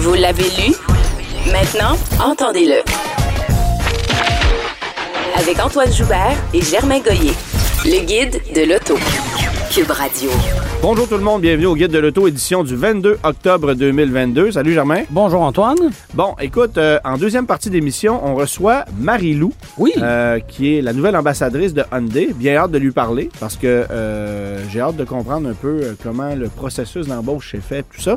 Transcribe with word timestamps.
Vous 0.00 0.14
l'avez 0.14 0.44
lu? 0.44 0.74
Maintenant, 1.52 1.96
entendez-le. 2.24 2.80
Avec 5.38 5.58
Antoine 5.62 5.92
Joubert 5.92 6.36
et 6.54 6.62
Germain 6.62 7.00
Goyer. 7.00 7.32
Le 7.84 8.04
guide 8.04 8.40
de 8.54 8.62
l'auto. 8.72 8.94
Cube 9.70 9.90
Radio. 9.90 10.30
Bonjour 10.82 11.06
tout 11.06 11.16
le 11.16 11.22
monde, 11.22 11.42
bienvenue 11.42 11.66
au 11.66 11.76
Guide 11.76 11.92
de 11.92 11.98
l'Auto, 11.98 12.26
édition 12.26 12.64
du 12.64 12.74
22 12.74 13.18
octobre 13.22 13.74
2022. 13.74 14.50
Salut 14.52 14.72
Germain. 14.72 15.02
Bonjour 15.10 15.42
Antoine. 15.42 15.76
Bon, 16.14 16.34
écoute, 16.40 16.76
euh, 16.78 16.98
en 17.04 17.18
deuxième 17.18 17.46
partie 17.46 17.68
d'émission, 17.70 18.20
on 18.26 18.34
reçoit 18.34 18.84
Marie-Lou, 18.98 19.52
Oui. 19.78 19.92
euh, 19.98 20.40
qui 20.40 20.76
est 20.76 20.82
la 20.82 20.92
nouvelle 20.94 21.14
ambassadrice 21.14 21.72
de 21.74 21.84
Hyundai. 21.92 22.30
Bien 22.34 22.56
hâte 22.56 22.70
de 22.72 22.78
lui 22.78 22.90
parler 22.90 23.28
parce 23.38 23.56
que 23.56 23.66
euh, 23.90 24.58
j'ai 24.70 24.80
hâte 24.80 24.96
de 24.96 25.04
comprendre 25.04 25.48
un 25.48 25.54
peu 25.54 25.94
comment 26.02 26.34
le 26.34 26.48
processus 26.48 27.06
d'embauche 27.06 27.52
s'est 27.52 27.60
fait, 27.60 27.84
tout 27.94 28.00
ça. 28.00 28.16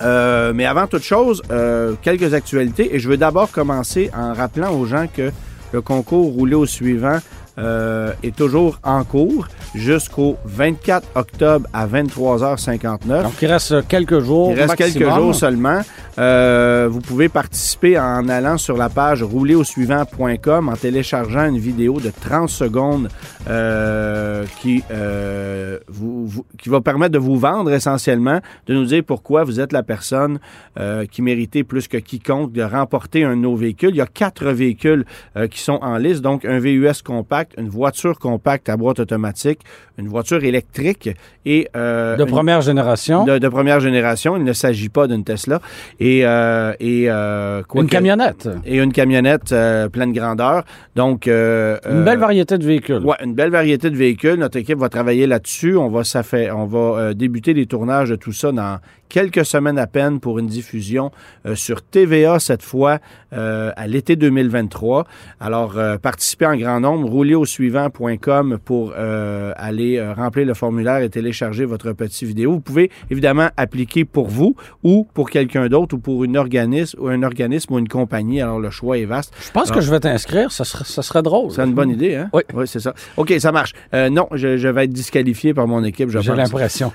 Euh, 0.00 0.52
mais 0.54 0.64
avant 0.64 0.86
toute 0.86 1.02
chose, 1.02 1.42
euh, 1.50 1.94
quelques 2.02 2.34
actualités. 2.34 2.94
Et 2.94 2.98
je 2.98 3.08
veux 3.08 3.16
d'abord 3.16 3.50
commencer 3.50 4.10
en 4.16 4.32
rappelant 4.32 4.72
aux 4.72 4.86
gens 4.86 5.06
que 5.12 5.30
le 5.72 5.80
concours 5.80 6.32
roulé 6.32 6.54
au 6.54 6.66
suivant 6.66 7.18
euh, 7.58 8.12
est 8.22 8.34
toujours 8.36 8.78
en 8.84 9.04
cours 9.04 9.48
jusqu'au 9.74 10.36
24 10.44 11.06
octobre 11.16 11.66
à 11.72 11.86
23h59. 11.86 13.22
Donc, 13.24 13.32
il 13.42 13.46
reste 13.50 13.86
quelques 13.88 14.20
jours. 14.20 14.52
Il 14.52 14.54
reste 14.60 14.76
quelques 14.76 14.98
jours 15.20 15.34
seulement. 15.34 15.80
Euh, 16.18 16.88
vous 16.90 17.00
pouvez 17.00 17.28
participer 17.28 17.98
en 17.98 18.28
allant 18.28 18.58
sur 18.58 18.76
la 18.76 18.88
page 18.88 19.22
roulerausuivant.com 19.22 20.68
en 20.68 20.76
téléchargeant 20.76 21.46
une 21.48 21.58
vidéo 21.58 22.00
de 22.00 22.10
30 22.20 22.48
secondes 22.48 23.08
euh, 23.48 24.44
qui, 24.60 24.82
euh, 24.90 25.78
vous, 25.88 26.26
vous- 26.26 26.44
qui 26.60 26.68
va 26.68 26.80
permettre 26.80 27.12
de 27.12 27.18
vous 27.18 27.36
vendre 27.38 27.72
essentiellement, 27.72 28.40
de 28.66 28.74
nous 28.74 28.84
dire 28.84 29.02
pourquoi 29.06 29.44
vous 29.44 29.60
êtes 29.60 29.72
la 29.72 29.82
personne 29.82 30.38
euh, 30.78 31.06
qui 31.06 31.22
méritait 31.22 31.62
plus 31.64 31.86
que 31.88 31.96
quiconque 31.98 32.52
de 32.52 32.62
remporter 32.62 33.24
un 33.24 33.36
de 33.36 33.42
nos 33.42 33.54
véhicules. 33.54 33.90
Il 33.90 33.96
y 33.96 34.00
a 34.00 34.06
quatre 34.06 34.46
véhicules 34.50 35.04
euh, 35.36 35.46
qui 35.46 35.60
sont 35.60 35.78
en 35.82 35.96
liste, 35.98 36.20
donc 36.22 36.44
un 36.44 36.58
VUS 36.58 37.02
compact, 37.04 37.47
une 37.56 37.68
voiture 37.68 38.18
compacte 38.18 38.68
à 38.68 38.76
boîte 38.76 39.00
automatique, 39.00 39.60
une 39.98 40.08
voiture 40.08 40.42
électrique 40.44 41.10
et 41.46 41.68
euh, 41.76 42.16
De 42.16 42.22
une- 42.24 42.28
première 42.28 42.60
génération? 42.60 43.24
de, 43.24 43.38
de 43.38 43.48
première 43.48 43.80
génération. 43.80 44.36
Il 44.36 44.44
ne 44.44 44.52
s'agit 44.52 44.88
pas 44.88 45.06
d'une 45.06 45.24
Tesla. 45.24 45.60
Et, 46.00 46.26
euh, 46.26 46.72
et 46.80 47.06
euh, 47.08 47.62
quoi 47.62 47.80
une 47.80 47.86
que- 47.86 47.92
camionnette. 47.92 48.48
Et 48.64 48.78
une 48.78 48.92
camionnette 48.92 49.54
pleine 49.92 50.12
grandeur. 50.12 50.64
Donc, 50.96 51.26
Une 51.26 52.04
belle 52.04 52.18
variété 52.18 52.58
de 52.58 52.64
véhicules. 52.64 52.98
Ouais, 53.04 53.16
une 53.24 53.34
belle 53.34 53.50
variété 53.50 53.90
de 53.90 53.96
véhicules. 53.96 54.34
Notre 54.34 54.58
équipe 54.58 54.78
va 54.78 54.88
travailler 54.88 55.26
là-dessus. 55.26 55.76
On 55.76 55.88
va, 55.88 56.04
ça 56.04 56.22
fait, 56.22 56.50
on 56.50 56.66
va 56.66 57.14
débuter 57.14 57.54
les 57.54 57.66
tournages 57.66 58.10
de 58.10 58.16
tout 58.16 58.32
ça 58.32 58.52
dans 58.52 58.78
quelques 59.08 59.44
semaines 59.44 59.78
à 59.78 59.86
peine 59.86 60.20
pour 60.20 60.38
une 60.38 60.46
diffusion 60.46 61.10
euh, 61.46 61.54
sur 61.54 61.82
TVA 61.82 62.38
cette 62.38 62.62
fois 62.62 62.98
euh, 63.32 63.72
à 63.76 63.86
l'été 63.86 64.16
2023. 64.16 65.06
Alors, 65.40 65.78
euh, 65.78 65.98
participez 65.98 66.46
en 66.46 66.56
grand 66.56 66.80
nombre. 66.80 67.08
Roulerausuivant.com 67.08 68.58
pour 68.64 68.92
euh, 68.96 69.52
aller 69.56 69.98
euh, 69.98 70.12
remplir 70.12 70.46
le 70.46 70.54
formulaire 70.54 70.98
et 70.98 71.10
télécharger 71.10 71.64
votre 71.64 71.92
petit 71.92 72.24
vidéo. 72.24 72.52
Vous 72.52 72.60
pouvez 72.60 72.90
évidemment 73.10 73.48
appliquer 73.56 74.04
pour 74.04 74.28
vous 74.28 74.54
ou 74.82 75.06
pour 75.14 75.30
quelqu'un 75.30 75.68
d'autre 75.68 75.96
ou 75.96 75.98
pour 75.98 76.24
une 76.24 76.36
organisme 76.36 76.98
ou 77.00 77.08
un 77.08 77.22
organisme 77.22 77.74
ou 77.74 77.78
une 77.78 77.88
compagnie. 77.88 78.40
Alors, 78.40 78.60
le 78.60 78.70
choix 78.70 78.98
est 78.98 79.04
vaste. 79.04 79.32
Je 79.44 79.50
pense 79.50 79.70
que 79.70 79.80
je 79.80 79.90
vais 79.90 80.00
t'inscrire. 80.00 80.52
Ça 80.52 80.64
serait, 80.64 80.84
ça 80.84 81.02
serait 81.02 81.22
drôle. 81.22 81.50
C'est 81.50 81.64
une 81.64 81.74
bonne 81.74 81.90
idée, 81.90 82.16
hein? 82.16 82.30
Oui. 82.32 82.42
c'est 82.66 82.80
ça. 82.80 82.94
OK, 83.16 83.32
ça 83.38 83.52
marche. 83.52 83.72
Non, 83.92 84.28
je, 84.32 84.56
je 84.56 84.68
vais 84.68 84.84
être 84.84 84.92
disqualifié 84.92 85.54
par 85.54 85.66
mon 85.66 85.84
équipe, 85.84 86.10
je 86.10 86.18
J'ai 86.20 86.34
l'impression. 86.34 86.92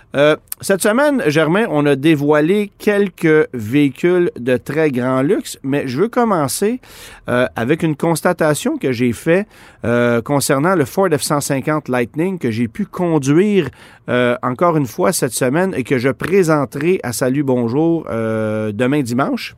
Cette 0.62 0.81
semaine, 0.81 1.23
Germain, 1.28 1.66
on 1.69 1.85
a 1.85 1.96
dévoilé 2.03 2.69
quelques 2.78 3.47
véhicules 3.53 4.30
de 4.38 4.58
très 4.58 4.91
grand 4.91 5.22
luxe, 5.22 5.58
mais 5.64 5.88
je 5.88 6.02
veux 6.02 6.09
commencer 6.09 6.81
euh, 7.30 7.47
avec 7.56 7.81
une 7.81 7.96
constatation 7.96 8.78
que 8.78 8.91
j'ai 8.91 9.14
faite 9.14 9.47
euh, 9.86 10.22
concernant 10.22 10.75
le 10.75 10.84
Ford 10.86 11.08
F-150 11.08 11.90
Lightning 11.90 12.38
que 12.38 12.52
j'ai 12.52 12.68
pu 12.68 12.86
conduire 12.86 13.69
euh, 14.09 14.36
encore 14.44 14.75
une 14.75 14.86
fois 14.86 15.14
cette 15.14 15.31
semaine 15.31 15.74
et 15.78 15.84
que 15.84 15.97
je 15.97 16.09
présenterai 16.09 17.00
à 17.03 17.14
Salut 17.14 17.44
Bonjour 17.44 18.03
demain 18.09 19.02
dimanche. 19.02 19.56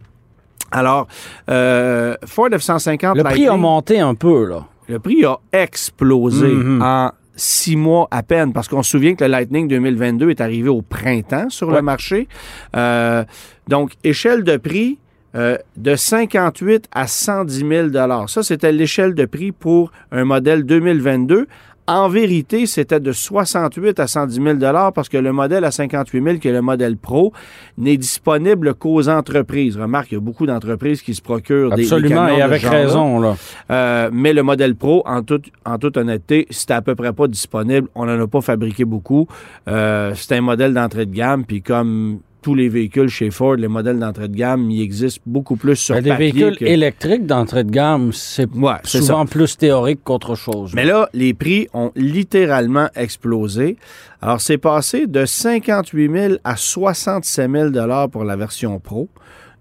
Alors, 0.72 1.08
Ford 1.48 2.50
F-150 2.52 3.16
Le 3.18 3.24
prix 3.24 3.48
a 3.48 3.50
Lightning- 3.52 3.58
monté 3.60 4.00
un 4.00 4.14
peu, 4.14 4.46
là. 4.46 4.66
le 4.88 5.00
prix 5.00 5.26
a 5.26 5.40
explosé 5.52 6.48
Mhm. 6.48 6.82
en 6.82 7.12
six 7.36 7.76
mois 7.76 8.08
à 8.12 8.24
peine, 8.24 8.54
parce 8.54 8.68
qu'on 8.68 8.84
se 8.84 8.92
souvient 8.92 9.16
que 9.16 9.24
le 9.24 9.32
Lightning 9.32 9.68
2022 9.68 10.30
est 10.30 10.42
arrivé 10.42 10.70
au 10.70 10.82
printemps 10.82 11.50
sur 11.50 11.72
le 11.72 11.82
marché. 11.82 12.28
Euh, 12.76 13.24
donc, 13.68 13.94
échelle 14.04 14.44
de 14.44 14.58
prix 14.58 15.00
euh, 15.36 15.58
de 15.76 15.96
58 15.96 16.88
à 16.94 17.08
110 17.08 17.92
000 17.92 18.28
Ça, 18.28 18.42
c'était 18.42 18.72
l'échelle 18.72 19.14
de 19.16 19.26
prix 19.26 19.52
pour 19.52 19.92
un 20.12 20.24
modèle 20.24 20.64
2022. 20.64 21.48
En 21.88 22.10
vérité, 22.10 22.66
c'était 22.66 23.00
de 23.00 23.12
68 23.12 24.00
à 24.00 24.08
110 24.08 24.42
000 24.42 24.58
parce 24.94 25.08
que 25.08 25.18
le 25.18 25.32
modèle 25.32 25.64
à 25.66 25.72
58 25.72 26.24
000, 26.24 26.38
qui 26.38 26.48
est 26.48 26.52
le 26.52 26.64
modèle 26.64 26.98
Pro, 26.98 27.32
n'est 27.78 27.98
disponible 27.98 28.74
qu'aux 28.74 29.08
entreprises. 29.08 29.78
Remarque, 29.78 30.12
il 30.12 30.16
y 30.16 30.18
a 30.18 30.22
beaucoup 30.22 30.48
d'entreprises 30.48 31.04
qui 31.04 31.14
se 31.14 31.22
procurent 31.22 31.70
des, 31.72 31.84
des 31.84 31.94
Absolument, 31.94 32.28
et 32.28 32.42
avec 32.42 32.64
raison, 32.64 33.20
là. 33.20 33.36
Euh, 33.70 34.10
mais 34.12 34.34
le 34.34 34.42
modèle 34.42 34.76
Pro, 34.76 35.04
en, 35.06 35.22
toute 35.22 35.46
en 35.64 35.78
toute 35.78 35.98
honnêteté, 35.98 36.48
c'était 36.50 36.74
à 36.74 36.82
peu 36.82 36.96
près 36.96 37.14
pas 37.14 37.28
disponible. 37.28 37.88
On 37.94 38.06
n'en 38.06 38.20
a 38.20 38.28
pas 38.28 38.42
fabriqué 38.42 38.84
beaucoup. 38.84 39.28
Euh, 39.68 40.14
c'est 40.16 40.36
un 40.36 40.42
modèle 40.42 40.74
d'entrée 40.74 41.06
de 41.06 41.14
gamme, 41.14 41.46
puis 41.46 41.62
comme 41.62 42.20
tous 42.46 42.54
les 42.54 42.70
véhicules 42.70 43.10
chez 43.10 43.32
Ford, 43.32 43.56
les 43.56 43.68
modèles 43.68 43.98
d'entrée 43.98 44.28
de 44.28 44.36
gamme, 44.36 44.70
il 44.70 44.80
existe 44.80 45.20
beaucoup 45.26 45.56
plus 45.56 45.76
sur 45.76 45.96
Mais 45.96 46.04
des 46.04 46.14
véhicules 46.16 46.56
que- 46.56 46.66
électriques 46.66 47.26
d'entrée 47.26 47.64
de 47.64 47.72
gamme, 47.72 48.12
c'est 48.14 48.48
Ouais, 48.56 48.74
souvent 48.84 49.26
plus 49.26 49.58
théorique 49.58 50.02
qu'autre 50.04 50.36
chose. 50.36 50.72
Mais 50.76 50.86
là, 50.86 51.10
les 51.12 51.34
prix 51.34 51.68
ont 51.74 51.92
littéralement 51.96 52.88
explosé. 52.96 53.78
Alors, 54.22 54.42
c'est 54.42 54.60
passé 54.60 55.08
de 55.08 55.26
58 55.26 56.12
000 56.12 56.34
à 56.44 56.56
67 56.56 57.50
000 57.52 57.70
dollars 57.72 58.12
pour 58.12 58.24
la 58.24 58.36
version 58.36 58.80
Pro, 58.80 59.10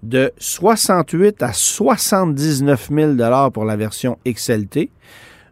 de 0.03 0.31
68 0.37 1.43
à 1.43 1.55
79 1.55 2.91
000 2.95 3.51
pour 3.51 3.65
la 3.65 3.77
version 3.77 4.19
XLT, 4.29 4.91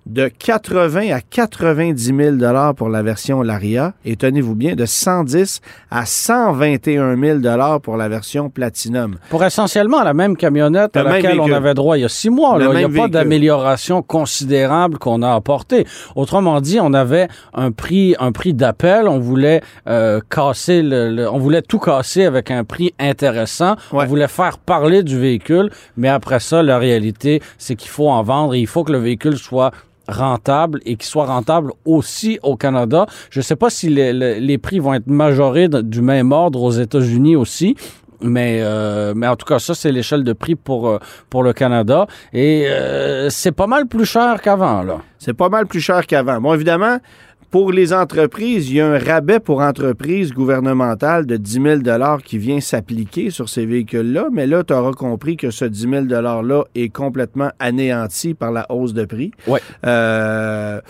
de 0.06 0.26
80 0.28 1.12
à 1.14 1.20
90 1.20 2.12
000 2.16 2.36
dollars 2.36 2.74
pour 2.74 2.88
la 2.88 3.02
version 3.02 3.40
Laria 3.42 3.92
et 4.04 4.16
tenez-vous 4.16 4.54
bien 4.56 4.74
de 4.74 4.84
110 4.84 5.60
à 5.90 6.06
121 6.06 7.16
000 7.16 7.38
dollars 7.38 7.80
pour 7.80 7.96
la 7.96 8.08
version 8.08 8.50
Platinum. 8.50 9.16
Pour 9.30 9.44
essentiellement 9.44 10.02
la 10.02 10.12
même 10.12 10.36
camionnette 10.36 10.96
à 10.96 11.02
Le 11.04 11.08
laquelle 11.10 11.40
on 11.40 11.52
avait 11.52 11.74
droit 11.74 11.96
il 11.96 12.00
y 12.00 12.04
a 12.04 12.08
six 12.08 12.30
mois. 12.30 12.58
Là. 12.58 12.66
Il 12.72 12.78
n'y 12.78 12.84
a 12.98 13.02
pas 13.02 13.08
d'amélioration 13.08 14.02
considérable 14.02 14.98
qu'on 14.98 15.22
a 15.22 15.34
apportée. 15.34 15.86
Autrement 16.16 16.60
dit, 16.60 16.78
on 16.80 16.92
avait 16.94 17.28
un 17.54 17.70
prix, 17.70 18.16
un 18.18 18.32
prix 18.32 18.54
d'appel. 18.54 19.06
On 19.06 19.18
voulait 19.20 19.60
euh, 19.88 20.20
casser 20.28 20.82
le, 20.82 21.10
le- 21.14 21.30
on 21.30 21.38
voulait 21.38 21.62
tout 21.62 21.78
casser 21.78 22.24
avec 22.24 22.50
un 22.50 22.64
prix 22.64 22.92
intéressant. 22.98 23.76
Ouais. 23.92 24.04
On 24.04 24.06
voulait 24.06 24.28
faire 24.28 24.58
parler 24.58 25.02
du 25.02 25.18
véhicule, 25.18 25.70
mais 25.96 26.08
après 26.08 26.40
ça, 26.40 26.62
la 26.62 26.78
réalité, 26.78 27.40
c'est 27.58 27.76
qu'il 27.76 27.90
faut 27.90 28.08
en 28.08 28.22
vendre 28.22 28.54
et 28.54 28.58
il 28.60 28.66
faut 28.66 28.82
que 28.84 28.92
le 28.92 28.98
véhicule 28.98 29.36
soit 29.36 29.70
rentable 30.08 30.80
et 30.84 30.96
qu'il 30.96 31.06
soit 31.06 31.26
rentable 31.26 31.72
aussi 31.84 32.38
au 32.42 32.56
Canada. 32.56 33.06
Je 33.30 33.40
ne 33.40 33.42
sais 33.42 33.56
pas 33.56 33.70
si 33.70 33.88
les, 33.88 34.12
les- 34.12 34.40
les 34.40 34.58
prix 34.58 34.78
vont 34.78 34.94
être 34.94 35.06
majorés 35.06 35.68
du 35.68 36.02
même 36.02 36.32
ordre 36.32 36.62
aux 36.62 36.72
États-Unis 36.72 37.36
aussi. 37.36 37.76
Mais, 38.24 38.60
euh, 38.62 39.14
mais 39.16 39.26
en 39.26 39.34
tout 39.34 39.46
cas, 39.46 39.58
ça, 39.58 39.74
c'est 39.74 39.90
l'échelle 39.90 40.22
de 40.22 40.32
prix 40.32 40.54
pour, 40.54 40.88
euh, 40.88 40.98
pour 41.28 41.42
le 41.42 41.52
Canada. 41.52 42.06
Et 42.32 42.66
euh, 42.68 43.28
c'est 43.30 43.50
pas 43.50 43.66
mal 43.66 43.86
plus 43.86 44.04
cher 44.04 44.40
qu'avant, 44.40 44.82
là. 44.84 44.98
C'est 45.18 45.34
pas 45.34 45.48
mal 45.48 45.66
plus 45.66 45.80
cher 45.80 46.06
qu'avant. 46.06 46.40
Bon, 46.40 46.54
évidemment, 46.54 46.98
pour 47.52 47.70
les 47.70 47.92
entreprises, 47.92 48.70
il 48.70 48.76
y 48.76 48.80
a 48.80 48.88
un 48.88 48.98
rabais 48.98 49.38
pour 49.38 49.60
entreprises 49.60 50.32
gouvernementales 50.32 51.26
de 51.26 51.36
10 51.36 51.82
000 51.84 52.18
qui 52.24 52.38
vient 52.38 52.60
s'appliquer 52.60 53.28
sur 53.28 53.50
ces 53.50 53.66
véhicules-là. 53.66 54.28
Mais 54.32 54.46
là, 54.46 54.64
tu 54.64 54.72
auras 54.72 54.92
compris 54.92 55.36
que 55.36 55.50
ce 55.50 55.66
10 55.66 55.80
000 55.80 55.92
$-là 56.06 56.64
est 56.74 56.88
complètement 56.88 57.50
anéanti 57.58 58.32
par 58.32 58.52
la 58.52 58.66
hausse 58.72 58.94
de 58.94 59.04
prix. 59.04 59.32
Euh, 59.86 60.80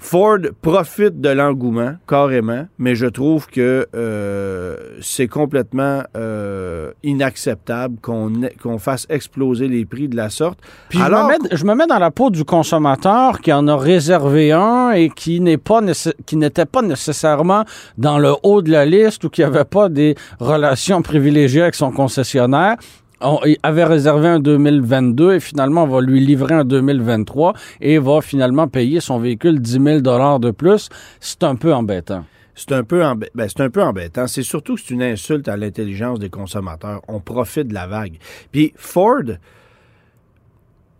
Ford 0.00 0.38
profite 0.62 1.20
de 1.20 1.28
l'engouement, 1.28 1.92
carrément, 2.08 2.66
mais 2.78 2.94
je 2.94 3.06
trouve 3.06 3.46
que 3.46 3.86
euh, 3.94 4.76
c'est 5.02 5.28
complètement 5.28 6.02
euh, 6.16 6.92
inacceptable 7.02 7.96
qu'on 8.00 8.32
qu'on 8.62 8.78
fasse 8.78 9.06
exploser 9.10 9.68
les 9.68 9.84
prix 9.84 10.08
de 10.08 10.16
la 10.16 10.30
sorte. 10.30 10.58
Puis 10.88 10.98
je, 10.98 11.04
me 11.04 11.28
mets, 11.28 11.56
je 11.56 11.64
me 11.66 11.74
mets 11.74 11.86
dans 11.86 11.98
la 11.98 12.10
peau 12.10 12.30
du 12.30 12.44
consommateur 12.44 13.40
qui 13.40 13.52
en 13.52 13.68
a 13.68 13.76
réservé 13.76 14.52
un 14.52 14.92
et 14.92 15.10
qui 15.10 15.40
n'est 15.40 15.58
pas 15.58 15.82
qui 16.24 16.36
n'était 16.36 16.66
pas 16.66 16.80
nécessairement 16.80 17.64
dans 17.98 18.18
le 18.18 18.32
haut 18.42 18.62
de 18.62 18.70
la 18.70 18.86
liste 18.86 19.24
ou 19.24 19.28
qui 19.28 19.42
n'avait 19.42 19.64
pas 19.64 19.90
des 19.90 20.14
relations 20.40 21.02
privilégiées 21.02 21.62
avec 21.62 21.74
son 21.74 21.92
concessionnaire. 21.92 22.76
On 23.22 23.38
avait 23.62 23.84
réservé 23.84 24.28
un 24.28 24.40
2022 24.40 25.34
et 25.34 25.40
finalement 25.40 25.84
on 25.84 25.88
va 25.88 26.00
lui 26.00 26.20
livrer 26.24 26.54
un 26.54 26.64
2023 26.64 27.52
et 27.80 27.98
va 27.98 28.20
finalement 28.22 28.66
payer 28.68 29.00
son 29.00 29.18
véhicule 29.18 29.60
10 29.60 29.72
000 29.82 30.00
dollars 30.00 30.40
de 30.40 30.50
plus. 30.50 30.88
C'est 31.20 31.42
un 31.44 31.54
peu 31.56 31.74
embêtant. 31.74 32.24
C'est 32.54 32.72
un 32.72 32.82
peu 32.84 33.02
emba- 33.02 33.28
ben, 33.34 33.48
c'est 33.48 33.60
un 33.62 33.70
peu 33.70 33.82
embêtant. 33.82 34.26
C'est 34.26 34.42
surtout 34.42 34.74
que 34.74 34.80
c'est 34.80 34.94
une 34.94 35.02
insulte 35.02 35.48
à 35.48 35.56
l'intelligence 35.56 36.18
des 36.18 36.30
consommateurs. 36.30 37.00
On 37.08 37.20
profite 37.20 37.68
de 37.68 37.74
la 37.74 37.86
vague. 37.86 38.18
Puis 38.52 38.72
Ford, 38.76 39.22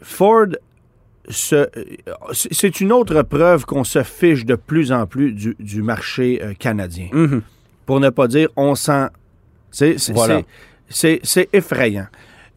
Ford, 0.02 0.46
euh, 1.52 1.66
c'est 2.32 2.80
une 2.80 2.92
autre 2.92 3.22
preuve 3.22 3.64
qu'on 3.66 3.84
se 3.84 4.02
fiche 4.02 4.44
de 4.46 4.54
plus 4.54 4.92
en 4.92 5.06
plus 5.06 5.32
du, 5.32 5.56
du 5.58 5.82
marché 5.82 6.40
euh, 6.42 6.54
canadien. 6.54 7.08
Mhm. 7.12 7.42
Pour 7.86 8.00
ne 8.00 8.08
pas 8.10 8.26
dire 8.28 8.48
on 8.56 8.74
c'est- 8.74 9.10
Voilà. 10.12 10.36
C'est- 10.90 11.48
effrayant. 11.52 12.06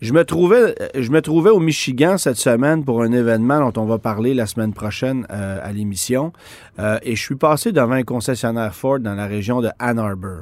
Je 0.02 0.12
me, 0.12 0.26
trouvais, 0.26 0.76
je 0.96 1.10
me 1.12 1.22
trouvais 1.22 1.50
au 1.50 1.60
Michigan 1.62 2.18
cette 2.18 2.36
semaine 2.36 2.84
pour 2.84 3.04
un 3.04 3.12
événement 3.14 3.70
dont 3.72 3.82
on 3.82 3.86
va 3.86 4.00
parler 4.00 4.34
la 4.34 4.48
semaine 4.48 4.74
prochaine 4.74 5.26
euh, 5.32 5.60
à 5.64 5.72
l'émission. 5.72 6.34
Euh, 6.78 6.98
et 7.04 7.16
je 7.16 7.22
suis 7.22 7.36
passé 7.36 7.72
devant 7.72 7.94
un 7.94 8.04
concessionnaire 8.04 8.76
Ford 8.76 9.00
dans 9.00 9.14
la 9.16 9.28
région 9.28 9.62
de 9.62 9.70
Ann 9.80 10.00
Arbor. 10.00 10.42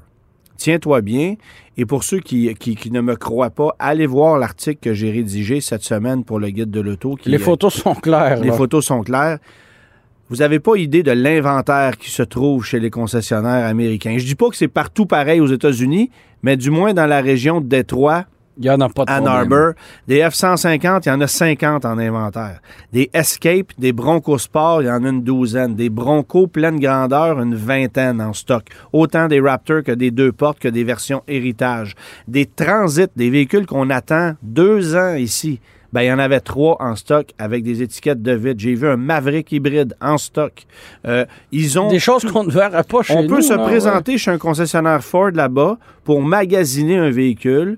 Tiens-toi 0.57 1.01
bien. 1.01 1.35
Et 1.77 1.85
pour 1.85 2.03
ceux 2.03 2.19
qui, 2.19 2.51
qui, 2.55 2.75
qui 2.75 2.89
ne 2.89 3.01
me 3.01 3.15
croient 3.15 3.51
pas, 3.51 3.75
allez 3.77 4.07
voir 4.07 4.39
l'article 4.39 4.79
que 4.81 4.93
j'ai 4.95 5.11
rédigé 5.11 5.61
cette 5.61 5.83
semaine 5.83 6.23
pour 6.23 6.39
le 6.39 6.49
guide 6.49 6.71
de 6.71 6.81
l'auto. 6.81 7.15
Les 7.25 7.37
photos 7.37 7.73
sont 7.73 7.93
claires. 7.95 8.39
les 8.41 8.51
photos 8.51 8.83
sont 8.85 9.01
claires. 9.03 9.37
Vous 10.29 10.37
n'avez 10.37 10.59
pas 10.59 10.75
idée 10.77 11.03
de 11.03 11.11
l'inventaire 11.11 11.97
qui 11.97 12.09
se 12.09 12.23
trouve 12.23 12.63
chez 12.65 12.79
les 12.79 12.89
concessionnaires 12.89 13.65
américains. 13.67 14.15
Je 14.17 14.25
dis 14.25 14.35
pas 14.35 14.49
que 14.49 14.55
c'est 14.55 14.67
partout 14.69 15.05
pareil 15.05 15.41
aux 15.41 15.47
États-Unis, 15.47 16.09
mais 16.43 16.57
du 16.57 16.69
moins 16.69 16.93
dans 16.93 17.05
la 17.05 17.21
région 17.21 17.61
de 17.61 17.67
Détroit, 17.67 18.25
Il 18.57 18.65
y 18.65 18.69
en 18.69 18.81
a 18.81 18.89
pas 18.89 19.05
de 19.05 19.11
Ann. 19.11 19.25
Arbor, 19.25 19.73
des 20.07 20.19
F-150, 20.19 21.03
il 21.05 21.09
y 21.09 21.11
en 21.11 21.21
a 21.21 21.27
50 21.27 21.85
en 21.85 21.97
inventaire. 21.97 22.59
Des 22.91 23.09
Escape, 23.13 23.71
des 23.77 23.93
Bronco 23.93 24.37
Sport, 24.37 24.83
il 24.83 24.87
y 24.87 24.91
en 24.91 25.03
a 25.05 25.09
une 25.09 25.23
douzaine. 25.23 25.73
Des 25.73 25.89
Bronco 25.89 26.47
pleine 26.47 26.79
grandeur, 26.79 27.41
une 27.41 27.55
vingtaine 27.55 28.21
en 28.21 28.33
stock. 28.33 28.65
Autant 28.91 29.27
des 29.27 29.39
Raptor 29.39 29.83
que 29.83 29.93
des 29.93 30.11
deux 30.11 30.33
portes 30.33 30.59
que 30.59 30.67
des 30.67 30.83
versions 30.83 31.23
héritage. 31.27 31.95
Des 32.27 32.45
Transit, 32.45 33.09
des 33.15 33.29
véhicules 33.29 33.65
qu'on 33.65 33.89
attend 33.89 34.33
deux 34.43 34.95
ans 34.95 35.15
ici. 35.15 35.59
Ben, 35.93 36.01
il 36.03 36.07
y 36.07 36.11
en 36.13 36.19
avait 36.19 36.39
trois 36.39 36.77
en 36.79 36.95
stock 36.95 37.27
avec 37.37 37.63
des 37.63 37.81
étiquettes 37.81 38.21
de 38.21 38.31
vide. 38.31 38.59
J'ai 38.59 38.75
vu 38.75 38.87
un 38.87 38.95
Maverick 38.97 39.51
hybride 39.51 39.95
en 40.01 40.17
stock. 40.17 40.65
Euh, 41.05 41.25
ils 41.51 41.77
ont 41.79 41.89
Des 41.89 41.99
choses 41.99 42.23
qu'on 42.23 42.45
ne 42.45 42.51
verrait 42.51 42.83
pas 42.83 43.01
chez 43.03 43.13
on 43.13 43.23
nous. 43.23 43.27
peut 43.35 43.41
se 43.41 43.53
ouais. 43.53 43.63
présenter 43.63 44.17
chez 44.17 44.31
un 44.31 44.37
concessionnaire 44.37 45.03
Ford 45.03 45.31
là-bas 45.33 45.77
pour 46.05 46.21
magasiner 46.21 46.97
un 46.97 47.09
véhicule. 47.11 47.77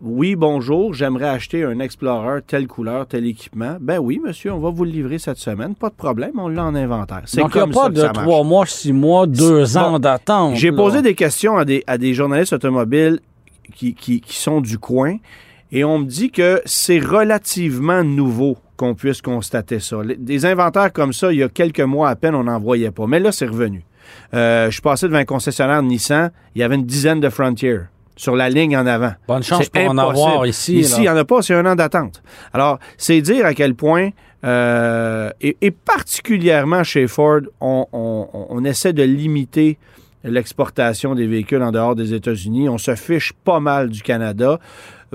Oui, 0.00 0.34
bonjour, 0.36 0.92
j'aimerais 0.92 1.28
acheter 1.28 1.62
un 1.64 1.78
Explorer, 1.78 2.40
telle 2.46 2.66
couleur, 2.66 3.06
tel 3.06 3.24
équipement. 3.24 3.76
Ben 3.80 3.98
oui, 4.00 4.20
monsieur, 4.22 4.52
on 4.52 4.58
va 4.58 4.68
vous 4.70 4.84
le 4.84 4.90
livrer 4.90 5.18
cette 5.18 5.38
semaine. 5.38 5.74
Pas 5.76 5.88
de 5.88 5.94
problème, 5.94 6.32
on 6.36 6.48
l'a 6.48 6.64
en 6.64 6.74
inventaire. 6.74 7.22
C'est 7.24 7.40
Donc, 7.40 7.52
il 7.54 7.60
comme 7.60 7.70
n'y 7.70 7.78
a 7.78 7.80
pas 7.88 7.94
ça 8.00 8.08
de 8.08 8.12
trois 8.12 8.42
mois, 8.42 8.66
six 8.66 8.92
mois, 8.92 9.26
deux 9.26 9.64
Bon, 9.72 9.78
ans 9.80 9.98
d'attente. 9.98 10.56
J'ai 10.56 10.70
là. 10.72 10.76
posé 10.76 11.00
des 11.00 11.14
questions 11.14 11.56
à 11.56 11.64
des, 11.64 11.84
à 11.86 11.96
des 11.96 12.12
journalistes 12.12 12.52
automobiles 12.52 13.20
qui, 13.74 13.94
qui- 13.94 14.20
qui 14.20 14.36
sont 14.36 14.60
du 14.60 14.76
coin 14.78 15.16
et 15.72 15.84
on 15.84 15.98
me 15.98 16.04
dit 16.06 16.30
que 16.30 16.60
c'est 16.64 16.98
relativement 17.00 18.02
nouveau 18.04 18.56
qu'on 18.76 18.94
puisse 18.94 19.22
constater 19.22 19.80
ça. 19.80 19.98
Des 20.18 20.46
inventaires 20.46 20.92
comme 20.92 21.12
ça, 21.12 21.32
il 21.32 21.38
y 21.38 21.42
a 21.42 21.48
quelques 21.48 21.80
mois 21.80 22.08
à 22.10 22.16
peine, 22.16 22.34
on 22.34 22.44
n'en 22.44 22.58
voyait 22.60 22.90
pas. 22.90 23.06
Mais 23.06 23.20
là, 23.20 23.30
c'est 23.32 23.46
revenu. 23.46 23.84
Euh, 24.34 24.66
je 24.66 24.72
suis 24.72 24.82
passé 24.82 25.06
devant 25.06 25.18
un 25.18 25.24
concessionnaire 25.24 25.82
Nissan, 25.82 26.30
il 26.54 26.60
y 26.60 26.64
avait 26.64 26.74
une 26.74 26.84
dizaine 26.84 27.20
de 27.20 27.28
Frontier 27.28 27.78
sur 28.16 28.36
la 28.36 28.48
ligne 28.50 28.76
en 28.76 28.86
avant. 28.86 29.12
Bonne 29.26 29.42
chance 29.42 29.68
pour 29.68 29.80
en 29.90 29.94
avoir 29.98 30.46
ici. 30.46 30.74
Ici, 30.78 30.94
il 30.98 31.02
n'y 31.02 31.08
en 31.08 31.16
a 31.16 31.24
pas, 31.24 31.42
c'est 31.42 31.54
un 31.54 31.66
an 31.66 31.74
d'attente. 31.74 32.22
Alors, 32.52 32.78
c'est 32.98 33.20
dire 33.20 33.46
à 33.46 33.54
quel 33.54 33.74
point, 33.74 34.10
euh, 34.44 35.30
et, 35.40 35.56
et 35.62 35.70
particulièrement 35.70 36.84
chez 36.84 37.06
Ford, 37.06 37.40
on, 37.60 37.86
on- 37.92 38.28
on 38.50 38.64
essaie 38.64 38.92
de 38.92 39.02
limiter 39.02 39.78
l'exportation 40.22 41.14
des 41.14 41.26
véhicules 41.26 41.62
en 41.62 41.70
dehors 41.72 41.94
des 41.94 42.14
États-Unis. 42.14 42.68
On 42.68 42.78
se 42.78 42.94
fiche 42.94 43.32
pas 43.44 43.60
mal 43.60 43.88
du 43.90 44.02
Canada. 44.02 44.58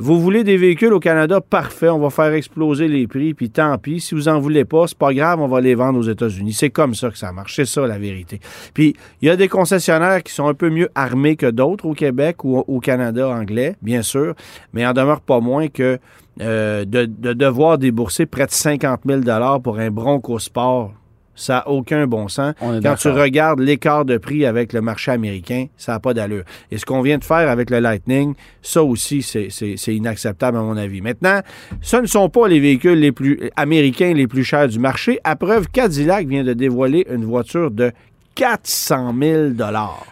Vous 0.02 0.20
voulez 0.20 0.46
des 0.46 0.56
véhicules 0.56 0.94
au 0.94 1.00
Canada? 1.02 1.42
Parfait, 1.42 1.90
on 1.90 2.00
va 2.00 2.10
faire 2.10 2.34
exploser 2.34 2.88
les 2.88 3.06
prix, 3.06 3.34
puis 3.34 3.50
tant 3.50 3.78
pis. 3.78 4.00
Si 4.00 4.16
vous 4.16 4.30
en 4.30 4.40
voulez 4.40 4.64
pas, 4.64 4.88
c'est 4.88 4.98
pas 4.98 5.14
grave, 5.14 5.42
on 5.42 5.48
va 5.48 5.60
les 5.60 5.76
vendre 5.76 6.00
aux 6.00 6.04
États-Unis. 6.04 6.54
C'est 6.54 6.70
comme 6.70 6.96
ça 6.96 7.10
que 7.10 7.18
ça 7.18 7.34
marche, 7.34 7.58
c'est 7.58 7.66
ça 7.66 7.86
la 7.86 7.98
vérité. 7.98 8.40
Puis, 8.74 8.96
il 9.22 9.28
y 9.28 9.30
a 9.30 9.36
des 9.36 9.50
concessionnaires 9.50 10.24
qui 10.24 10.32
sont 10.32 10.48
un 10.48 10.54
peu 10.54 10.70
mieux 10.70 10.90
armés 10.96 11.36
que 11.36 11.48
d'autres 11.48 11.86
au 11.86 11.94
Québec 11.94 12.46
ou 12.46 12.60
au 12.60 12.80
Canada 12.80 13.28
anglais, 13.28 13.76
bien 13.82 14.02
sûr, 14.02 14.36
mais 14.72 14.82
il 14.82 14.88
en 14.88 14.94
demeure 14.94 15.20
pas 15.20 15.42
moins 15.42 15.68
que 15.68 16.00
euh, 16.42 16.86
de, 16.86 17.06
de 17.06 17.34
devoir 17.34 17.78
débourser 17.78 18.26
près 18.26 18.46
de 18.46 18.52
50 18.52 19.02
000 19.06 19.22
pour 19.62 19.80
un 19.80 19.92
Bronco 19.92 20.40
Sport, 20.40 20.94
ça 21.40 21.54
n'a 21.56 21.68
aucun 21.70 22.06
bon 22.06 22.28
sens. 22.28 22.54
Quand 22.84 22.96
tu 22.96 23.08
regardes 23.10 23.60
l'écart 23.62 24.04
de 24.06 24.18
prix 24.18 24.46
avec 24.46 24.74
le 24.74 24.82
marché 24.82 25.12
américain, 25.12 25.68
ça 25.78 25.94
n'a 25.94 26.00
pas 26.00 26.14
d'allure. 26.14 26.44
Et 26.72 26.78
ce 26.78 26.86
qu'on 26.86 27.02
vient 27.02 27.18
de 27.18 27.24
faire 27.24 27.50
avec 27.50 27.70
le 27.70 27.80
Lightning, 27.80 28.34
ça 28.62 28.84
aussi, 28.84 29.22
c'est- 29.22 29.50
inacceptable 29.88 30.58
à 30.58 30.62
mon 30.62 30.76
avis. 30.78 31.02
Maintenant, 31.02 31.40
ce 31.82 31.98
ne 31.98 32.06
sont 32.06 32.30
pas 32.30 32.48
les 32.48 32.60
véhicules 32.60 33.00
les 33.00 33.12
plus 33.12 33.40
américains 33.56 34.14
les 34.14 34.28
plus 34.28 34.44
chers 34.44 34.68
du 34.68 34.80
marché. 34.80 35.20
À 35.24 35.36
preuve, 35.36 35.68
Cadillac 35.70 36.28
vient 36.28 36.44
de 36.44 36.54
dévoiler 36.54 37.06
une 37.10 37.26
voiture 37.26 37.72
de 37.72 37.92
400 38.40 39.14
000 39.22 39.50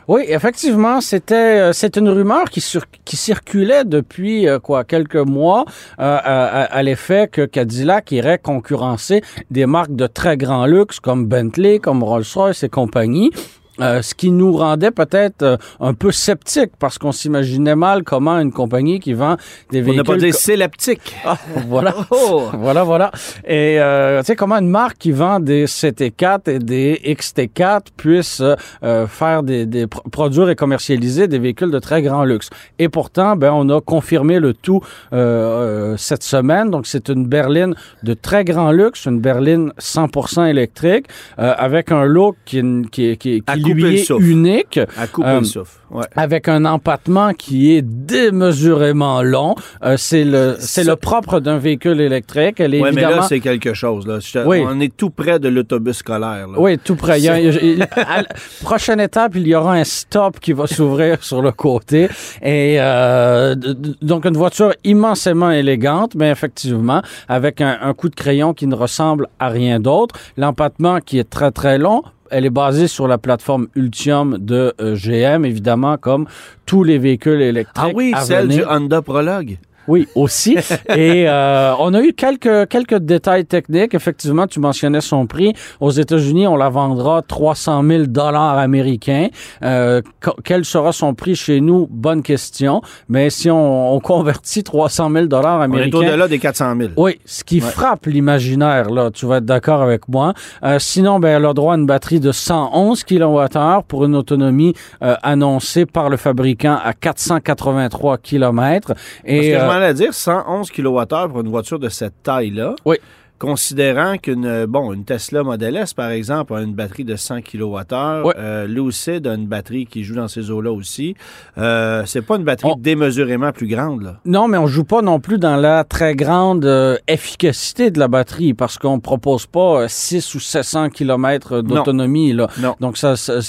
Oui, 0.10 0.26
effectivement, 0.28 1.00
c'était 1.00 1.36
euh, 1.62 1.72
c'est 1.72 1.96
une 1.96 2.10
rumeur 2.10 2.50
qui, 2.50 2.60
sur- 2.60 2.84
circulait 3.06 3.86
depuis 3.86 4.50
euh, 4.50 4.60
quoi 4.60 4.84
quelques 4.84 5.16
mois 5.16 5.64
euh, 6.00 6.18
à 6.24 6.84
l'effet 6.84 7.30
que 7.32 7.46
Cadillac 7.46 8.12
irait 8.12 8.38
concurrencer 8.38 9.22
des 9.50 9.66
marques 9.66 9.96
de 9.96 10.08
très 10.08 10.36
grand 10.36 10.66
luxe 10.66 11.00
comme 11.00 11.26
Bentley, 11.26 11.80
comme 11.80 12.04
Rolls-Royce 12.04 12.64
et 12.64 12.70
compagnie. 12.70 13.32
Euh, 13.80 14.02
ce 14.02 14.16
qui 14.16 14.32
nous 14.32 14.54
rendait 14.58 14.90
peut-être 14.92 15.44
euh, 15.44 15.58
un 15.80 15.94
peu 15.94 16.12
sceptiques 16.12 16.72
parce 16.80 16.98
qu'on 16.98 17.12
s'imaginait 17.12 17.76
mal 17.76 18.04
comment 18.04 18.40
une 18.40 18.52
compagnie 18.52 19.00
qui 19.00 19.14
vend 19.14 19.38
des 19.72 19.82
Pour 19.84 19.90
ne 19.94 19.98
véhicules 19.98 20.04
pas 20.06 20.18
dire 20.18 20.32
co- 20.32 20.38
séleptique. 20.40 21.16
Ah, 21.24 21.38
voilà. 21.68 21.94
Oh! 22.10 22.44
Voilà, 22.54 22.84
voilà. 22.84 23.12
Et 23.46 23.80
euh, 23.80 24.20
tu 24.22 24.26
sais 24.28 24.36
comment 24.36 24.58
une 24.58 24.70
marque 24.70 24.98
qui 24.98 25.12
vend 25.12 25.40
des 25.40 25.66
CT4 25.66 26.50
et 26.50 26.60
des 26.60 27.00
XT4 27.06 27.82
puisse 27.96 28.42
euh, 28.42 28.56
euh, 28.84 29.06
faire 29.08 29.44
des, 29.44 29.66
des 29.66 29.86
pro- 29.88 30.02
produire 30.10 30.50
et 30.50 30.56
commercialiser 30.56 31.28
des 31.28 31.40
véhicules 31.40 31.72
de 31.72 31.80
très 31.80 32.02
grand 32.02 32.24
luxe. 32.24 32.50
Et 32.80 32.90
pourtant, 32.90 33.36
ben 33.36 33.52
on 33.54 33.70
a 33.70 33.80
confirmé 33.82 34.40
le 34.40 34.54
tout 34.54 34.82
euh, 35.14 35.94
euh, 35.94 35.98
cette 35.98 36.24
semaine. 36.24 36.72
Donc 36.72 36.88
c'est 36.88 37.10
une 37.10 37.28
berline 37.28 37.76
de 38.04 38.14
très 38.14 38.44
grand 38.44 38.72
luxe, 38.72 39.06
une 39.06 39.20
berline 39.20 39.72
100% 39.80 40.48
électrique 40.48 41.06
euh, 41.40 41.54
avec 41.58 41.92
un 41.92 42.06
look 42.06 42.36
qui, 42.46 42.62
qui, 42.92 43.18
qui, 43.18 43.42
qui 43.42 43.67
souffle. 44.04 44.24
unique 44.24 44.80
À 44.98 45.08
couper 45.08 45.28
Euh, 45.28 45.40
le 45.40 45.46
souffle. 45.46 45.78
Ouais. 45.90 46.06
avec 46.16 46.48
un 46.50 46.66
empattement 46.66 47.34
qui 47.34 47.74
est 47.76 47.82
démesurément 47.82 49.22
long. 49.22 49.56
Euh, 49.84 49.96
c'est 49.98 50.24
le 50.26 50.56
c'est 50.60 50.84
le 50.84 50.96
propre 50.96 51.40
d'un 51.40 51.58
véhicule 51.58 52.02
électrique. 52.02 52.60
Elle 52.60 52.74
est 52.74 52.82
Oui, 52.82 52.90
mais 52.94 53.02
évidemment 53.02 53.22
là, 53.22 53.28
c'est 53.28 53.40
quelque 53.40 53.74
chose. 53.74 54.06
Là. 54.08 54.20
Je- 54.20 54.40
Oui. 54.46 54.64
On 54.68 54.80
est 54.80 54.96
tout 54.96 55.10
près 55.10 55.40
de 55.40 55.48
l'autobus 55.50 55.98
scolaire. 55.98 56.48
là. 56.48 56.58
oui, 56.60 56.78
tout 56.78 56.96
près. 56.96 57.20
Il 57.20 57.24
y 57.26 57.30
a- 57.30 57.40
il- 57.40 57.82
à 57.96 58.22
la 58.22 58.28
prochaine 58.64 59.00
étape, 59.00 59.36
il 59.36 59.48
y 59.48 59.56
aura 59.56 59.74
un 59.76 59.84
stop 59.84 60.40
qui 60.40 60.54
va 60.54 60.68
s'ouvrir 60.68 61.18
sur 61.24 61.42
le 61.42 61.52
côté. 61.52 62.10
Et 62.42 62.76
euh, 62.80 63.56
donc, 64.02 64.26
une 64.26 64.38
voiture 64.38 64.74
immensément 64.84 65.52
élégante, 65.52 66.16
mais 66.16 66.30
effectivement, 66.32 67.02
avec 67.28 67.62
un, 67.62 67.78
un 67.82 67.94
coup 67.94 68.10
de 68.10 68.16
crayon 68.16 68.54
qui 68.54 68.68
ne 68.68 68.76
ressemble 68.76 69.28
à 69.40 69.48
rien 69.50 69.80
d'autre. 69.80 70.16
L'empattement 70.38 71.00
qui 71.00 71.18
est 71.20 71.30
très, 71.30 71.52
très 71.52 71.78
long. 71.78 72.04
Elle 72.32 72.46
est 72.46 72.52
basée 72.52 72.88
sur 72.88 73.08
la 73.08 73.18
plateforme 73.18 73.68
Ultium 73.76 74.38
de 74.38 74.74
euh, 74.82 74.96
GM, 74.96 75.46
évidemment, 75.46 75.98
comme 75.98 76.26
tous 76.66 76.84
les 76.84 76.98
véhicules 76.98 77.42
électriques. 77.42 77.94
Ah 77.94 77.96
oui, 77.96 78.12
à 78.16 78.22
celle 78.22 78.48
venir. 78.48 78.68
du 78.68 78.74
Honda 78.74 79.02
Prologue. 79.02 79.58
Oui, 79.88 80.08
aussi. 80.16 80.58
Et 80.96 81.26
euh, 81.28 81.74
on 81.80 81.94
a 81.94 82.02
eu 82.02 82.14
quelques, 82.14 82.68
quelques 82.70 82.98
détails 82.98 83.46
techniques. 83.46 83.94
Effectivement, 83.94 84.48
tu 84.48 84.60
mentionnais 84.60 85.02
son 85.02 85.28
prix. 85.28 85.54
Aux 85.80 85.92
États-Unis, 85.92 86.48
on 86.48 86.56
la 86.58 86.70
vendra 86.70 87.22
300 87.22 87.84
000 87.88 88.04
dollars 88.08 88.58
américains. 88.58 89.28
Euh, 89.64 90.02
quel 90.44 90.66
sera 90.66 90.92
son 90.92 91.14
prix 91.14 91.36
chez 91.36 91.62
nous? 91.62 91.88
Bonne 91.90 92.22
question. 92.22 92.82
Mais 93.10 93.30
si 93.30 93.50
on, 93.50 93.96
on 93.96 94.00
convertit 94.00 94.64
300 94.64 95.10
000 95.12 95.26
dollars 95.28 95.58
On 95.60 95.62
est 95.62 95.66
américains... 95.66 95.98
au-delà 95.98 96.28
des 96.28 96.40
400 96.40 96.76
000. 96.78 96.90
Oui, 96.98 97.20
ce 97.26 97.44
qui 97.44 97.58
Ouais. 97.58 97.72
frappe 97.72 98.06
l'imaginaire, 98.06 98.90
là, 98.92 99.10
tu 99.12 99.26
vas 99.26 99.38
être 99.38 99.46
d'accord 99.46 99.82
avec 99.82 100.08
moi. 100.08 100.34
Euh, 100.64 100.78
sinon, 100.80 101.20
ben, 101.20 101.38
elle 101.38 101.46
a 101.46 101.54
droit 101.54 101.74
à 101.74 101.78
une 101.78 101.86
batterie 101.88 102.20
de 102.20 102.32
111 102.32 103.04
kWh 103.04 103.82
pour 103.88 104.06
une 104.06 104.16
autonomie 104.16 104.74
euh, 105.04 105.16
annoncée 105.24 105.86
par 105.86 106.10
le 106.10 106.18
fabricant 106.18 106.78
à 106.84 106.94
483 106.94 108.18
km. 108.20 108.88
Parce 108.88 109.00
Et 109.26 109.52
que 109.52 109.58
euh, 109.82 109.86
allais 109.86 109.94
dire 109.94 110.14
111 110.14 110.70
kWh 110.72 111.30
pour 111.30 111.42
une 111.42 111.50
voiture 111.50 111.80
de 111.80 111.90
cette 111.90 112.22
taille-là. 112.24 112.76
Oui. 112.86 112.98
Considérant 113.40 114.18
qu'une 114.18 114.66
bon 114.66 114.92
une 114.94 115.06
Tesla 115.06 115.44
Model 115.44 115.76
S, 115.78 115.94
par 115.94 116.10
exemple, 116.10 116.56
a 116.56 116.62
une 116.64 116.74
batterie 116.74 117.04
de 117.06 117.16
100 117.16 117.42
kWh, 117.44 118.26
Ouais. 118.26 118.34
euh, 118.36 118.66
Lucid 118.66 119.28
a 119.28 119.36
une 119.36 119.46
batterie 119.46 119.86
qui 119.86 120.04
joue 120.04 120.16
dans 120.16 120.28
ces 120.28 120.50
eaux-là 120.50 120.72
aussi. 120.72 121.14
Euh, 121.60 122.02
c'est 122.08 122.24
pas 122.24 122.38
une 122.38 122.44
batterie 122.44 122.72
On- 122.72 122.76
démesurément 122.80 123.52
plus 123.52 123.68
grande. 123.68 124.02
Là. 124.02 124.16
Non, 124.26 124.48
mais 124.48 124.58
on 124.58 124.66
joue 124.66 124.86
pas 124.86 125.04
non 125.04 125.20
plus 125.20 125.38
dans 125.38 125.56
la 125.56 125.84
très 125.84 126.16
grande 126.16 126.66
euh, 126.66 126.98
efficacité 127.08 127.92
de 127.92 128.00
la 128.00 128.08
batterie 128.08 128.56
parce 128.56 128.80
qu'on 128.80 129.00
propose 129.00 129.46
pas 129.46 129.84
euh, 129.84 129.88
6 129.88 130.34
ou 130.34 130.40
700 130.40 130.90
km 130.90 131.62
d'autonomie. 131.62 132.34
Là. 132.34 132.48
Non. 132.60 132.76
Donc, 132.80 132.98
ça, 132.98 133.16
ça- 133.16 133.40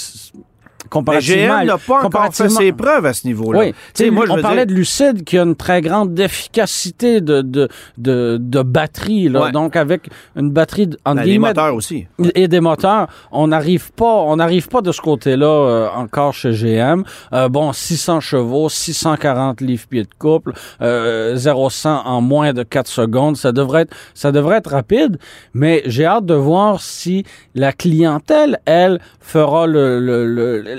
c'est- 0.91 0.95
Mais 0.97 1.01
comparativement... 1.45 1.59
GM 1.59 1.65
n'a 1.67 1.77
pas 1.77 1.93
encore 1.93 1.99
fait 1.99 2.03
comparativement- 2.03 2.59
ses 2.59 2.71
preuves 2.71 3.05
à 3.05 3.13
ce 3.13 3.27
niveau-là. 3.27 3.59
Oui, 3.59 3.73
Tu 3.93 4.03
sais, 4.05 4.09
moi, 4.11 4.25
je 4.25 4.31
on 4.31 4.41
parlait 4.41 4.65
dire- 4.65 4.73
de 4.75 4.79
Lucide 4.79 5.23
qui 5.23 5.37
a 5.37 5.43
une 5.43 5.55
très 5.55 5.81
grande 5.81 6.19
efficacité 6.19 7.21
de, 7.21 7.41
de, 7.41 7.67
de, 7.97 8.37
de 8.39 8.61
batterie. 8.61 9.29
Là. 9.29 9.43
Ouais. 9.45 9.51
Donc, 9.51 9.75
avec 9.75 10.09
une 10.35 10.49
batterie, 10.51 10.89
entre 11.05 11.17
Ben, 11.17 11.23
guillemets, 11.23 11.49
moteurs 11.49 11.75
aussi. 11.75 12.07
et 12.35 12.47
des 12.47 12.59
moteurs, 12.59 13.07
on 13.31 13.47
n'arrive 13.47 13.91
pas, 13.93 14.05
on 14.23 14.35
n'arrive 14.37 14.67
pas 14.67 14.81
de 14.81 14.91
ce 14.91 15.01
côté-là 15.01 15.45
euh, 15.47 15.87
encore 15.95 16.33
chez 16.33 16.51
GM. 16.51 17.03
Euh, 17.33 17.49
bon, 17.49 17.71
600 17.73 18.19
chevaux, 18.19 18.69
640 18.69 19.61
livres-pieds 19.61 20.03
de 20.03 20.09
couple, 20.17 20.53
euh, 20.81 21.35
0-100 21.35 22.01
en 22.05 22.21
moins 22.21 22.53
de 22.53 22.63
4 22.63 22.87
secondes, 22.87 23.37
ça 23.37 23.51
devrait 23.51 23.83
être, 23.83 23.95
ça 24.13 24.31
devrait 24.31 24.57
être 24.57 24.71
rapide. 24.71 25.17
Mais 25.53 25.81
j'ai 25.85 26.05
hâte 26.05 26.25
de 26.25 26.33
voir 26.33 26.81
si 26.81 27.23
la 27.55 27.71
clientèle, 27.73 28.59
elle, 28.65 28.99
fera 29.19 29.67
le- 29.67 29.99
le- 29.99 30.25
le- 30.25 30.78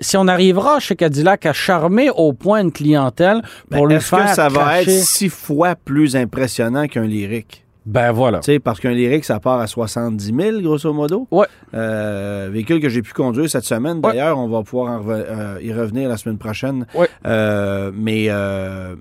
si 0.00 0.16
on 0.16 0.26
arrivera 0.28 0.80
chez 0.80 0.96
Cadillac 0.96 1.46
à 1.46 1.52
charmer 1.52 2.10
au 2.10 2.32
point 2.32 2.60
une 2.60 2.72
clientèle 2.72 3.42
pour 3.70 3.82
Ben, 3.82 3.88
lui 3.88 3.94
Est-ce 3.96 4.08
faire 4.08 4.26
que 4.26 4.34
ça 4.34 4.48
va 4.48 4.82
être 4.82 4.90
six 4.90 5.28
fois 5.28 5.76
plus 5.76 6.16
impressionnant 6.16 6.86
qu'un 6.86 7.04
lyrique? 7.04 7.64
Ben 7.86 8.12
voilà. 8.12 8.38
Tu 8.38 8.52
sais, 8.52 8.58
parce 8.58 8.80
qu'un 8.80 8.92
lyrique, 8.92 9.26
ça 9.26 9.40
part 9.40 9.60
à 9.60 9.66
70 9.66 10.34
000, 10.34 10.60
grosso 10.62 10.90
modo. 10.92 11.28
Ouais. 11.30 11.46
Euh, 11.74 12.48
véhicule 12.50 12.80
que 12.80 12.88
j'ai 12.88 13.02
pu 13.02 13.12
conduire 13.12 13.48
cette 13.50 13.64
semaine. 13.64 13.96
Ouais. 13.96 14.12
D'ailleurs, 14.12 14.38
on 14.38 14.48
va 14.48 14.62
pouvoir 14.62 15.02
euh, 15.06 15.58
y 15.60 15.70
revenir 15.70 16.08
la 16.08 16.16
semaine 16.16 16.38
prochaine. 16.38 16.86
Ouais. 16.94 17.08
Euh, 17.26 17.90
mais 17.94 18.28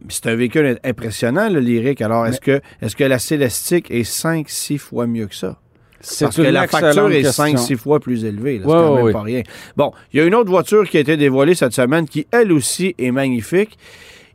c'est 0.09 0.27
un 0.27 0.35
véhicule 0.35 0.79
impressionnant, 0.83 1.49
le 1.49 1.61
lyrique. 1.61 2.01
Alors, 2.01 2.25
est-ce 2.27 2.41
que, 2.41 2.61
est-ce 2.81 2.95
que 2.97 3.05
la 3.05 3.19
Célestique 3.19 3.89
est 3.89 4.09
5-6 4.09 4.77
fois 4.79 5.07
mieux 5.07 5.27
que 5.27 5.35
ça? 5.35 5.57
C'est 6.05 6.25
Parce 6.25 6.35
que 6.35 6.41
la 6.43 6.67
facture 6.67 7.09
est 7.11 7.21
question. 7.23 7.45
5-6 7.45 7.77
fois 7.77 7.99
plus 8.01 8.25
élevée. 8.25 8.59
là. 8.59 8.65
Ouais, 8.67 8.73
c'est 8.73 8.77
quand 8.87 8.95
même 8.95 9.05
ouais. 9.05 9.11
pas 9.13 9.21
rien. 9.21 9.41
Bon, 9.77 9.91
il 10.11 10.19
y 10.19 10.21
a 10.21 10.25
une 10.25 10.35
autre 10.35 10.49
voiture 10.49 10.87
qui 10.87 10.97
a 10.97 10.99
été 10.99 11.15
dévoilée 11.17 11.55
cette 11.55 11.73
semaine 11.73 12.05
qui, 12.07 12.27
elle 12.31 12.51
aussi, 12.51 12.93
est 12.99 13.11
magnifique. 13.11 13.77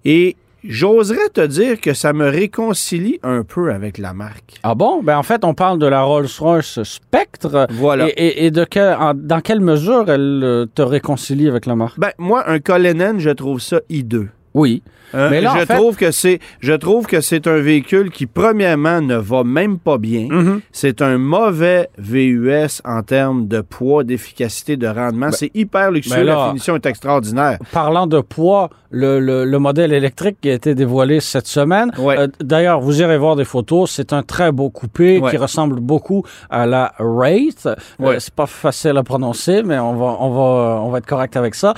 Et 0.07 0.37
j'oserais 0.65 1.29
te 1.33 1.45
dire 1.47 1.81
que 1.81 1.93
ça 1.93 2.13
me 2.13 2.27
réconcilie 2.29 3.21
un 3.23 3.43
peu 3.45 3.71
avec 3.73 3.99
la 3.99 4.13
marque. 4.15 4.55
Ah 4.63 4.75
bon? 4.75 5.03
Ben 5.03 5.19
en 5.19 5.23
fait, 5.23 5.45
on 5.45 5.53
parle 5.55 5.79
de 5.79 5.87
la 5.87 6.03
Rolls-Royce 6.03 6.83
Spectre. 6.85 7.67
Voilà. 7.71 8.09
Et, 8.09 8.13
et- 8.13 8.47
et 8.47 8.51
de 8.51 8.65
quel- 8.65 8.97
en- 8.99 9.13
dans 9.15 9.41
quelle 9.41 9.61
mesure 9.61 10.11
elle 10.11 10.41
euh, 10.43 10.67
te 10.75 10.83
réconcilie 10.83 11.49
avec 11.49 11.67
la 11.67 11.77
marque? 11.77 11.99
Ben, 12.01 12.11
moi, 12.19 12.49
un 12.49 12.59
Cullinan, 12.61 13.19
je 13.19 13.31
trouve 13.31 13.61
ça 13.61 13.81
hideux. 13.91 14.29
Oui. 14.55 14.83
Hein, 15.15 15.29
Mais 15.31 15.41
là, 15.41 15.53
je, 15.57 15.63
en 15.63 15.67
fait- 15.67 15.75
trouve 15.75 15.97
que 15.97 16.11
c'est, 16.11 16.39
je 16.61 16.75
trouve 16.75 17.07
que 17.07 17.23
c'est 17.23 17.47
un 17.47 17.57
véhicule 17.61 18.11
qui, 18.11 18.27
premièrement, 18.27 19.01
ne 19.01 19.17
va 19.17 19.43
même 19.43 19.79
pas 19.79 19.97
bien. 19.97 20.29
Mm. 20.31 20.61
C'est 20.71 21.01
un 21.01 21.17
mauvais 21.17 21.89
VUS 21.97 22.83
en 22.85 23.03
termes 23.03 23.49
de 23.49 23.63
poids, 23.63 24.05
d'efficacité, 24.05 24.77
de 24.77 24.87
rendement. 24.87 25.31
c'est 25.33 25.51
hyper 25.55 25.91
luxueux. 25.93 26.17
ben 26.17 26.25
là- 26.27 26.35
la 26.35 26.49
finition 26.49 26.75
est 26.75 26.85
extraordinaire. 26.85 27.59
Parlant 27.73 28.07
de 28.07 28.21
poids, 28.21 28.69
le, 28.91 29.19
le- 29.19 29.47
le 29.47 29.59
modèle 29.59 29.93
électrique 29.95 30.39
qui 30.43 30.51
a 30.51 30.55
été 30.55 30.75
dévoilé 30.75 31.21
cette 31.21 31.47
semaine. 31.47 31.91
Ouais. 31.99 32.19
euh, 32.19 32.29
D'ailleurs, 32.41 32.81
vous 32.81 33.01
irez 33.01 33.17
voir 33.17 33.35
des 33.37 33.45
photos. 33.47 33.91
C'est 33.91 34.13
un 34.13 34.23
très 34.23 34.53
beau 34.53 34.69
coupé 34.69 35.21
Ouais. 35.21 35.31
qui 35.31 35.37
ressemble 35.39 35.81
beaucoup 35.81 36.23
à 36.51 36.67
la 36.67 36.93
Wraith. 36.99 37.65
Euh, 37.67 37.75
Ouais. 37.99 38.21
c'est 38.21 38.35
pas 38.35 38.47
facile 38.47 38.97
à 38.99 39.03
prononcer, 39.03 39.63
mais 39.63 39.79
on 39.79 39.95
va, 39.95 40.17
on 40.21 40.31
va, 40.31 40.83
on 40.83 40.91
va 40.91 40.99
être 40.99 41.07
correct 41.07 41.35
avec 41.37 41.55
ça. 41.55 41.73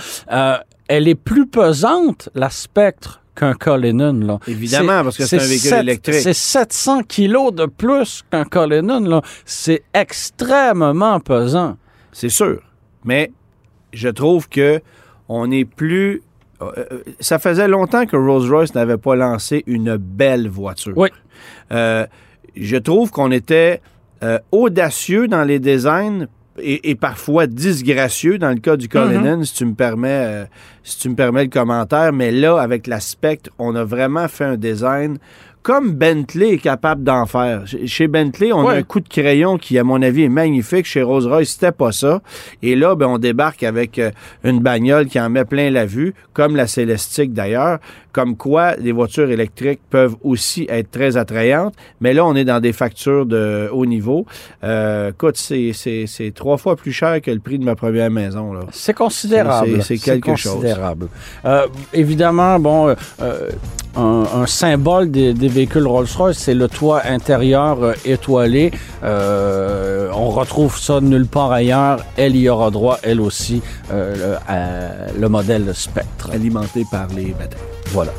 Elle 0.93 1.07
est 1.07 1.15
plus 1.15 1.47
pesante, 1.47 2.29
la 2.35 2.51
Spectre, 2.51 3.23
qu'un 3.37 3.55
Cullinan. 3.55 4.13
Là. 4.13 4.39
Évidemment, 4.49 5.05
parce 5.05 5.17
que 5.17 5.25
c'est 5.25 5.39
un 5.41 5.45
véhicule 5.47 5.75
électrique. 5.75 6.17
C'est 6.17 6.33
700 6.35 7.03
kilos 7.05 7.55
de 7.55 7.67
plus 7.67 8.23
qu'un 8.31 8.45
Cullinan. 8.45 8.99
là. 9.01 9.23
C'est 9.45 9.83
extrêmement 9.95 11.21
pesant. 11.21 11.77
C'est 12.13 12.29
sûr. 12.29 12.61
Mais 13.05 13.31
je 13.93 14.09
trouve 14.09 14.49
que 14.49 14.81
on 15.29 15.51
est 15.53 15.65
plus. 15.65 16.23
euh, 16.61 16.73
euh, 16.77 17.03
ça 17.21 17.39
faisait 17.39 17.69
longtemps 17.69 18.05
que 18.05 18.17
Rolls-Royce 18.17 18.75
n'avait 18.75 18.99
pas 18.99 19.15
lancé 19.15 19.63
une 19.69 19.97
belle 19.97 20.49
voiture. 20.49 20.93
Oui. 20.97 21.09
Euh, 21.73 22.05
je 22.57 22.77
trouve 22.77 23.13
qu'on 23.13 23.31
était 23.31 23.81
euh, 24.25 24.39
audacieux 24.51 25.29
dans 25.29 25.45
les 25.45 25.61
designs 25.61 26.27
et, 26.63 26.91
et 26.91 26.95
parfois 26.95 27.47
disgracieux 27.47 28.39
dans 28.39 28.51
le 28.51 28.61
cas 28.61 28.77
du 28.77 28.89
Cullinan, 28.89 29.43
si 29.45 29.55
tu 29.55 29.65
me 29.65 29.75
permets, 29.75 30.09
euh, 30.11 30.45
si 30.83 30.99
tu 30.99 31.09
me 31.09 31.15
permets 31.15 31.45
le 31.45 31.51
commentaire. 31.51 32.13
Mais 32.13 32.31
là, 32.31 32.57
avec 32.61 32.87
la 32.87 33.01
Spectre, 33.01 33.51
on 33.59 33.75
a 33.75 33.85
vraiment 33.85 34.29
fait 34.29 34.45
un 34.45 34.57
design 34.57 35.19
comme 35.63 35.93
Bentley 35.93 36.55
est 36.55 36.59
capable 36.59 37.05
d'en 37.05 37.27
faire. 37.27 37.65
Chez- 37.85 38.09
Bentley, 38.09 38.51
on 38.51 38.61
a 38.67 38.77
un 38.77 38.83
coup 38.83 38.99
de 39.01 39.09
crayon 39.11 39.59
qui, 39.59 39.79
à 39.79 39.85
mon 39.85 40.01
avis, 40.01 40.23
est 40.23 40.29
magnifique. 40.31 40.87
Chez 40.87 41.03
Rolls-Royce, 41.03 41.51
c'était 41.51 41.71
pas 41.71 41.93
ça. 41.93 42.23
Et 42.63 42.75
là, 42.77 42.95
ben, 42.95 43.07
on 43.09 43.19
débarque 43.19 43.63
avec 43.63 43.99
euh, 43.99 44.11
une 44.43 44.61
bagnole 44.61 45.05
qui 45.07 45.21
en 45.21 45.29
met 45.29 45.45
plein 45.45 45.69
la 45.71 45.85
vue, 45.85 46.15
comme 46.33 46.57
la 46.57 46.67
Célestique 46.67 47.35
d'ailleurs. 47.35 47.79
Comme 48.13 48.37
quoi, 48.37 48.75
les 48.77 48.93
voitures 48.93 49.31
électriques 49.31 49.81
peuvent 49.89 50.17
aussi 50.25 50.67
être 50.69 50.91
très 50.91 51.17
attrayantes. 51.17 51.75
Mais 52.01 52.13
là, 52.13 52.25
on 52.27 52.35
est 52.35 52.45
dans 52.45 52.61
des 52.61 52.73
factures 52.73 53.25
de 53.27 53.69
haut 53.73 53.87
niveau. 53.87 54.27
Euh, 54.65 55.11
écoute, 55.11 55.37
c'est- 55.37 56.33
trois 56.35 56.57
fois 56.57 56.77
plus 56.77 56.93
cher 56.93 57.21
que 57.23 57.31
le 57.31 57.39
prix 57.41 57.59
de 57.59 57.65
ma 57.65 57.75
première 57.77 58.11
maison. 58.11 58.53
C'est 58.73 58.95
considérable. 58.95 59.83
C'est- 59.83 59.99
quelque 59.99 60.35
chose. 60.37 60.55
considérable. 60.55 61.09
Euh, 61.45 61.67
évidemment, 61.93 62.59
bon, 62.59 62.89
euh, 62.89 62.95
euh, 63.23 63.49
un, 63.97 64.25
un 64.43 64.47
symbole 64.47 65.11
des, 65.11 65.33
des 65.35 65.49
véhicules 65.49 65.87
Rolls-Royce, 65.87 66.39
c'est 66.39 66.55
le 66.55 66.69
toit 66.69 67.03
intérieur 67.07 67.95
étoilé. 68.05 68.71
On 69.03 70.31
retrouve 70.31 70.79
ça 70.79 71.01
nulle 71.01 71.27
part 71.27 71.53
ailleurs. 71.53 72.05
Elle 72.17 72.37
y 72.37 72.49
aura 72.49 72.71
droit, 72.71 72.99
elle 73.03 73.21
aussi, 73.21 73.63
le, 73.91 74.35
à- 74.49 75.13
le 75.19 75.29
modèle 75.29 75.73
Spectre. 75.75 76.31
alimenté 76.33 76.85
par 76.91 77.09
les 77.15 77.35
batteries. 77.39 77.61
Voilà. 77.93 78.13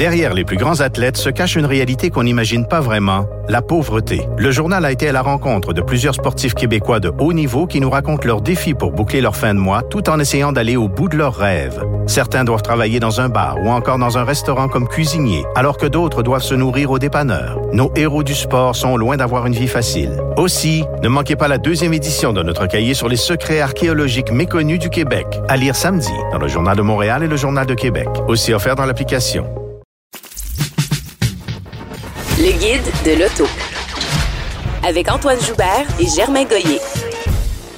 Derrière 0.00 0.32
les 0.32 0.46
plus 0.46 0.56
grands 0.56 0.80
athlètes 0.80 1.18
se 1.18 1.28
cache 1.28 1.56
une 1.56 1.66
réalité 1.66 2.08
qu'on 2.08 2.22
n'imagine 2.22 2.66
pas 2.66 2.80
vraiment, 2.80 3.26
la 3.50 3.60
pauvreté. 3.60 4.22
Le 4.38 4.50
journal 4.50 4.86
a 4.86 4.92
été 4.92 5.10
à 5.10 5.12
la 5.12 5.20
rencontre 5.20 5.74
de 5.74 5.82
plusieurs 5.82 6.14
sportifs 6.14 6.54
québécois 6.54 7.00
de 7.00 7.12
haut 7.18 7.34
niveau 7.34 7.66
qui 7.66 7.82
nous 7.82 7.90
racontent 7.90 8.26
leurs 8.26 8.40
défis 8.40 8.72
pour 8.72 8.92
boucler 8.92 9.20
leur 9.20 9.36
fin 9.36 9.52
de 9.52 9.58
mois 9.58 9.82
tout 9.82 10.08
en 10.08 10.18
essayant 10.18 10.52
d'aller 10.52 10.78
au 10.78 10.88
bout 10.88 11.10
de 11.10 11.18
leurs 11.18 11.36
rêves. 11.36 11.84
Certains 12.06 12.44
doivent 12.44 12.62
travailler 12.62 12.98
dans 12.98 13.20
un 13.20 13.28
bar 13.28 13.58
ou 13.62 13.68
encore 13.68 13.98
dans 13.98 14.16
un 14.16 14.24
restaurant 14.24 14.68
comme 14.68 14.88
cuisinier, 14.88 15.44
alors 15.54 15.76
que 15.76 15.84
d'autres 15.84 16.22
doivent 16.22 16.42
se 16.42 16.54
nourrir 16.54 16.90
au 16.92 16.98
dépanneur. 16.98 17.60
Nos 17.74 17.92
héros 17.94 18.22
du 18.22 18.34
sport 18.34 18.76
sont 18.76 18.96
loin 18.96 19.18
d'avoir 19.18 19.44
une 19.44 19.52
vie 19.52 19.68
facile. 19.68 20.18
Aussi, 20.38 20.82
ne 21.02 21.08
manquez 21.08 21.36
pas 21.36 21.46
la 21.46 21.58
deuxième 21.58 21.92
édition 21.92 22.32
de 22.32 22.42
notre 22.42 22.66
cahier 22.66 22.94
sur 22.94 23.10
les 23.10 23.16
secrets 23.16 23.60
archéologiques 23.60 24.32
méconnus 24.32 24.78
du 24.78 24.88
Québec, 24.88 25.26
à 25.46 25.58
lire 25.58 25.76
samedi 25.76 26.14
dans 26.32 26.38
le 26.38 26.48
Journal 26.48 26.74
de 26.74 26.82
Montréal 26.82 27.22
et 27.22 27.28
le 27.28 27.36
Journal 27.36 27.66
de 27.66 27.74
Québec, 27.74 28.08
aussi 28.28 28.54
offert 28.54 28.76
dans 28.76 28.86
l'application. 28.86 29.44
Le 32.42 32.52
guide 32.52 32.80
de 33.04 33.20
l'auto. 33.20 33.44
Avec 34.82 35.12
Antoine 35.12 35.38
Joubert 35.42 35.86
et 36.00 36.06
Germain 36.06 36.44
Goyer. 36.44 36.80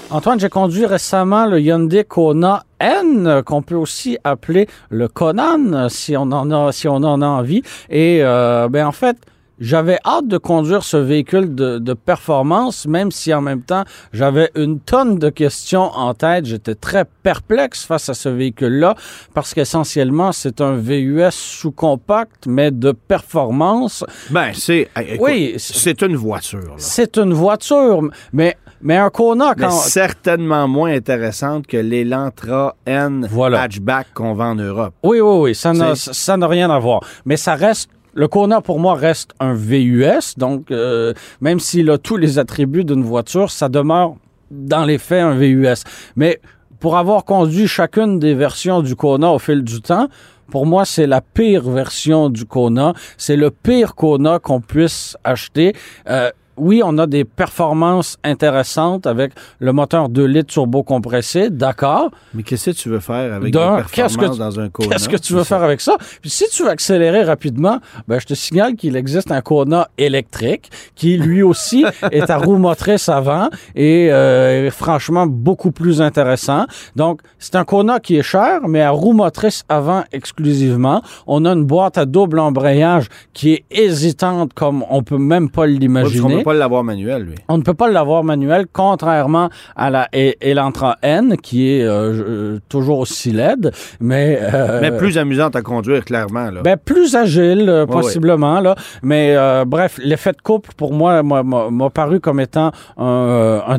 Antoine, 0.09 0.39
j'ai 0.39 0.49
conduit 0.49 0.87
récemment 0.87 1.47
le 1.47 1.61
Hyundai 1.61 2.05
Kona 2.05 2.63
N, 2.79 3.43
qu'on 3.45 3.63
peut 3.63 3.75
aussi 3.75 4.19
appeler 4.23 4.69
le 4.89 5.09
Conan, 5.09 5.89
si 5.89 6.17
on 6.17 6.31
en 6.31 6.49
a, 6.53 6.71
si 6.71 6.87
on 6.87 6.95
en 6.95 7.23
a 7.23 7.27
envie. 7.27 7.65
Et 7.91 8.21
euh, 8.23 8.69
ben 8.69 8.87
en 8.87 8.93
fait, 8.93 9.17
j'avais 9.63 9.99
hâte 10.05 10.27
de 10.27 10.39
conduire 10.39 10.83
ce 10.83 10.97
véhicule 10.97 11.55
de, 11.55 11.79
de, 11.79 11.95
performance, 11.95 12.87
même 12.87 13.13
si 13.13 13.33
en 13.33 13.41
même 13.41 13.63
temps, 13.63 13.85
j'avais 14.13 14.51
une 14.57 14.81
tonne 14.81 15.19
de 15.19 15.31
questions 15.31 15.85
en 15.95 16.15
tête. 16.15 16.47
J'étais 16.47 16.75
très 16.75 17.05
perplexe 17.23 17.85
face 17.85 18.09
à 18.09 18.15
ce 18.15 18.29
véhicule-là 18.29 18.97
parce 19.35 19.55
qu'essentiellement, 19.55 20.33
c'est 20.33 20.61
un 20.61 20.75
VUS 20.75 21.31
sous-compact, 21.31 22.47
mais 22.49 22.73
de 22.73 22.91
performance. 22.91 24.05
Ben, 24.31 24.51
c'est... 24.53 24.89
Oui. 25.21 25.55
C'est 25.59 26.03
une 26.03 26.17
voiture. 26.17 26.75
C'est 26.77 27.17
une 27.17 27.33
voiture, 27.33 28.03
mais... 28.33 28.57
Mais 28.85 28.97
un 28.97 29.11
Kona, 29.11 29.55
quand... 29.55 29.69
Mais 29.69 29.71
certainement 29.71 30.67
moins 30.67 30.93
intéressante 30.93 31.69
que 31.69 31.77
l'Elantra 31.77 32.75
N 32.85 33.29
hatchback 33.55 34.09
qu'on 34.13 34.35
vend 34.35 34.51
en 34.51 34.55
Europe. 34.57 34.95
Oui, 35.05 35.21
oui, 35.21 35.37
oui. 35.41 35.55
Ça 35.55 36.37
n'a 36.37 36.47
rien 36.49 36.69
à 36.69 36.81
voir. 36.81 37.01
Mais 37.25 37.37
ça 37.37 37.55
reste 37.55 37.89
le 38.15 38.29
Kona, 38.29 38.61
pour 38.61 38.79
moi, 38.79 38.95
reste 38.95 39.33
un 39.41 39.55
VUS. 39.55 40.37
Donc, 40.37 40.71
euh, 40.71 41.15
même 41.41 41.61
s'il 41.61 41.91
a 41.91 41.99
tous 41.99 42.17
les 42.17 42.39
attributs 42.39 42.85
d'une 42.85 43.03
voiture, 43.03 43.51
ça 43.51 43.69
demeure, 43.69 44.17
dans 44.51 44.85
les 44.85 44.99
faits, 44.99 45.23
un 45.23 45.35
VUS. 45.35 45.85
Mais 46.17 46.41
pour 46.79 46.97
avoir 46.97 47.25
conduit 47.25 47.67
chacune 47.67 48.19
des 48.19 48.35
versions 48.35 48.83
du 48.83 48.97
Kona 48.97 49.31
au 49.31 49.39
fil 49.39 49.63
du 49.63 49.81
temps, 49.81 50.09
pour 50.51 50.67
moi, 50.67 50.85
c'est 50.85 51.07
la 51.07 51.23
pire 51.23 51.71
version 51.71 52.29
du 52.29 52.45
Kona. 52.45 52.93
C'est 53.17 53.37
le 53.37 53.51
pire 53.51 53.95
Kona 53.95 54.39
qu'on 54.39 54.61
puisse 54.61 55.17
acheter. 55.25 55.75
Euh, 56.11 56.31
oui, 56.57 56.83
on 56.85 56.99
a 56.99 57.07
des 57.07 57.25
performances 57.25 58.19
intéressantes 58.25 59.07
avec 59.07 59.33
le 59.59 59.73
moteur 59.73 60.09
2 60.09 60.25
litres 60.25 60.53
turbo 60.53 60.83
compressé, 60.83 61.51
d'accord. 61.51 62.11
Mais 62.35 62.43
qu'est-ce 62.43 62.71
que 62.71 62.77
tu 62.77 62.89
veux 62.89 63.01
faire 63.01 63.33
avec 63.33 63.53
des 63.53 63.59
performances 63.59 64.39
dans 64.39 64.61
un 64.61 64.69
Kona? 64.71 64.89
Qu'est-ce 64.91 65.09
que 65.09 65.17
tu 65.17 65.33
veux 65.33 65.45
faire 65.45 65.63
avec 65.63 65.81
ça? 65.81 65.97
Puis 66.21 66.31
si 66.31 66.49
tu 66.51 66.65
veux 66.65 66.69
accélérer 66.69 67.23
rapidement, 67.23 67.79
ben, 68.07 68.19
je 68.19 68.27
te 68.27 68.35
signale 68.35 68.75
qu'il 68.77 68.97
existe 68.97 69.31
un 69.31 69.41
Kona 69.41 69.89
électrique 69.97 70.71
qui, 70.95 71.17
lui 71.17 71.43
aussi, 71.43 71.85
est 72.11 72.29
à 72.29 72.37
roue 72.37 72.59
motrice 72.59 73.09
avant 73.09 73.49
et 73.75 74.13
euh, 74.13 74.71
franchement 74.71 75.27
beaucoup 75.27 75.73
plus 75.73 76.03
intéressant. 76.03 76.67
Donc, 76.97 77.21
c'est 77.39 77.57
un 77.57 77.65
Kona 77.65 77.99
qui 78.01 78.17
est 78.17 78.23
cher, 78.23 78.61
mais 78.69 78.83
à 78.83 78.91
roue 78.91 79.13
motrice 79.13 79.65
avant 79.69 80.05
exclusivement. 80.13 81.03
On 81.27 81.45
a 81.45 81.53
une 81.53 81.65
boîte 81.65 81.97
à 81.97 82.05
double 82.05 82.39
embrayage 82.39 83.07
qui 83.33 83.55
est 83.55 83.65
hésitante 83.71 84.53
comme 84.55 84.85
on 84.91 85.03
peut 85.03 85.19
même 85.19 85.49
pas 85.49 85.67
l'imaginer 85.67 86.43
pas 86.53 86.59
l'avoir 86.59 86.85
manuel, 86.85 87.23
lui. 87.23 87.35
On 87.49 87.59
ne 87.59 87.63
peut 87.63 87.75
pas 87.75 87.91
l'avoir 87.91 88.25
manuel, 88.25 88.67
contrairement 88.73 89.49
à 89.77 89.91
la 89.91 90.09
Elantra 90.13 90.97
N, 91.03 91.37
qui 91.43 91.71
est 91.71 91.83
euh, 91.83 92.13
euh, 92.13 92.59
toujours 92.69 92.99
aussi 92.99 93.33
laide, 93.33 93.73
mais... 94.01 94.39
Euh, 94.43 94.81
mais 94.81 94.97
plus 94.97 95.19
amusante 95.19 95.57
à 95.57 95.63
conduire, 95.63 96.05
clairement. 96.05 96.51
Là. 96.51 96.63
Ben, 96.63 96.77
plus 96.77 97.17
agile, 97.17 97.87
possiblement. 97.91 98.61
Là. 98.61 98.75
Mais 99.03 99.37
bref, 99.67 99.99
l'effet 100.03 100.33
de 100.33 100.43
couple, 100.43 100.71
pour 100.77 100.93
moi, 100.93 101.23
m'a 101.23 101.91
paru 101.91 102.21
comme 102.21 102.41
étant 102.41 102.73
un, 102.99 103.79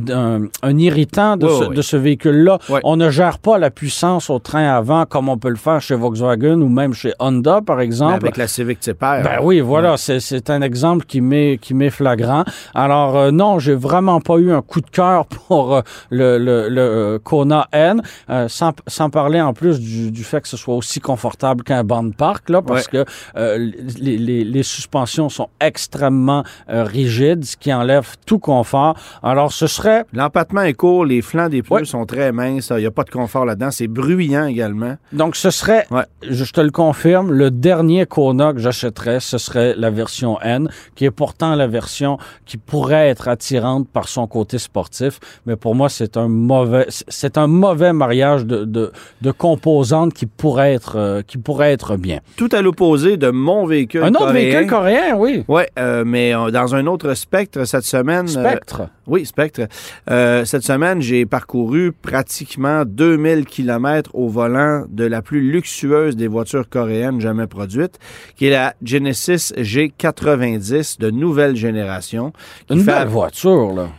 un, 0.64 0.78
irritant 0.78 1.38
de 1.38 1.82
ce, 1.82 1.98
véhicule-là. 1.98 2.60
On 2.84 2.96
ne 2.96 3.10
gère 3.10 3.40
pas 3.40 3.58
la 3.58 3.70
puissance 3.70 4.30
au 4.30 4.40
train 4.40 4.66
avant 4.76 5.06
comme 5.06 5.30
on 5.30 5.38
peut 5.38 5.50
le 5.50 5.56
faire 5.56 5.82
chez 5.82 5.96
Volkswagen 5.96 6.62
ou 6.62 6.70
même 6.70 6.94
chez 6.94 7.14
Honda, 7.20 7.62
par 7.66 7.80
exemple. 7.82 8.16
avec 8.24 8.38
la 8.38 8.48
Civic 8.48 8.80
Type 8.80 9.02
R. 9.02 9.24
Ben 9.24 9.40
oui, 9.42 9.60
voilà, 9.60 9.96
c'est 9.98 10.50
un 10.50 10.62
exemple 10.62 11.06
qui 11.06 11.22
m'est 11.22 11.90
flagrant. 11.90 12.44
Alors 12.74 13.18
euh, 13.18 13.32
non, 13.32 13.60
j'ai 13.60 13.76
vraiment 13.76 14.20
pas 14.22 14.38
eu 14.38 14.52
un 14.52 14.62
coup 14.62 14.82
de 14.82 14.90
cœur 14.90 15.26
pour 15.48 15.76
euh, 15.76 15.82
le, 16.10 16.38
le, 16.38 16.70
le, 16.70 16.82
euh, 16.82 17.20
Kona 17.20 17.68
N, 17.72 18.02
sans, 18.48 18.72
sans, 18.88 19.10
parler 19.10 19.42
en 19.42 19.54
plus 19.54 19.80
du, 19.80 20.12
du, 20.12 20.24
fait 20.24 20.42
que 20.42 20.48
ce 20.48 20.58
soit 20.58 20.76
aussi 20.76 21.00
confortable 21.00 21.64
qu'un 21.64 21.84
banc 21.84 22.04
de 22.04 22.14
parc, 22.14 22.50
là, 22.50 22.62
parce 22.62 22.88
que 22.88 23.06
les, 23.36 24.18
les, 24.18 24.44
les, 24.44 24.64
suspensions 24.64 25.30
sont 25.30 25.50
extrêmement 25.60 26.44
rigides, 26.68 27.46
ce 27.46 27.58
qui 27.58 27.74
enlève 27.74 28.16
tout 28.26 28.40
confort. 28.40 28.96
Alors 29.22 29.52
ce 29.52 29.68
serait... 29.68 30.06
L'empattement 30.14 30.62
est 30.62 30.74
court, 30.74 31.06
les 31.06 31.22
flancs 31.22 31.50
des 31.50 31.62
pneus 31.62 31.86
sont 31.86 32.06
très 32.06 32.32
minces, 32.32 32.72
il 32.72 32.78
n'y 32.78 32.86
a 32.86 32.92
pas 32.92 33.04
de 33.04 33.10
confort 33.10 33.46
là-dedans, 33.46 33.72
c'est 33.72 33.88
bruyant 33.88 34.46
également. 34.46 34.96
Donc 35.12 35.36
ce 35.36 35.52
serait, 35.52 35.86
je 36.22 36.52
te 36.52 36.62
le 36.62 36.72
confirme, 36.72 37.32
le 37.32 37.52
dernier 37.52 38.06
Kona 38.06 38.54
que 38.54 38.60
j'achèterais, 38.60 39.20
ce 39.20 39.38
serait 39.38 39.76
la 39.78 39.90
version 39.90 40.40
N, 40.42 40.70
qui 40.96 41.06
est 41.06 41.12
pourtant 41.12 41.56
la 41.56 41.68
version 41.68 42.18
qui 42.46 42.58
pourrait 42.58 43.10
être 43.10 43.28
attirante 43.28 43.88
par 43.88 44.08
son 44.08 44.28
côté 44.28 44.58
sportif, 44.58 45.20
mais 45.46 45.56
pour 45.56 45.76
moi, 45.76 45.90
c'est 45.90 46.18
un 46.18 46.28
mauvais, 46.28 46.86
c'est 46.90 47.38
un 47.38 47.48
mauvais 47.48 47.94
mariage 47.94 48.46
de, 48.46 48.66
de, 48.66 48.92
de, 49.22 49.32
composantes 49.32 50.14
qui 50.14 50.26
pourrait 50.26 50.74
être, 50.74 50.98
euh, 50.98 51.22
qui 51.22 51.38
pourrait 51.38 51.72
être 51.72 51.98
bien. 51.98 52.20
Tout 52.36 52.50
à 52.52 52.62
l'opposé 52.62 53.18
de 53.18 53.30
mon 53.30 53.66
véhicule. 53.66 54.04
Un 54.04 54.10
autre 54.10 54.34
véhicule 54.34 54.68
coréen, 54.68 55.16
oui. 55.16 55.44
Oui, 55.48 55.64
euh, 55.80 56.04
mais 56.06 56.36
euh, 56.36 56.52
dans 56.52 56.76
un 56.76 56.86
autre 56.88 57.14
spectre 57.14 57.66
cette 57.66 57.86
semaine. 57.86 58.28
Spectre. 58.28 58.90
oui, 59.08 59.26
spectre. 59.26 59.62
cette 60.08 60.64
semaine, 60.64 61.02
j'ai 61.02 61.26
parcouru 61.26 61.92
pratiquement 61.92 62.84
2000 62.86 63.46
kilomètres 63.46 64.12
au 64.14 64.28
volant 64.28 64.86
de 64.90 65.06
la 65.06 65.22
plus 65.22 65.42
luxueuse 65.42 66.16
des 66.16 66.28
voitures 66.28 66.68
coréennes 66.70 67.22
jamais 67.22 67.48
produites, 67.48 68.00
qui 68.36 68.48
est 68.48 68.52
la 68.52 68.74
Genesis 68.84 69.54
G90 69.58 71.00
de 71.00 71.10
nouvelle 71.10 71.56
génération. 71.56 72.33
Une 72.70 72.84
belle 72.84 73.08
voiture, 73.08 73.74
là. 73.74 73.90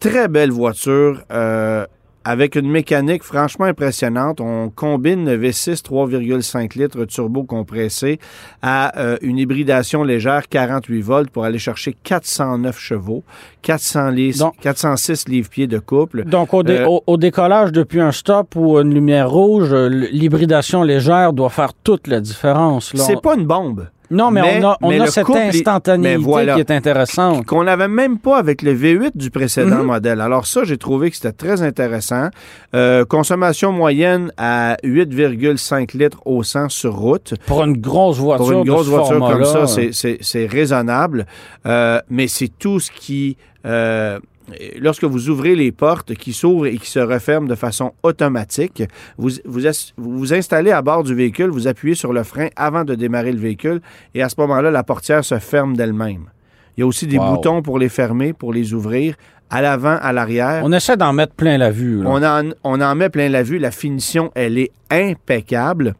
Très 0.00 0.28
belle 0.28 0.50
voiture. 0.50 1.22
Euh, 1.32 1.86
avec 2.26 2.56
une 2.56 2.68
mécanique 2.68 3.22
franchement 3.22 3.66
impressionnante. 3.66 4.40
On 4.40 4.68
combine 4.68 5.24
le 5.30 5.38
V6 5.38 5.82
3,5 5.84 6.76
litres 6.76 7.04
turbo 7.04 7.44
compressé 7.44 8.18
à 8.62 8.98
euh, 8.98 9.16
une 9.22 9.38
hybridation 9.38 10.02
légère 10.02 10.48
48 10.48 11.00
volts 11.02 11.30
pour 11.30 11.44
aller 11.44 11.60
chercher 11.60 11.96
409 12.02 12.76
chevaux, 12.76 13.22
400 13.62 14.10
406 14.60 15.28
livres-pieds 15.28 15.68
de 15.68 15.78
couple. 15.78 16.24
Donc, 16.24 16.52
euh, 16.52 16.84
au, 16.86 17.04
au, 17.06 17.16
décollage 17.16 17.70
depuis 17.70 18.00
un 18.00 18.10
stop 18.12 18.56
ou 18.56 18.76
une 18.76 18.92
lumière 18.92 19.30
rouge, 19.30 19.72
l'hybridation 19.72 20.82
légère 20.82 21.32
doit 21.32 21.50
faire 21.50 21.74
toute 21.74 22.08
la 22.08 22.20
différence. 22.20 22.92
C'est 22.96 23.22
pas 23.22 23.36
une 23.36 23.46
bombe. 23.46 23.86
Non, 24.10 24.30
mais, 24.30 24.60
on 24.60 24.68
a, 24.68 24.78
on 24.82 25.00
a 25.00 25.06
cette 25.06 25.28
instantanéité 25.30 26.22
qui 26.54 26.60
est 26.60 26.70
intéressante. 26.70 27.46
Qu'on 27.46 27.64
n'avait 27.64 27.88
même 27.88 28.18
pas 28.18 28.38
avec 28.38 28.62
le 28.62 28.74
V8 28.74 29.12
du 29.14 29.30
précédent 29.30 29.78
mhm. 29.78 29.86
modèle. 29.86 30.20
Alors 30.20 30.46
ça, 30.46 30.64
j'ai 30.64 30.78
trouvé 30.78 31.10
que 31.10 31.16
c'était 31.16 31.32
très 31.32 31.62
intéressant. 31.62 32.28
Euh, 32.74 33.04
consommation 33.04 33.72
moyenne 33.72 34.32
à 34.36 34.76
8,5 34.84 35.96
litres 35.96 36.20
au 36.24 36.42
100 36.42 36.68
sur 36.68 36.94
route. 36.96 37.34
Pour 37.46 37.64
une 37.64 37.76
grosse 37.76 38.18
voiture 38.18 38.46
Pour 38.46 38.52
une 38.52 38.64
grosse 38.64 38.88
voiture 38.88 39.18
comme 39.18 39.44
ça, 39.44 39.66
c'est 39.66 40.46
raisonnable. 40.46 41.26
Euh, 41.66 42.00
mais 42.08 42.28
c'est 42.28 42.50
tout 42.58 42.80
ce 42.80 42.90
qui... 42.90 43.36
Euh, 43.64 44.20
lorsque 44.78 45.04
vous 45.04 45.28
ouvrez 45.28 45.54
les 45.54 45.72
portes 45.72 46.14
qui 46.14 46.32
s'ouvrent 46.32 46.66
et 46.66 46.76
qui 46.78 46.90
se 46.90 46.98
referment 46.98 47.48
de 47.48 47.54
façon 47.54 47.92
automatique, 48.02 48.82
vous, 49.18 49.30
vous, 49.44 49.62
vous 49.96 50.34
installez 50.34 50.70
à 50.70 50.82
bord 50.82 51.02
du 51.02 51.14
véhicule, 51.14 51.50
vous 51.50 51.66
appuyez 51.68 51.94
sur 51.94 52.12
le 52.12 52.22
frein 52.22 52.48
avant 52.56 52.84
de 52.84 52.94
démarrer 52.94 53.32
le 53.32 53.40
véhicule 53.40 53.80
et 54.14 54.22
à 54.22 54.28
ce 54.28 54.36
moment-là, 54.38 54.70
la 54.70 54.82
portière 54.82 55.24
se 55.24 55.38
ferme 55.38 55.76
d'elle-même. 55.76 56.26
Il 56.76 56.80
y 56.80 56.82
a 56.82 56.86
aussi 56.86 57.06
des 57.06 57.18
boutons 57.18 57.62
pour 57.62 57.78
les 57.78 57.88
fermer, 57.88 58.34
pour 58.34 58.52
les 58.52 58.74
ouvrir, 58.74 59.14
à 59.48 59.62
l'avant, 59.62 59.96
à 60.00 60.12
l'arrière. 60.12 60.60
On 60.62 60.72
essaie 60.72 60.96
d'en 60.96 61.12
mettre 61.12 61.32
plein 61.34 61.56
la 61.56 61.70
vue. 61.70 62.02
On, 62.04 62.22
en, 62.22 62.50
on 62.64 62.80
en 62.80 62.94
met 62.94 63.08
plein 63.08 63.28
la 63.28 63.42
vue. 63.42 63.58
La 63.58 63.70
finition, 63.70 64.30
elle 64.34 64.58
est 64.58 64.72
impeccable. 64.90 65.94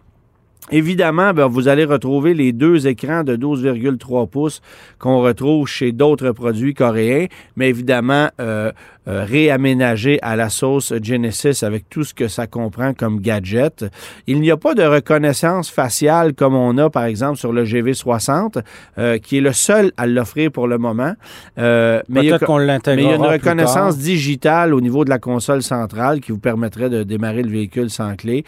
Évidemment, 0.72 1.32
ben, 1.32 1.46
vous 1.46 1.68
allez 1.68 1.84
retrouver 1.84 2.34
les 2.34 2.52
deux 2.52 2.88
écrans 2.88 3.22
de 3.22 3.36
12,3 3.36 4.28
pouces 4.28 4.60
qu'on 4.98 5.20
retrouve 5.20 5.68
chez 5.68 5.92
d'autres 5.92 6.32
produits 6.32 6.74
coréens, 6.74 7.26
mais 7.54 7.68
évidemment, 7.68 8.30
euh, 8.40 8.72
euh, 9.08 9.24
réaménagé 9.24 10.18
à 10.20 10.34
la 10.34 10.48
sauce 10.48 10.92
Genesis 11.00 11.62
avec 11.62 11.88
tout 11.88 12.02
ce 12.02 12.12
que 12.12 12.26
ça 12.26 12.48
comprend 12.48 12.92
comme 12.92 13.20
gadget. 13.20 13.84
Il 14.26 14.40
n'y 14.40 14.50
a 14.50 14.56
pas 14.56 14.74
de 14.74 14.82
reconnaissance 14.82 15.70
faciale 15.70 16.34
comme 16.34 16.56
on 16.56 16.76
a, 16.78 16.90
par 16.90 17.04
exemple, 17.04 17.38
sur 17.38 17.52
le 17.52 17.64
GV60, 17.64 18.64
euh, 18.98 19.18
qui 19.18 19.38
est 19.38 19.40
le 19.40 19.52
seul 19.52 19.92
à 19.96 20.08
l'offrir 20.08 20.50
pour 20.50 20.66
le 20.66 20.78
moment. 20.78 21.14
Euh, 21.56 22.02
mais 22.08 22.24
il 22.24 22.30
y 22.30 22.32
a, 22.32 22.40
qu'on 22.40 22.58
Mais 22.58 22.78
il 22.96 23.02
y 23.02 23.06
a 23.06 23.14
une 23.14 23.22
reconnaissance 23.22 23.96
digitale 23.96 24.74
au 24.74 24.80
niveau 24.80 25.04
de 25.04 25.10
la 25.10 25.20
console 25.20 25.62
centrale 25.62 26.18
qui 26.20 26.32
vous 26.32 26.40
permettrait 26.40 26.90
de 26.90 27.04
démarrer 27.04 27.44
le 27.44 27.50
véhicule 27.50 27.90
sans 27.90 28.16
clé. 28.16 28.44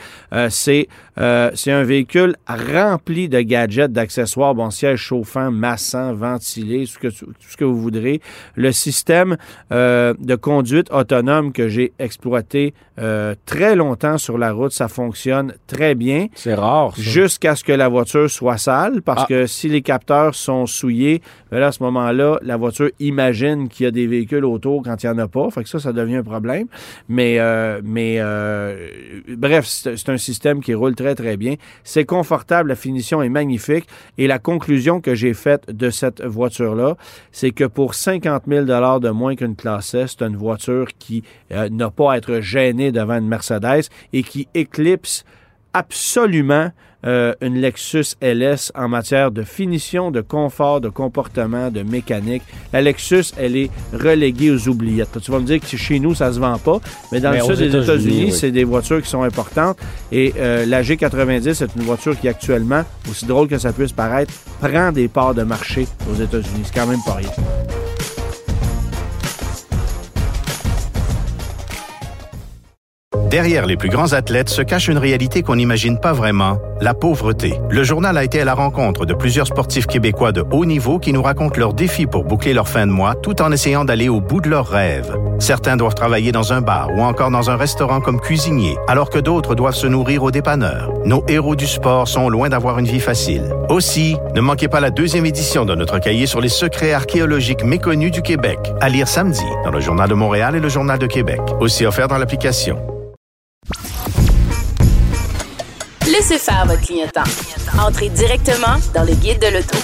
c'est 0.50 0.88
c'est 1.54 1.72
un 1.72 1.82
véhicule 1.82 2.36
rempli 2.48 3.28
de 3.28 3.40
gadgets, 3.40 3.92
d'accessoires, 3.92 4.54
bon, 4.54 4.70
siège 4.70 5.00
chauffant, 5.00 5.50
massant, 5.50 6.14
ventilé, 6.14 6.86
tout 6.86 6.92
ce 6.92 6.98
que, 6.98 7.08
tout 7.08 7.48
ce 7.48 7.56
que 7.56 7.64
vous 7.64 7.80
voudrez. 7.80 8.20
Le 8.54 8.70
système 8.72 9.36
de 9.70 10.34
conduite 10.48 10.90
autonome 10.90 11.52
que 11.52 11.68
j'ai 11.68 11.92
exploité 11.98 12.72
euh, 12.98 13.34
très 13.44 13.76
longtemps 13.76 14.16
sur 14.16 14.38
la 14.38 14.50
route. 14.52 14.72
Ça 14.72 14.88
fonctionne 14.88 15.52
très 15.66 15.94
bien. 15.94 16.28
C'est 16.34 16.54
rare. 16.54 16.94
Jusqu'à 16.96 17.54
ce 17.54 17.62
que 17.62 17.72
la 17.72 17.88
voiture 17.88 18.30
soit 18.30 18.56
sale, 18.56 19.02
parce 19.02 19.24
Ah. 19.24 19.26
que 19.28 19.46
si 19.46 19.68
les 19.68 19.82
capteurs 19.82 20.34
sont 20.34 20.64
souillés, 20.64 21.20
ben 21.50 21.58
là, 21.60 21.66
à 21.66 21.72
ce 21.72 21.82
moment-là, 21.82 22.38
la 22.42 22.56
voiture 22.56 22.88
imagine 22.98 23.68
qu'il 23.68 23.84
y 23.84 23.86
a 23.86 23.90
des 23.90 24.06
véhicules 24.06 24.46
autour 24.46 24.82
quand 24.82 25.02
il 25.02 25.06
n'y 25.10 25.12
en 25.12 25.18
a 25.18 25.28
pas. 25.28 25.50
Fait 25.50 25.62
que 25.64 25.68
ça, 25.68 25.78
ça 25.80 25.92
devient 25.92 26.16
un 26.16 26.22
problème. 26.22 26.66
Mais, 27.08 27.38
euh, 27.38 27.80
mais 27.84 28.16
euh, 28.18 28.88
bref, 29.36 29.66
c'est 29.66 29.96
c'est 29.98 30.08
un 30.10 30.16
système 30.16 30.62
qui 30.62 30.72
roule 30.74 30.94
très, 30.94 31.14
très 31.14 31.36
bien. 31.36 31.56
C'est 31.84 32.04
confortable, 32.06 32.70
la 32.70 32.74
finition 32.76 33.20
est 33.22 33.28
magnifique. 33.28 33.86
Et 34.16 34.26
la 34.26 34.38
conclusion 34.38 35.00
que 35.02 35.14
j'ai 35.14 35.34
faite 35.34 35.70
de 35.70 35.90
cette 35.90 36.24
voiture-là, 36.24 36.96
c'est 37.32 37.50
que 37.50 37.64
pour 37.64 37.94
50 37.94 38.44
000 38.48 38.64
de 38.64 39.10
moins 39.10 39.34
qu'une 39.36 39.56
classe 39.56 39.92
S, 39.94 40.16
c'est 40.18 40.24
une 40.26 40.37
voiture 40.38 40.88
qui 40.98 41.22
euh, 41.52 41.68
n'a 41.68 41.90
pas 41.90 42.12
à 42.12 42.16
être 42.16 42.40
gênée 42.40 42.92
devant 42.92 43.18
une 43.18 43.28
Mercedes 43.28 43.88
et 44.12 44.22
qui 44.22 44.48
éclipse 44.54 45.24
absolument 45.74 46.70
euh, 47.06 47.32
une 47.40 47.60
Lexus 47.60 48.16
LS 48.20 48.72
en 48.74 48.88
matière 48.88 49.30
de 49.30 49.44
finition, 49.44 50.10
de 50.10 50.20
confort, 50.20 50.80
de 50.80 50.88
comportement, 50.88 51.70
de 51.70 51.82
mécanique. 51.82 52.42
La 52.72 52.80
Lexus, 52.80 53.26
elle 53.36 53.56
est 53.56 53.70
reléguée 53.92 54.50
aux 54.50 54.68
oubliettes. 54.68 55.20
Tu 55.22 55.30
vas 55.30 55.38
me 55.38 55.44
dire 55.44 55.60
que 55.60 55.76
chez 55.76 56.00
nous, 56.00 56.16
ça 56.16 56.32
se 56.32 56.40
vend 56.40 56.58
pas, 56.58 56.80
mais 57.12 57.20
dans 57.20 57.30
Mais 57.30 57.38
le 57.38 57.44
sud 57.44 57.56
des 57.56 57.68
États-Unis, 57.68 57.84
États-Unis, 57.84 58.24
oui. 58.24 58.32
c'est 58.32 58.50
des 58.50 58.64
voitures 58.64 59.00
qui 59.00 59.08
sont 59.08 59.22
importantes. 59.22 59.78
Et 60.10 60.34
euh, 60.38 60.66
la 60.66 60.82
G90, 60.82 61.54
c'est 61.54 61.76
une 61.76 61.82
voiture 61.82 62.18
qui 62.18 62.26
actuellement, 62.26 62.82
aussi 63.08 63.26
drôle 63.26 63.46
que 63.46 63.58
ça 63.58 63.72
puisse 63.72 63.92
paraître, 63.92 64.34
prend 64.60 64.90
des 64.90 65.06
parts 65.06 65.34
de 65.34 65.44
marché 65.44 65.86
aux 66.10 66.20
États-Unis. 66.20 66.62
C'est 66.64 66.74
quand 66.74 66.88
même 66.88 67.02
pas 67.06 67.14
rien. 67.14 67.30
Derrière 73.30 73.66
les 73.66 73.76
plus 73.76 73.90
grands 73.90 74.14
athlètes 74.14 74.48
se 74.48 74.62
cache 74.62 74.88
une 74.88 74.96
réalité 74.96 75.42
qu'on 75.42 75.56
n'imagine 75.56 75.98
pas 75.98 76.14
vraiment, 76.14 76.58
la 76.80 76.92
pauvreté. 76.92 77.60
Le 77.68 77.82
journal 77.82 78.16
a 78.16 78.24
été 78.24 78.40
à 78.40 78.44
la 78.46 78.54
rencontre 78.54 79.06
de 79.06 79.12
plusieurs 79.12 79.46
sportifs 79.46 79.86
québécois 79.86 80.32
de 80.32 80.44
haut 80.50 80.64
niveau 80.64 80.98
qui 80.98 81.12
nous 81.12 81.22
racontent 81.22 81.58
leurs 81.58 81.74
défis 81.74 82.06
pour 82.06 82.24
boucler 82.24 82.52
leur 82.52 82.68
fin 82.68 82.86
de 82.86 82.92
mois 82.92 83.14
tout 83.14 83.40
en 83.40 83.50
essayant 83.50 83.86
d'aller 83.86 84.10
au 84.10 84.20
bout 84.20 84.42
de 84.42 84.50
leurs 84.50 84.66
rêves. 84.66 85.14
Certains 85.38 85.76
doivent 85.76 85.94
travailler 85.94 86.32
dans 86.32 86.52
un 86.52 86.60
bar 86.60 86.90
ou 86.94 87.00
encore 87.00 87.30
dans 87.30 87.50
un 87.50 87.56
restaurant 87.56 88.00
comme 88.00 88.20
cuisinier, 88.20 88.76
alors 88.88 89.08
que 89.08 89.18
d'autres 89.18 89.54
doivent 89.54 89.74
se 89.74 89.86
nourrir 89.86 90.22
au 90.22 90.30
dépanneur. 90.30 90.92
Nos 91.04 91.24
héros 91.28 91.56
du 91.56 91.66
sport 91.66 92.08
sont 92.08 92.28
loin 92.28 92.48
d'avoir 92.48 92.78
une 92.78 92.86
vie 92.86 93.00
facile. 93.00 93.54
Aussi, 93.70 94.16
ne 94.34 94.40
manquez 94.40 94.68
pas 94.68 94.80
la 94.80 94.90
deuxième 94.90 95.24
édition 95.26 95.64
de 95.64 95.74
notre 95.74 95.98
cahier 95.98 96.26
sur 96.26 96.40
les 96.40 96.48
secrets 96.48 96.92
archéologiques 96.92 97.64
méconnus 97.64 98.10
du 98.10 98.20
Québec, 98.20 98.58
à 98.80 98.88
lire 98.88 99.08
samedi 99.08 99.46
dans 99.64 99.70
le 99.70 99.80
Journal 99.80 100.08
de 100.08 100.14
Montréal 100.14 100.56
et 100.56 100.60
le 100.60 100.68
Journal 100.68 100.98
de 100.98 101.06
Québec, 101.06 101.40
aussi 101.60 101.86
offert 101.86 102.08
dans 102.08 102.18
l'application. 102.18 102.78
Laissez 106.10 106.38
faire 106.38 106.64
votre 106.66 106.80
clientèle. 106.80 107.22
Entrez 107.78 108.08
directement 108.08 108.76
dans 108.94 109.04
le 109.04 109.14
guide 109.14 109.40
de 109.40 109.48
l'auto. 109.48 109.76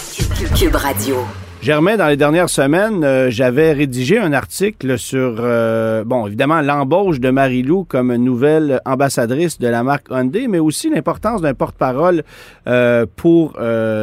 Cube 0.57 0.75
Radio. 0.75 1.17
Germain, 1.65 1.97
dans 1.97 2.09
les 2.09 2.19
dernières 2.19 2.51
semaines, 2.51 3.03
euh, 3.05 3.31
j'avais 3.31 3.73
rédigé 3.73 4.19
un 4.19 4.35
article 4.35 4.99
sur, 4.99 5.37
euh, 5.39 6.05
bon, 6.05 6.27
évidemment, 6.27 6.61
l'embauche 6.61 7.21
de 7.21 7.31
Marie-Lou 7.31 7.85
comme 7.85 8.15
nouvelle 8.17 8.83
ambassadrice 8.85 9.59
de 9.59 9.69
la 9.69 9.83
marque 9.83 10.09
Hyundai, 10.11 10.47
mais 10.47 10.59
aussi 10.59 10.91
l'importance 10.91 11.41
d'un 11.41 11.55
porte-parole 11.55 12.23
euh, 12.67 13.07
pour 13.17 13.55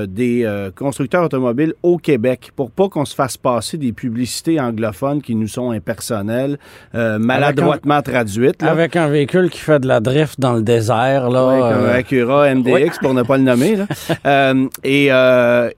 des 0.07 0.69
constructeurs 0.75 1.23
automobiles 1.23 1.75
au 1.83 1.99
Québec, 1.99 2.49
pour 2.55 2.71
pas 2.71 2.89
qu'on 2.89 3.05
se 3.05 3.13
fasse 3.13 3.37
passer 3.37 3.77
des 3.77 3.91
publicités 3.91 4.59
anglophones 4.59 5.21
qui 5.21 5.35
nous 5.35 5.47
sont 5.47 5.69
impersonnelles, 5.69 6.57
maladroitement 6.93 8.01
traduites. 8.01 8.63
là. 8.63 8.71
Avec 8.71 8.95
un 8.95 9.07
véhicule 9.07 9.51
qui 9.51 9.59
fait 9.59 9.79
de 9.79 9.87
la 9.87 9.99
drift 9.99 10.39
dans 10.39 10.53
le 10.53 10.63
désert, 10.63 11.29
là. 11.29 11.47
Ouais, 11.47 11.59
comme 11.59 11.85
euh, 11.85 11.95
Acura 11.95 12.55
MDX, 12.55 12.71
oui. 12.71 12.89
pour 13.01 13.13
ne 13.13 13.21
pas 13.21 13.37
le 13.37 13.43
nommer. 13.43 13.75
là. 13.75 14.53
Et, 14.83 15.09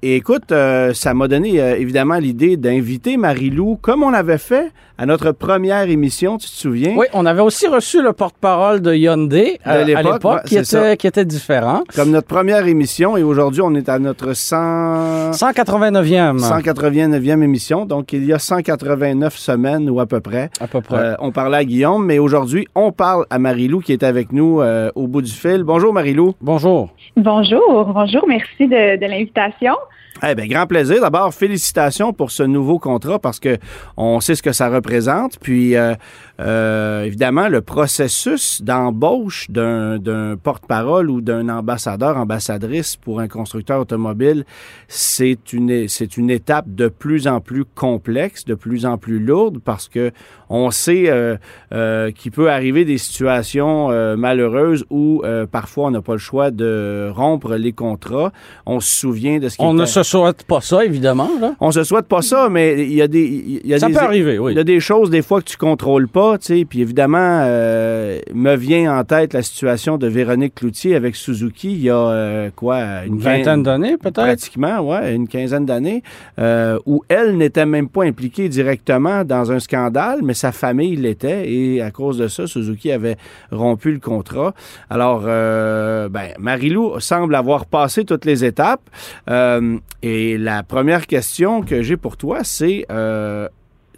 et 0.02 0.16
écoute, 0.16 0.54
ça 0.94 1.14
m'a 1.14 1.28
donné 1.28 1.73
euh, 1.74 1.78
évidemment 1.78 2.18
l'idée 2.18 2.58
d'inviter 2.58 3.18
Marie-Lou, 3.18 3.78
comme 3.82 4.04
on 4.04 4.10
l'avait 4.10 4.38
fait 4.38 4.72
à 4.98 5.06
notre 5.06 5.32
première 5.32 5.90
émission, 5.90 6.38
tu 6.38 6.48
te 6.48 6.54
souviens? 6.54 6.94
Oui, 6.96 7.08
on 7.14 7.26
avait 7.26 7.42
aussi 7.42 7.68
reçu 7.68 8.02
le 8.02 8.14
porte-parole 8.14 8.80
de 8.82 8.94
Hyundai 8.94 9.60
euh, 9.66 9.96
à 9.96 10.04
l'époque, 10.04 10.44
qui, 10.46 10.56
était, 10.56 10.98
qui 10.98 11.08
était 11.08 11.26
différent. 11.26 11.84
Comme 11.96 12.12
notre 12.12 12.28
première 12.28 12.68
émission, 12.68 13.18
et 13.18 13.24
aujourd'hui, 13.24 13.62
on 13.64 13.74
est 13.74 13.90
à 13.90 13.98
notre 13.98 14.34
100... 14.34 15.32
189e, 15.32 16.38
189e 16.38 17.42
émission, 17.42 17.86
donc 17.86 18.14
il 18.14 18.24
y 18.26 18.34
a 18.34 18.40
189 18.40 19.36
semaines 19.36 19.90
ou 19.90 20.00
à 20.00 20.06
peu 20.06 20.20
près. 20.20 20.52
à 20.60 20.68
peu 20.68 20.82
près. 20.82 20.98
Euh, 20.98 21.16
on 21.20 21.32
parlait 21.32 21.58
à 21.58 21.66
Guillaume, 21.66 22.06
mais 22.06 22.20
aujourd'hui, 22.20 22.68
on 22.76 22.92
parle 22.92 23.26
à 23.30 23.40
Marie-Lou 23.40 23.80
qui 23.80 23.94
est 23.94 24.04
avec 24.04 24.32
nous 24.32 24.62
euh, 24.62 24.92
au 24.96 25.08
bout 25.08 25.24
du 25.24 25.32
fil. 25.32 25.64
Bonjour 25.64 25.92
Marie-Lou. 25.92 26.36
Bonjour. 26.40 26.90
Bonjour, 27.18 27.86
bonjour, 27.94 28.26
merci 28.28 28.68
de, 28.68 29.00
de 29.00 29.06
l'invitation. 29.08 29.74
Eh 30.22 30.36
bien, 30.36 30.48
grand 30.48 30.68
plaisir. 30.68 31.02
D'abord, 31.02 31.34
félicitations 31.34 32.14
pour 32.14 32.32
ce 32.32 32.44
nouveau 32.44 32.78
contrat 32.80 33.20
parce 33.20 33.40
que 33.40 33.58
on 33.98 34.20
sait 34.20 34.36
ce 34.36 34.44
que 34.44 34.52
ça 34.52 34.70
représente. 34.70 35.40
Puis, 35.40 35.76
euh, 35.76 35.96
euh, 36.40 37.04
évidemment, 37.04 37.48
le 37.48 37.62
processus 37.62 38.62
d'embauche 38.64 39.50
d'un 39.50 40.00
d'un 40.00 40.36
porte-parole 40.36 41.10
ou 41.12 41.22
d'un 41.22 41.48
ambassadeur, 41.50 42.18
ambassadrice 42.18 42.96
pour 42.96 43.20
un 43.20 43.28
constructeur 43.28 43.80
automobile, 43.80 44.46
c'est 44.88 45.54
une, 45.54 45.88
c'est 45.88 46.18
une 46.18 46.32
étape 46.32 46.66
de 46.68 46.88
plus 46.88 47.28
en 47.28 47.40
plus 47.40 47.66
complexe, 47.66 48.46
de 48.46 48.56
plus 48.56 48.86
en 48.86 48.98
plus 48.98 49.20
lourde 49.20 49.60
parce 49.64 49.88
que 49.88 50.12
on 50.50 50.70
sait 50.70 51.06
euh, 51.08 51.36
euh, 51.74 52.12
qu'il 52.12 52.32
peut 52.32 52.52
arriver 52.52 52.86
des 52.86 53.00
situations 53.00 53.90
euh, 53.92 54.16
malheureuses 54.16 54.86
où 54.92 55.22
euh, 55.24 55.48
parfois 55.48 55.88
on 55.88 55.92
n'a 55.92 56.02
pas 56.02 56.14
le 56.14 56.20
choix 56.20 56.52
de 56.52 57.10
rompre 57.12 57.56
les 57.56 57.74
contrats. 57.74 58.32
On 58.68 58.80
se 58.80 58.90
souvient 58.90 59.40
de 59.40 59.50
ce 59.50 59.58
qui 59.58 59.64
On 59.64 59.74
ne 59.74 59.86
se 59.86 60.04
souhaite 60.04 60.44
pas 60.44 60.62
ça, 60.62 60.86
évidemment. 60.86 61.30
Là. 61.42 61.56
on 61.60 61.72
se 61.72 61.84
souhaite 61.84 62.08
pas 62.08 62.22
ça, 62.22 62.50
mais 62.50 62.84
il 62.84 62.94
y 62.94 63.02
a 63.02 63.08
des, 63.08 63.24
il 63.24 63.68
y 63.68 63.74
a 63.74 63.80
Ça 63.80 63.88
des, 63.88 63.94
peut 63.94 64.00
arriver, 64.00 64.38
oui. 64.38 64.54
il 64.54 64.56
y 64.58 64.60
a 64.60 64.64
des 64.64 64.80
choses 64.80 65.10
des 65.10 65.24
fois 65.24 65.42
que 65.42 65.46
tu 65.50 65.58
contrôles 65.58 66.08
pas, 66.08 66.23
tu 66.40 66.46
sais. 66.46 66.66
Puis 66.66 66.82
évidemment, 66.82 67.42
euh, 67.44 68.20
me 68.34 68.56
vient 68.56 68.98
en 68.98 69.04
tête 69.04 69.34
la 69.34 69.42
situation 69.42 69.98
de 69.98 70.08
Véronique 70.08 70.56
Cloutier 70.56 70.96
avec 70.96 71.16
Suzuki 71.16 71.72
il 71.72 71.82
y 71.82 71.90
a 71.90 71.96
euh, 71.96 72.50
quoi 72.56 73.06
Une 73.06 73.18
vingtaine 73.18 73.64
d'années, 73.64 73.98
peut-être? 73.98 74.24
Pratiquement, 74.24 74.80
ouais, 74.80 75.16
une 75.16 75.28
quinzaine 75.28 75.66
d'années, 75.66 76.04
euh, 76.40 76.80
où 76.86 77.04
elle 77.10 77.38
n'était 77.38 77.66
même 77.66 77.90
pas 77.90 78.04
impliquée 78.04 78.50
directement 78.50 79.24
dans 79.24 79.52
un 79.52 79.60
scandale, 79.60 80.20
mais 80.24 80.34
sa 80.34 80.52
famille 80.52 80.96
l'était, 80.96 81.52
et 81.52 81.82
à 81.82 81.92
cause 81.92 82.18
de 82.18 82.28
ça, 82.28 82.48
Suzuki 82.48 82.92
avait 82.92 83.18
rompu 83.52 83.92
le 83.92 84.00
contrat. 84.00 84.54
Alors, 84.90 85.22
ben, 85.22 86.34
Marilou 86.40 87.00
semble 87.00 87.36
avoir 87.36 87.66
passé 87.66 88.06
toutes 88.06 88.26
les 88.26 88.46
étapes, 88.46 88.90
et 89.30 90.38
la 90.38 90.64
première 90.64 91.08
question 91.08 91.62
que 91.62 91.82
j'ai 91.82 91.98
pour 91.98 92.18
toi, 92.18 92.40
c'est 92.44 92.86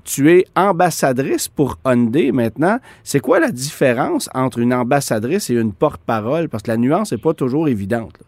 tu 0.05 0.31
es 0.31 0.45
ambassadrice 0.55 1.47
pour 1.49 1.77
Hyundai 1.85 2.31
maintenant. 2.31 2.77
C'est 3.03 3.19
quoi 3.19 3.39
la 3.41 3.51
différence 3.51 4.29
entre 4.33 4.59
une 4.59 4.73
ambassadrice 4.73 5.49
et 5.49 5.55
une 5.55 5.73
porte-parole? 5.73 6.47
Parce 6.47 6.63
que 6.63 6.71
la 6.71 6.77
nuance 6.77 7.11
n'est 7.11 7.17
pas 7.17 7.33
toujours 7.33 7.67
évidente. 7.67 8.13
là. 8.19 8.25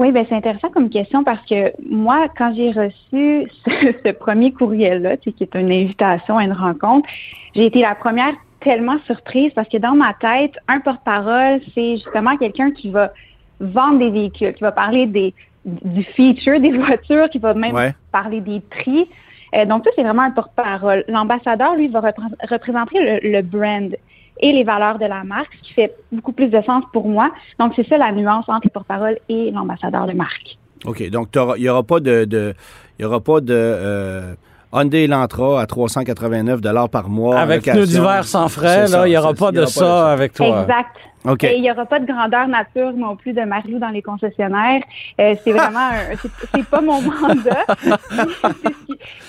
Oui, 0.00 0.10
ben 0.10 0.26
c'est 0.28 0.34
intéressant 0.34 0.70
comme 0.70 0.90
question 0.90 1.22
parce 1.22 1.40
que 1.48 1.72
moi, 1.88 2.26
quand 2.36 2.52
j'ai 2.56 2.72
reçu 2.72 3.48
ce, 3.64 3.92
ce 4.04 4.10
premier 4.12 4.52
courriel-là, 4.52 5.16
tu 5.16 5.30
sais, 5.30 5.32
qui 5.36 5.44
est 5.44 5.54
une 5.54 5.70
invitation 5.70 6.36
à 6.36 6.42
une 6.44 6.52
rencontre, 6.52 7.08
j'ai 7.54 7.66
été 7.66 7.80
la 7.80 7.94
première 7.94 8.34
tellement 8.60 8.96
surprise 9.06 9.52
parce 9.54 9.68
que 9.68 9.76
dans 9.76 9.94
ma 9.94 10.12
tête, 10.14 10.54
un 10.66 10.80
porte-parole, 10.80 11.60
c'est 11.74 11.96
justement 11.98 12.36
quelqu'un 12.36 12.72
qui 12.72 12.90
va 12.90 13.12
vendre 13.60 14.00
des 14.00 14.10
véhicules, 14.10 14.52
qui 14.54 14.62
va 14.62 14.72
parler 14.72 15.06
des 15.06 15.32
du 15.64 16.02
feature 16.02 16.60
des 16.60 16.72
voitures, 16.76 17.30
qui 17.30 17.38
va 17.38 17.54
même 17.54 17.74
Ouais. 17.74 17.94
parler 18.12 18.40
des 18.40 18.60
prix. 18.60 19.08
Euh, 19.54 19.64
donc, 19.66 19.84
ça, 19.84 19.90
c'est 19.96 20.02
vraiment 20.02 20.22
un 20.22 20.30
porte-parole. 20.30 21.04
L'ambassadeur, 21.08 21.74
lui, 21.76 21.88
va 21.88 22.00
repré- 22.00 22.48
représenter 22.50 22.98
le, 23.22 23.30
le 23.30 23.42
brand 23.42 23.94
et 24.40 24.52
les 24.52 24.64
valeurs 24.64 24.98
de 24.98 25.06
la 25.06 25.22
marque, 25.24 25.50
ce 25.62 25.68
qui 25.68 25.74
fait 25.74 25.94
beaucoup 26.10 26.32
plus 26.32 26.48
de 26.48 26.60
sens 26.62 26.82
pour 26.92 27.06
moi. 27.08 27.30
Donc, 27.60 27.72
c'est 27.76 27.86
ça 27.88 27.96
la 27.98 28.10
nuance 28.12 28.44
entre 28.48 28.62
le 28.64 28.70
porte-parole 28.70 29.18
et 29.28 29.50
l'ambassadeur 29.52 30.06
de 30.06 30.12
marque. 30.12 30.56
OK. 30.86 31.08
Donc, 31.10 31.28
il 31.56 31.62
n'y 31.62 31.68
aura 31.68 31.82
pas 31.82 32.00
de. 32.00 32.24
de- 32.24 32.54
il 32.98 33.02
y 33.02 33.04
aura 33.06 33.20
pas 33.20 33.40
de. 33.40 33.54
euh, 33.54 34.34
Hyundai 34.72 35.04
Elantra 35.04 35.60
à 35.60 35.66
389 35.66 36.60
par 36.90 37.08
mois. 37.08 37.38
Avec 37.38 37.62
pneus 37.62 37.86
d'hiver 37.86 38.24
sans 38.24 38.48
frais, 38.48 38.88
là, 38.88 39.06
il 39.06 39.10
n'y 39.10 39.16
aura 39.16 39.32
pas 39.34 39.50
il 39.52 39.56
y 39.56 39.60
de 39.60 39.66
ça 39.66 40.10
avec 40.10 40.32
toi. 40.32 40.62
Exact. 40.62 40.96
OK. 41.24 41.44
Et 41.44 41.56
il 41.56 41.62
n'y 41.62 41.70
aura 41.70 41.86
pas 41.86 42.00
de 42.00 42.06
grandeur 42.06 42.48
nature 42.48 42.92
non 42.92 43.16
plus 43.16 43.32
de 43.32 43.42
Marilou 43.42 43.78
dans 43.78 43.88
les 43.88 44.02
concessionnaires. 44.02 44.82
Euh, 45.20 45.34
c'est 45.42 45.52
vraiment 45.52 45.88
un, 45.88 46.16
c'est, 46.54 46.68
pas 46.68 46.80
mon 46.80 47.00
mandat. 47.20 47.64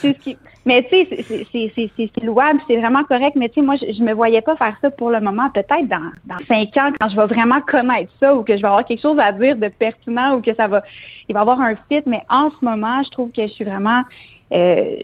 c'est 0.01 0.11
ce 0.11 0.13
ce 0.13 0.19
qui, 0.19 0.37
mais 0.65 0.83
tu 0.91 1.05
sais, 1.05 1.81
c'est 1.95 2.23
louable, 2.23 2.59
c'est 2.67 2.77
vraiment 2.77 3.03
correct. 3.03 3.35
Mais 3.35 3.49
tu 3.49 3.55
sais, 3.55 3.61
moi, 3.61 3.75
je, 3.75 3.93
je 3.93 4.03
me 4.03 4.13
voyais 4.13 4.41
pas 4.41 4.55
faire 4.55 4.75
ça 4.81 4.89
pour 4.89 5.11
le 5.11 5.21
moment. 5.21 5.49
Peut-être 5.51 5.87
dans, 5.87 6.11
dans 6.25 6.43
cinq 6.47 6.75
ans, 6.77 6.91
quand 6.99 7.09
je 7.09 7.15
vais 7.15 7.27
vraiment 7.27 7.61
connaître 7.61 8.11
ça 8.19 8.35
ou 8.35 8.43
que 8.43 8.57
je 8.57 8.61
vais 8.61 8.67
avoir 8.67 8.83
quelque 8.83 9.01
chose 9.01 9.19
à 9.19 9.31
dire 9.31 9.55
de 9.55 9.67
pertinent 9.67 10.35
ou 10.35 10.41
que 10.41 10.53
ça 10.55 10.67
va, 10.67 10.83
il 11.29 11.33
va 11.33 11.39
y 11.39 11.41
avoir 11.41 11.61
un 11.61 11.75
fit. 11.87 12.01
Mais 12.07 12.23
en 12.29 12.49
ce 12.49 12.65
moment, 12.65 13.03
je 13.03 13.09
trouve 13.11 13.31
que 13.31 13.43
je 13.43 13.51
suis 13.53 13.63
vraiment 13.63 14.01
euh, 14.53 14.97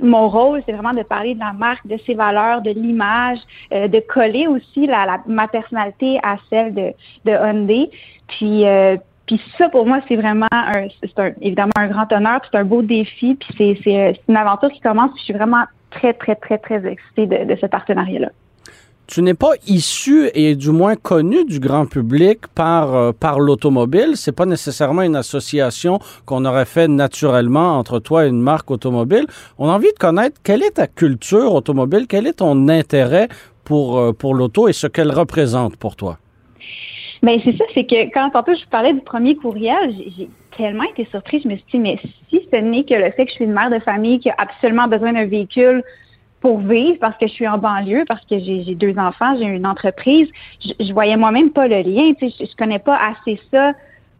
mon 0.00 0.28
rôle, 0.28 0.62
c'est 0.66 0.72
vraiment 0.72 0.92
de 0.92 1.02
parler 1.02 1.34
de 1.34 1.40
la 1.40 1.52
marque, 1.52 1.86
de 1.86 1.96
ses 2.06 2.14
valeurs, 2.14 2.62
de 2.62 2.70
l'image, 2.70 3.38
euh, 3.72 3.88
de 3.88 4.00
coller 4.00 4.46
aussi 4.46 4.86
la, 4.86 5.20
ma 5.26 5.48
personnalité 5.48 6.18
à 6.22 6.36
celle 6.50 6.74
de, 6.74 6.92
de 7.24 7.32
Hyundai. 7.32 7.90
Puis, 8.28 8.66
euh, 8.66 8.96
puis 9.26 9.40
ça, 9.56 9.68
pour 9.70 9.86
moi, 9.86 10.00
c'est 10.06 10.16
vraiment 10.16 10.48
un, 10.50 10.88
c'est 11.00 11.18
un, 11.18 11.32
évidemment 11.40 11.72
un 11.76 11.88
grand 11.88 12.12
honneur, 12.12 12.40
c'est 12.50 12.58
un 12.58 12.64
beau 12.64 12.82
défi, 12.82 13.36
puis 13.36 13.48
c'est, 13.56 13.78
c'est, 13.82 14.20
une 14.28 14.36
aventure 14.36 14.70
qui 14.70 14.80
commence, 14.80 15.10
puis 15.12 15.20
je 15.20 15.24
suis 15.24 15.34
vraiment 15.34 15.64
très, 15.90 16.12
très, 16.12 16.34
très, 16.34 16.58
très 16.58 16.86
excitée 16.86 17.26
de, 17.26 17.44
de 17.44 17.56
ce 17.58 17.66
partenariat-là 17.66 18.28
tu 19.06 19.22
n'es 19.22 19.34
pas 19.34 19.52
issu 19.66 20.30
et 20.34 20.54
du 20.56 20.70
moins 20.70 20.96
connu 20.96 21.44
du 21.44 21.60
grand 21.60 21.86
public 21.86 22.46
par, 22.54 22.94
euh, 22.94 23.12
par 23.12 23.38
l'automobile. 23.38 24.12
C'est 24.14 24.34
pas 24.34 24.46
nécessairement 24.46 25.02
une 25.02 25.16
association 25.16 25.98
qu'on 26.24 26.44
aurait 26.44 26.64
fait 26.64 26.88
naturellement 26.88 27.78
entre 27.78 27.98
toi 27.98 28.24
et 28.24 28.28
une 28.28 28.40
marque 28.40 28.70
automobile. 28.70 29.26
On 29.58 29.68
a 29.68 29.72
envie 29.72 29.92
de 29.92 29.98
connaître 29.98 30.40
quelle 30.42 30.62
est 30.62 30.76
ta 30.76 30.86
culture 30.86 31.52
automobile, 31.52 32.06
quel 32.08 32.26
est 32.26 32.34
ton 32.34 32.68
intérêt 32.68 33.28
pour, 33.64 33.98
euh, 33.98 34.12
pour 34.12 34.34
l'auto 34.34 34.68
et 34.68 34.72
ce 34.72 34.86
qu'elle 34.86 35.10
représente 35.10 35.76
pour 35.76 35.96
toi. 35.96 36.18
Ben, 37.22 37.40
c'est 37.42 37.56
ça, 37.56 37.64
c'est 37.72 37.86
que 37.86 38.12
quand 38.12 38.30
tantôt 38.30 38.52
je 38.54 38.68
parlais 38.68 38.92
du 38.92 39.00
premier 39.00 39.34
courriel, 39.34 39.94
j'ai 40.16 40.28
tellement 40.56 40.84
été 40.84 41.06
surprise. 41.10 41.42
Je 41.44 41.48
me 41.48 41.56
suis 41.56 41.64
dit, 41.72 41.78
mais 41.78 41.98
si 42.28 42.46
ce 42.52 42.56
n'est 42.56 42.84
que 42.84 42.94
le 42.94 43.10
fait 43.12 43.24
que 43.24 43.30
je 43.30 43.36
suis 43.36 43.44
une 43.44 43.54
mère 43.54 43.70
de 43.70 43.78
famille 43.78 44.20
qui 44.20 44.28
a 44.28 44.34
absolument 44.36 44.88
besoin 44.88 45.14
d'un 45.14 45.24
véhicule 45.24 45.82
pour 46.44 46.58
vivre 46.58 46.98
parce 47.00 47.16
que 47.16 47.26
je 47.26 47.32
suis 47.32 47.48
en 47.48 47.56
banlieue, 47.56 48.04
parce 48.06 48.22
que 48.26 48.38
j'ai 48.38 48.74
deux 48.74 48.98
enfants, 48.98 49.34
j'ai 49.38 49.46
une 49.46 49.66
entreprise. 49.66 50.28
Je, 50.60 50.72
je 50.78 50.92
voyais 50.92 51.16
moi-même 51.16 51.50
pas 51.50 51.66
le 51.66 51.80
lien. 51.80 52.12
Je, 52.20 52.26
je 52.26 52.54
connais 52.54 52.78
pas 52.78 52.98
assez 52.98 53.40
ça 53.50 53.72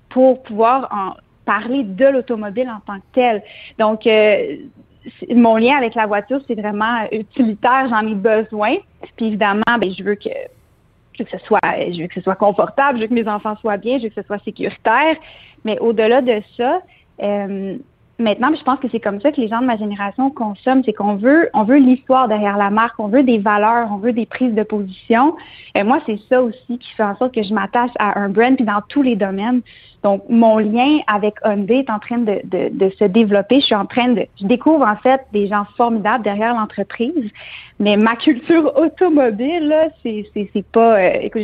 pour 0.08 0.42
pouvoir 0.42 0.88
en 0.90 1.20
parler 1.44 1.82
de 1.84 2.06
l'automobile 2.06 2.70
en 2.70 2.80
tant 2.80 2.98
que 2.98 3.04
telle. 3.12 3.42
Donc, 3.78 4.06
euh, 4.06 4.56
mon 5.36 5.56
lien 5.56 5.76
avec 5.76 5.94
la 5.94 6.06
voiture, 6.06 6.40
c'est 6.48 6.58
vraiment 6.58 7.06
utilitaire. 7.12 7.88
J'en 7.90 8.06
ai 8.08 8.14
besoin. 8.14 8.76
Puis 9.16 9.26
évidemment, 9.26 9.78
ben, 9.78 9.92
je 9.92 10.02
veux 10.02 10.14
que 10.14 10.30
je 11.12 11.22
veux 11.22 11.24
que 11.26 11.38
ce 11.38 11.44
soit, 11.44 11.60
je 11.62 12.00
veux 12.00 12.08
que 12.08 12.14
ce 12.14 12.22
soit 12.22 12.36
confortable, 12.36 12.96
je 12.96 13.02
veux 13.02 13.08
que 13.08 13.14
mes 13.14 13.28
enfants 13.28 13.54
soient 13.56 13.76
bien, 13.76 13.98
je 13.98 14.04
veux 14.04 14.08
que 14.08 14.22
ce 14.22 14.26
soit 14.26 14.42
sécuritaire. 14.46 15.16
Mais 15.66 15.78
au-delà 15.78 16.22
de 16.22 16.40
ça, 16.56 16.80
euh, 17.22 17.76
maintenant, 18.18 18.54
je 18.56 18.62
pense 18.62 18.78
que 18.78 18.88
c'est 18.90 19.00
comme 19.00 19.20
ça 19.20 19.32
que 19.32 19.40
les 19.40 19.48
gens 19.48 19.60
de 19.60 19.66
ma 19.66 19.76
génération 19.76 20.30
consomment, 20.30 20.82
c'est 20.84 20.92
qu'on 20.92 21.16
veut, 21.16 21.50
on 21.52 21.64
veut 21.64 21.78
l'histoire 21.78 22.28
derrière 22.28 22.56
la 22.56 22.70
marque, 22.70 22.98
on 22.98 23.08
veut 23.08 23.22
des 23.22 23.38
valeurs, 23.38 23.88
on 23.90 23.96
veut 23.96 24.12
des 24.12 24.26
prises 24.26 24.54
de 24.54 24.62
position. 24.62 25.34
Et 25.74 25.82
moi, 25.82 25.98
c'est 26.06 26.18
ça 26.28 26.42
aussi 26.42 26.78
qui 26.78 26.90
fait 26.96 27.02
en 27.02 27.16
sorte 27.16 27.34
que 27.34 27.42
je 27.42 27.52
m'attache 27.52 27.90
à 27.98 28.18
un 28.18 28.28
brand, 28.28 28.54
puis 28.54 28.64
dans 28.64 28.82
tous 28.88 29.02
les 29.02 29.16
domaines. 29.16 29.62
Donc, 30.02 30.22
mon 30.28 30.58
lien 30.58 30.98
avec 31.06 31.34
Hyundai 31.44 31.78
est 31.78 31.90
en 31.90 31.98
train 31.98 32.18
de, 32.18 32.40
de, 32.44 32.68
de, 32.70 32.90
se 32.90 33.04
développer. 33.04 33.60
Je 33.60 33.66
suis 33.66 33.74
en 33.74 33.86
train 33.86 34.08
de, 34.08 34.26
je 34.40 34.46
découvre 34.46 34.86
en 34.86 34.96
fait 34.96 35.22
des 35.32 35.46
gens 35.48 35.64
formidables 35.76 36.22
derrière 36.22 36.54
l'entreprise. 36.54 37.30
Mais 37.80 37.96
ma 37.96 38.14
culture 38.14 38.76
automobile, 38.76 39.68
là, 39.68 39.88
c'est, 40.02 40.28
c'est, 40.34 40.50
c'est 40.52 40.66
pas, 40.66 40.98
euh, 40.98 41.12
écoute, 41.22 41.42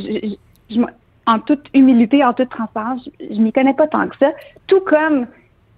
je, 0.70 0.80
en 1.26 1.38
toute 1.38 1.66
humilité, 1.74 2.24
en 2.24 2.34
toute 2.34 2.50
transparence, 2.50 3.08
je, 3.18 3.34
je 3.34 3.40
m'y 3.40 3.52
connais 3.52 3.74
pas 3.74 3.86
tant 3.86 4.06
que 4.08 4.16
ça. 4.18 4.30
Tout 4.66 4.80
comme 4.80 5.26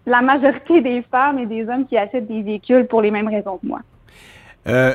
la 0.06 0.20
majorité 0.20 0.80
des 0.80 1.02
femmes 1.02 1.38
et 1.38 1.46
des 1.46 1.68
hommes 1.68 1.86
qui 1.86 1.96
achètent 1.96 2.26
des 2.26 2.42
véhicules 2.42 2.86
pour 2.86 3.02
les 3.02 3.10
mêmes 3.10 3.28
raisons 3.28 3.58
que 3.58 3.66
moi. 3.66 3.80
Euh, 4.66 4.94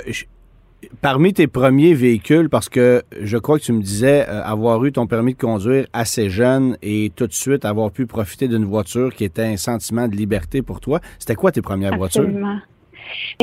parmi 1.02 1.34
tes 1.34 1.48
premiers 1.48 1.94
véhicules, 1.94 2.50
parce 2.50 2.70
que 2.70 3.04
je 3.22 3.38
crois 3.38 3.60
que 3.60 3.64
tu 3.64 3.74
me 3.74 3.82
disais 3.82 4.26
euh, 4.28 4.44
avoir 4.44 4.84
eu 4.86 4.92
ton 4.92 5.08
permis 5.08 5.34
de 5.34 5.40
conduire 5.40 5.88
assez 5.94 6.30
jeune 6.30 6.78
et 6.82 7.12
tout 7.16 7.28
de 7.28 7.34
suite 7.34 7.66
avoir 7.66 7.92
pu 7.92 8.06
profiter 8.06 8.48
d'une 8.48 8.66
voiture 8.66 9.14
qui 9.14 9.24
était 9.24 9.44
un 9.44 9.58
sentiment 9.58 10.08
de 10.08 10.16
liberté 10.16 10.62
pour 10.62 10.80
toi, 10.80 11.00
c'était 11.20 11.36
quoi 11.36 11.52
tes 11.52 11.62
premières 11.62 11.94
Absolument. 11.94 12.40
voitures? 12.40 12.68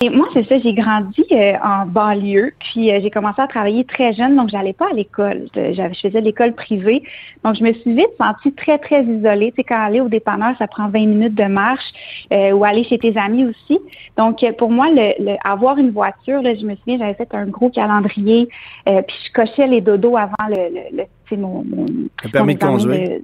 Et 0.00 0.10
moi, 0.10 0.28
c'est 0.32 0.46
ça, 0.48 0.58
j'ai 0.58 0.74
grandi 0.74 1.24
euh, 1.32 1.52
en 1.62 1.86
banlieue, 1.86 2.52
puis 2.58 2.90
euh, 2.90 3.00
j'ai 3.02 3.10
commencé 3.10 3.40
à 3.40 3.46
travailler 3.46 3.84
très 3.84 4.12
jeune, 4.12 4.36
donc 4.36 4.48
j'allais 4.48 4.72
pas 4.72 4.88
à 4.90 4.94
l'école. 4.94 5.48
Je 5.54 6.00
faisais 6.00 6.20
l'école 6.20 6.52
privée. 6.54 7.02
Donc, 7.44 7.56
je 7.56 7.62
me 7.62 7.72
suis 7.72 7.94
vite 7.94 8.10
sentie 8.18 8.52
très, 8.52 8.78
très 8.78 9.04
isolée. 9.04 9.50
Tu 9.52 9.56
sais, 9.56 9.64
quand 9.64 9.80
aller 9.80 10.00
au 10.00 10.08
dépanneur, 10.08 10.54
ça 10.58 10.66
prend 10.66 10.88
20 10.88 11.06
minutes 11.06 11.34
de 11.34 11.44
marche, 11.44 11.92
euh, 12.32 12.52
ou 12.52 12.64
aller 12.64 12.84
chez 12.84 12.98
tes 12.98 13.16
amis 13.16 13.44
aussi. 13.44 13.78
Donc, 14.16 14.44
pour 14.58 14.70
moi, 14.70 14.86
le, 14.90 15.36
avoir 15.44 15.78
une 15.78 15.90
voiture, 15.90 16.42
là, 16.42 16.54
je 16.54 16.64
me 16.64 16.74
souviens, 16.76 16.98
j'avais 16.98 17.14
fait 17.14 17.32
un 17.34 17.46
gros 17.46 17.70
calendrier, 17.70 18.48
puis 18.84 19.16
je 19.26 19.32
cochais 19.32 19.66
les 19.66 19.80
dodos 19.80 20.16
avant 20.16 20.48
le, 20.48 20.96
le, 20.96 21.36
mon, 21.36 21.64
mon, 21.64 21.86
le 21.86 22.30
permis 22.30 22.54
de 22.54 22.60
conduire. 22.60 23.20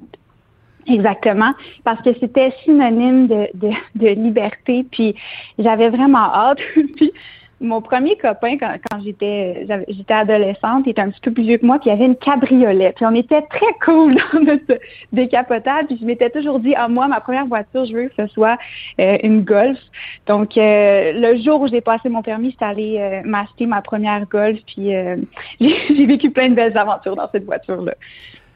Exactement, 0.90 1.52
parce 1.84 2.00
que 2.02 2.10
c'était 2.20 2.52
synonyme 2.64 3.28
de, 3.28 4.08
liberté, 4.08 4.84
puis 4.90 5.14
j'avais 5.58 5.88
vraiment 5.88 6.32
hâte. 6.34 6.58
puis 6.96 7.12
mon 7.60 7.82
premier 7.82 8.16
copain, 8.16 8.56
quand, 8.56 9.00
j'étais 9.04 9.66
adolescente, 10.08 10.84
il 10.86 10.90
était 10.90 11.02
un 11.02 11.10
petit 11.10 11.20
peu 11.20 11.32
plus 11.32 11.42
vieux 11.42 11.58
que 11.58 11.66
moi, 11.66 11.78
puis 11.78 11.90
il 11.90 11.92
avait 11.92 12.06
une 12.06 12.16
cabriolet. 12.16 12.92
Puis 12.96 13.04
on 13.04 13.14
était 13.14 13.42
très 13.42 13.72
cool 13.84 14.14
dans 14.32 14.40
notre 14.40 14.80
décapotable, 15.12 15.88
puis 15.88 15.98
je 16.00 16.06
m'étais 16.06 16.30
toujours 16.30 16.58
dit, 16.58 16.74
ah 16.74 16.88
moi, 16.88 17.06
ma 17.06 17.20
première 17.20 17.46
voiture, 17.46 17.84
je 17.84 17.92
veux 17.92 18.08
que 18.08 18.14
ce 18.16 18.26
soit 18.28 18.58
euh, 18.98 19.18
une 19.22 19.42
Golf. 19.42 19.78
Donc, 20.26 20.56
euh, 20.56 21.12
le 21.12 21.40
jour 21.42 21.60
où 21.60 21.68
j'ai 21.68 21.82
passé 21.82 22.08
mon 22.08 22.22
permis, 22.22 22.50
j'étais 22.50 22.64
allée 22.64 22.96
euh, 22.98 23.20
m'acheter 23.24 23.66
ma 23.66 23.82
première 23.82 24.26
Golf, 24.26 24.58
puis 24.66 24.90
j'ai 25.60 26.06
vécu 26.06 26.30
plein 26.30 26.48
de 26.48 26.54
belles 26.54 26.76
aventures 26.76 27.14
dans 27.14 27.28
cette 27.30 27.44
voiture-là. 27.44 27.94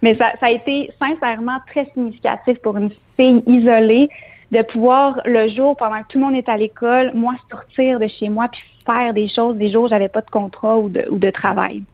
Mais 0.04 0.14
ça, 0.16 0.34
a 0.42 0.50
été 0.50 0.90
sincèrement 1.00 1.56
très 1.66 1.90
significatif 1.94 2.58
pour 2.58 2.76
une 2.76 2.90
fille 3.16 3.42
isolée 3.46 4.10
de 4.52 4.60
pouvoir, 4.60 5.18
le 5.24 5.48
jour, 5.48 5.78
pendant 5.78 6.02
que 6.02 6.08
tout 6.10 6.18
le 6.18 6.26
monde 6.26 6.34
est 6.34 6.46
à 6.46 6.58
l'école, 6.58 7.12
moi, 7.14 7.34
sortir 7.50 7.98
de 7.98 8.06
chez 8.06 8.28
moi 8.28 8.48
puis 8.52 8.60
faire 8.84 9.14
des 9.14 9.30
choses 9.34 9.56
des 9.56 9.72
jours 9.72 9.84
où 9.84 9.88
j'avais 9.88 10.10
pas 10.10 10.20
de 10.20 10.28
contrat 10.28 10.76
ou 10.76 10.90
de, 10.90 11.30
travail. 11.30 11.84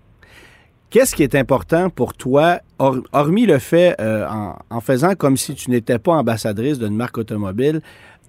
Qu'est-ce 0.91 1.15
qui 1.15 1.23
est 1.23 1.37
important 1.37 1.89
pour 1.89 2.15
toi, 2.15 2.59
hormis 2.81 3.47
le 3.47 3.61
fait, 3.61 3.95
euh, 4.01 4.27
en, 4.71 4.81
faisant 4.81 5.15
comme 5.15 5.37
si 5.37 5.55
tu 5.55 5.71
n'étais 5.71 6.01
pas 6.01 6.15
ambassadrice 6.15 6.81
d'une 6.81 6.97
marque 6.97 7.17
automobile, 7.17 7.81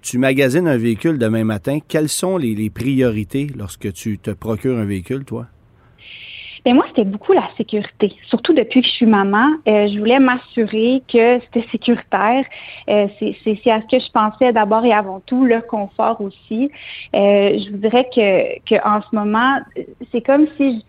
tu 0.03 0.19
magasines 0.19 0.67
un 0.67 0.77
véhicule 0.77 1.17
demain 1.17 1.43
matin, 1.43 1.79
quelles 1.87 2.09
sont 2.09 2.37
les 2.37 2.69
priorités 2.69 3.47
lorsque 3.57 3.91
tu 3.93 4.19
te 4.19 4.29
procures 4.29 4.77
un 4.77 4.85
véhicule, 4.85 5.25
toi? 5.25 5.47
Ben 6.63 6.75
moi, 6.75 6.85
c'était 6.89 7.05
beaucoup 7.05 7.33
la 7.33 7.49
sécurité. 7.57 8.13
Surtout 8.27 8.53
depuis 8.53 8.81
que 8.81 8.87
je 8.87 8.93
suis 8.93 9.05
maman, 9.07 9.47
euh, 9.67 9.87
je 9.87 9.97
voulais 9.97 10.19
m'assurer 10.19 11.01
que 11.11 11.39
c'était 11.39 11.67
sécuritaire. 11.71 12.45
Euh, 12.87 13.07
c'est 13.19 13.71
à 13.71 13.81
ce 13.81 13.87
que 13.87 13.99
je 13.99 14.11
pensais 14.11 14.53
d'abord 14.53 14.85
et 14.85 14.93
avant 14.93 15.21
tout, 15.21 15.43
le 15.43 15.61
confort 15.61 16.21
aussi. 16.21 16.69
Euh, 17.15 17.57
je 17.57 17.71
vous 17.71 17.77
dirais 17.77 18.07
que, 18.13 18.59
que 18.59 18.75
en 18.87 19.01
ce 19.01 19.15
moment, 19.15 19.57
c'est 20.11 20.21
comme 20.21 20.45
si 20.57 20.79
je, 20.79 20.85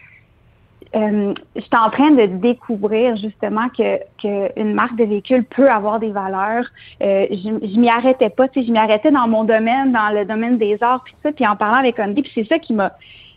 euh, 0.94 1.32
j'étais 1.56 1.76
en 1.76 1.90
train 1.90 2.10
de 2.10 2.26
découvrir 2.26 3.16
justement 3.16 3.68
que, 3.70 3.98
que 4.22 4.60
une 4.60 4.74
marque 4.74 4.96
de 4.96 5.04
véhicule 5.04 5.44
peut 5.44 5.70
avoir 5.70 5.98
des 6.00 6.10
valeurs. 6.10 6.66
Euh, 7.02 7.26
je, 7.30 7.66
je 7.66 7.80
m'y 7.80 7.88
arrêtais 7.88 8.28
pas, 8.28 8.48
tu 8.48 8.60
sais, 8.60 8.66
je 8.66 8.72
m'y 8.72 8.78
arrêtais 8.78 9.10
dans 9.10 9.26
mon 9.26 9.44
domaine, 9.44 9.92
dans 9.92 10.10
le 10.10 10.26
domaine 10.26 10.58
des 10.58 10.76
arts, 10.82 11.02
puis 11.04 11.14
ça, 11.22 11.32
puis 11.32 11.46
en 11.46 11.56
parlant 11.56 11.78
avec 11.78 11.98
Andy, 11.98 12.22
puis 12.22 12.32
c'est 12.34 12.46
ça 12.46 12.58
qui 12.58 12.74
m'a 12.74 12.92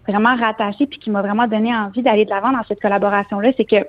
vraiment 0.07 0.35
rattaché 0.35 0.85
puis 0.85 0.99
qui 0.99 1.09
m'a 1.09 1.21
vraiment 1.21 1.47
donné 1.47 1.75
envie 1.75 2.01
d'aller 2.01 2.25
de 2.25 2.29
l'avant 2.29 2.51
dans 2.51 2.63
cette 2.67 2.81
collaboration-là, 2.81 3.51
c'est 3.57 3.65
que 3.65 3.85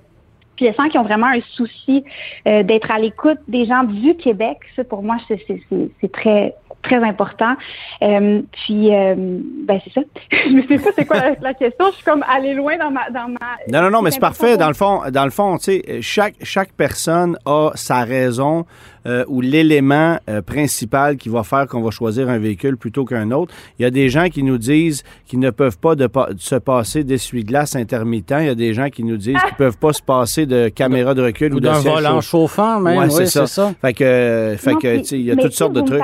puis 0.57 0.65
les 0.65 0.73
gens 0.73 0.89
qui 0.89 0.97
ont 0.97 1.03
vraiment 1.03 1.27
un 1.27 1.41
souci 1.53 2.03
euh, 2.47 2.63
d'être 2.63 2.91
à 2.91 2.99
l'écoute 2.99 3.39
des 3.47 3.67
gens 3.67 3.85
du 3.85 4.17
Québec, 4.17 4.57
ça 4.75 4.85
pour 4.85 5.03
moi 5.03 5.19
c'est 5.29 6.13
très 6.13 6.55
très 6.87 7.03
important. 7.03 7.55
Euh, 8.03 8.43
puis, 8.53 8.95
euh, 8.95 9.15
ben 9.17 9.81
c'est 9.85 9.93
ça. 9.93 10.01
je 10.31 10.67
sais 10.69 10.79
pas 10.79 10.91
c'est 10.95 11.05
quoi 11.05 11.17
la, 11.41 11.55
question. 11.55 11.87
Je 11.91 11.97
suis 11.97 12.05
comme 12.05 12.25
allée 12.29 12.55
loin 12.55 12.77
dans 12.77 12.91
ma... 12.91 13.11
Dans 13.11 13.29
ma 13.29 13.57
non, 13.71 13.83
non, 13.83 13.91
non, 13.91 14.03
mais 14.03 14.11
c'est 14.11 14.21
parfait. 14.21 14.57
Dans 14.57 14.69
le 14.69 14.75
fond, 14.75 15.03
dans 15.11 15.25
le 15.25 15.31
fond, 15.31 15.57
tu 15.59 15.65
sais, 15.65 16.01
chaque, 16.01 16.35
chaque 16.43 16.73
personne 16.73 17.37
a 17.45 17.71
sa 17.75 18.05
raison 18.05 18.67
euh, 19.07 19.25
ou 19.29 19.41
l'élément 19.41 20.19
euh, 20.29 20.43
principal 20.43 21.17
qui 21.17 21.29
va 21.29 21.43
faire 21.43 21.67
qu'on 21.67 21.81
va 21.81 21.91
choisir 21.91 22.29
un 22.29 22.39
véhicule 22.39 22.77
plutôt 22.77 23.05
qu'un 23.05 23.31
autre. 23.31 23.55
Il 23.79 23.83
y 23.83 23.87
a 23.87 23.91
des 23.91 24.09
gens 24.09 24.29
qui 24.29 24.43
nous 24.43 24.59
disent 24.59 25.05
qu'ils 25.27 25.41
ne 25.41 25.51
peuvent 25.51 25.79
pas 25.79 25.95
de, 25.95 26.09
se 26.39 26.57
passer 26.57 27.05
d'essuie-glace 27.05 27.77
intermittent. 27.77 28.35
Il 28.41 28.47
y 28.47 28.51
a 28.51 28.55
des 28.55 28.75
gens 28.75 28.89
qui 28.89 29.05
nous 29.05 29.17
disent 29.17 29.39
qu'ils 29.39 29.53
ne 29.53 29.59
peuvent 29.59 29.79
pas 29.79 29.93
se 29.93 30.03
passer 30.03 30.47
de 30.47 30.69
caméra 30.69 31.15
de 31.15 31.23
recul 31.23 31.55
ou, 31.55 31.57
ou 31.57 31.61
d'un 31.61 31.79
volant 31.81 32.21
chauffant, 32.21 32.81
même. 32.81 32.99
Ouais, 32.99 33.07
oui, 33.07 33.27
c'est 33.27 33.47
ça. 33.47 33.73
Fait 33.81 33.93
que, 33.93 34.57
fait 34.59 34.75
que, 34.75 35.15
il 35.15 35.23
y 35.23 35.31
a 35.31 35.37
toutes 35.37 35.53
sortes 35.53 35.73
de 35.73 35.81
trucs 35.81 36.03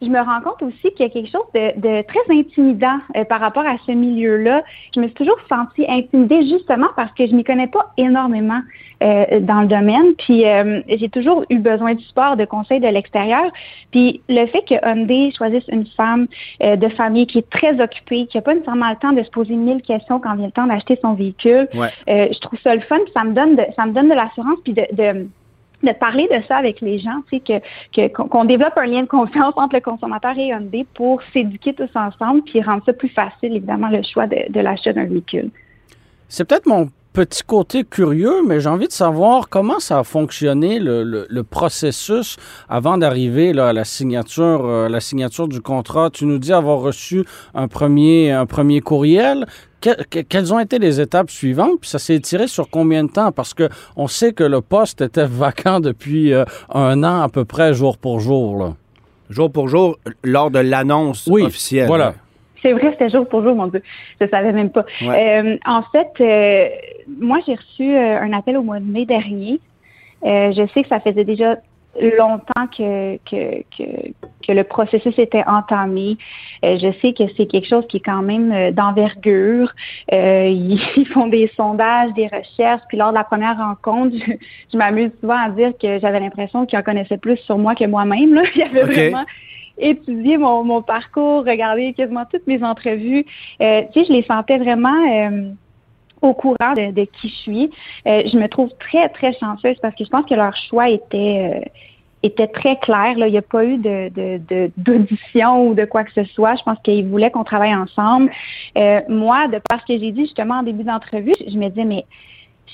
je 0.00 0.06
me 0.06 0.18
rends 0.20 0.40
compte 0.40 0.62
aussi 0.62 0.94
qu'il 0.94 1.00
y 1.00 1.04
a 1.04 1.08
quelque 1.08 1.30
chose 1.30 1.46
de, 1.54 2.02
très 2.02 2.38
intimidant 2.38 2.98
euh, 3.16 3.24
par 3.24 3.40
rapport 3.40 3.66
à 3.66 3.76
ce 3.86 3.92
milieu-là. 3.92 4.62
Je 4.94 5.00
me 5.00 5.06
suis 5.06 5.14
toujours 5.14 5.38
sentie 5.48 5.84
intimidée 5.88 6.46
justement 6.48 6.88
parce 6.96 7.12
que 7.12 7.26
je 7.26 7.34
m'y 7.34 7.44
connais 7.44 7.66
pas 7.66 7.92
énormément 7.96 8.60
euh, 9.02 9.40
dans 9.40 9.62
le 9.62 9.68
domaine. 9.68 10.14
Puis 10.18 10.46
euh, 10.46 10.80
j'ai 10.88 11.08
toujours 11.08 11.44
eu 11.50 11.58
besoin 11.58 11.94
du 11.94 12.04
support, 12.04 12.36
de 12.36 12.44
conseils 12.44 12.80
de 12.80 12.88
l'extérieur. 12.88 13.44
Puis 13.90 14.22
le 14.28 14.46
fait 14.46 14.62
que 14.62 14.74
Hyundai 14.86 15.32
choisisse 15.36 15.64
une 15.68 15.86
femme 15.86 16.26
de 16.60 16.88
famille 16.88 17.26
qui 17.26 17.38
est 17.38 17.50
très 17.50 17.80
occupée, 17.80 18.26
qui 18.26 18.36
n'a 18.36 18.42
pas 18.42 18.54
nécessairement 18.54 18.90
le 18.90 18.96
temps 18.96 19.12
de 19.12 19.22
se 19.22 19.30
poser 19.30 19.54
mille 19.54 19.82
questions 19.82 20.20
quand 20.20 20.34
vient 20.36 20.46
le 20.46 20.52
temps 20.52 20.66
d'acheter 20.66 20.98
son 21.00 21.14
véhicule, 21.14 21.68
je 21.74 22.38
trouve 22.40 22.58
ça 22.60 22.74
le 22.74 22.80
fun. 22.82 22.98
Puis 23.04 23.12
ça 23.14 23.24
me 23.24 23.32
donne 23.32 23.56
de, 23.56 23.62
ça 23.76 23.86
me 23.86 23.92
donne 23.92 24.08
de 24.08 24.14
l'assurance 24.14 24.58
puis 24.64 24.72
de 24.72 25.28
de 25.82 25.92
parler 25.92 26.28
de 26.30 26.42
ça 26.46 26.56
avec 26.56 26.80
les 26.80 26.98
gens, 26.98 27.22
tu 27.30 27.40
sais, 27.46 27.62
que, 27.94 28.08
qu'on 28.08 28.44
développe 28.44 28.76
un 28.76 28.86
lien 28.86 29.02
de 29.02 29.06
confiance 29.06 29.54
entre 29.56 29.76
le 29.76 29.80
consommateur 29.80 30.36
et 30.36 30.48
Hyundai 30.48 30.86
pour 30.94 31.22
s'éduquer 31.32 31.74
tous 31.74 31.90
ensemble, 31.94 32.42
puis 32.42 32.60
rendre 32.62 32.82
ça 32.84 32.92
plus 32.92 33.08
facile, 33.08 33.56
évidemment, 33.56 33.88
le 33.88 34.02
choix 34.02 34.26
de, 34.26 34.50
de 34.50 34.60
l'achat 34.60 34.92
d'un 34.92 35.04
véhicule. 35.04 35.50
C'est 36.28 36.46
peut-être 36.46 36.66
mon 36.66 36.88
petit 37.12 37.42
côté 37.42 37.84
curieux, 37.84 38.42
mais 38.46 38.60
j'ai 38.60 38.68
envie 38.68 38.86
de 38.86 38.92
savoir 38.92 39.48
comment 39.48 39.80
ça 39.80 40.00
a 40.00 40.04
fonctionné 40.04 40.78
le, 40.78 41.02
le, 41.28 41.42
processus 41.42 42.36
avant 42.68 42.98
d'arriver 42.98 43.58
à 43.58 43.72
la 43.72 43.84
signature, 43.84 44.64
euh, 44.64 44.88
la 44.88 45.00
signature 45.00 45.48
du 45.48 45.60
contrat. 45.60 46.10
Tu 46.10 46.26
nous 46.26 46.38
dis 46.38 46.52
avoir 46.52 46.80
reçu 46.80 47.24
un 47.54 47.68
premier, 47.68 48.30
un 48.30 48.46
premier 48.46 48.80
courriel. 48.80 49.46
quelles 49.80 50.52
ont 50.52 50.58
été 50.58 50.78
les 50.78 51.00
étapes 51.00 51.30
suivantes? 51.30 51.80
Puis 51.80 51.90
ça 51.90 51.98
s'est 51.98 52.14
étiré 52.14 52.46
sur 52.46 52.70
combien 52.70 53.04
de 53.04 53.10
temps? 53.10 53.32
Parce 53.32 53.54
que 53.54 53.68
on 53.96 54.06
sait 54.06 54.32
que 54.32 54.44
le 54.44 54.60
poste 54.60 55.00
était 55.00 55.26
vacant 55.44 55.80
depuis 55.80 56.32
euh, 56.32 56.44
un 56.72 57.02
an 57.02 57.22
à 57.22 57.28
peu 57.28 57.44
près, 57.44 57.74
jour 57.74 57.98
pour 57.98 58.20
jour. 58.20 58.58
Là. 58.58 58.74
Jour 59.30 59.50
pour 59.50 59.68
jour, 59.68 59.98
lors 60.24 60.50
de 60.50 60.58
l'annonce 60.58 61.26
oui, 61.30 61.42
officielle. 61.42 61.86
Voilà. 61.86 62.14
C'est 62.62 62.72
vrai, 62.72 62.90
c'était 62.92 63.10
jour 63.10 63.28
pour 63.28 63.42
jour, 63.42 63.54
mon 63.54 63.68
Dieu. 63.68 63.82
Je 64.20 64.26
savais 64.26 64.52
même 64.52 64.70
pas. 64.70 64.84
Euh, 65.02 65.56
en 65.64 65.82
fait, 65.82 66.10
euh, 66.20 66.68
moi, 67.08 67.38
j'ai 67.46 67.54
reçu 67.54 67.94
euh, 67.94 68.20
un 68.20 68.32
appel 68.32 68.56
au 68.56 68.62
mois 68.62 68.80
de 68.80 68.84
mai 68.84 69.04
dernier. 69.04 69.60
je 70.22 70.68
sais 70.74 70.82
que 70.82 70.88
ça 70.88 71.00
faisait 71.00 71.24
déjà 71.24 71.56
longtemps 72.16 72.66
que, 72.76 73.16
que, 73.18 73.62
que, 73.76 74.12
que 74.46 74.52
le 74.52 74.62
processus 74.62 75.18
était 75.18 75.42
entamé. 75.46 76.16
je 76.62 76.92
sais 77.00 77.12
que 77.12 77.24
c'est 77.36 77.46
quelque 77.46 77.66
chose 77.66 77.86
qui 77.88 77.96
est 77.96 78.04
quand 78.04 78.22
même 78.22 78.72
d'envergure. 78.72 79.72
Ils, 80.12 81.08
font 81.12 81.26
des 81.26 81.50
sondages, 81.56 82.12
des 82.14 82.26
recherches. 82.26 82.82
Puis 82.88 82.98
lors 82.98 83.10
de 83.10 83.14
la 83.14 83.24
première 83.24 83.56
rencontre, 83.56 84.16
je, 84.72 84.78
m'amuse 84.78 85.10
souvent 85.20 85.38
à 85.38 85.50
dire 85.50 85.72
que 85.80 85.98
j'avais 85.98 86.20
l'impression 86.20 86.66
qu'ils 86.66 86.78
en 86.78 86.82
connaissaient 86.82 87.18
plus 87.18 87.38
sur 87.38 87.58
moi 87.58 87.74
que 87.74 87.84
moi-même. 87.84 88.42
Il 88.54 88.60
y 88.60 88.62
avait 88.62 88.82
vraiment 88.82 89.24
étudier 89.78 90.38
mon, 90.38 90.64
mon, 90.64 90.82
parcours, 90.82 91.44
regarder 91.44 91.92
quasiment 91.92 92.24
toutes 92.30 92.46
mes 92.46 92.62
entrevues. 92.62 93.24
Euh, 93.60 93.82
tu 93.92 94.00
sais, 94.00 94.06
je 94.06 94.12
les 94.12 94.22
sentais 94.24 94.58
vraiment 94.58 94.88
euh, 95.10 95.50
au 96.22 96.34
courant 96.34 96.74
de, 96.74 97.04
qui 97.04 97.28
je 97.28 97.34
suis. 97.34 97.70
Euh, 98.06 98.22
je 98.30 98.36
me 98.36 98.48
trouve 98.48 98.70
très, 98.78 99.08
très 99.08 99.32
chanceuse 99.34 99.76
parce 99.80 99.94
que 99.94 100.04
je 100.04 100.10
pense 100.10 100.26
que 100.26 100.34
leur 100.34 100.56
choix 100.56 100.88
était 100.88 101.70
était 102.24 102.48
très 102.48 102.76
clair. 102.76 103.16
Là. 103.16 103.28
Il 103.28 103.30
n'y 103.30 103.38
a 103.38 103.42
pas 103.42 103.64
eu 103.64 103.76
de, 103.78 104.70
d'audition 104.76 105.68
ou 105.68 105.74
de 105.74 105.84
quoi 105.84 106.02
que 106.02 106.12
ce 106.12 106.24
soit. 106.24 106.56
Je 106.56 106.64
pense 106.64 106.78
qu'ils 106.82 107.06
voulaient 107.06 107.30
qu'on 107.30 107.44
travaille 107.44 107.74
ensemble. 107.74 108.32
moi, 109.08 109.46
de 109.46 109.58
par 109.68 109.80
ce 109.82 109.86
que 109.86 110.00
j'ai 110.00 110.10
dit 110.10 110.22
justement 110.22 110.56
en 110.56 110.62
début 110.64 110.82
d'entrevue, 110.82 111.34
je, 111.46 111.56
me 111.56 111.68
disais, 111.68 111.84
mais 111.84 112.04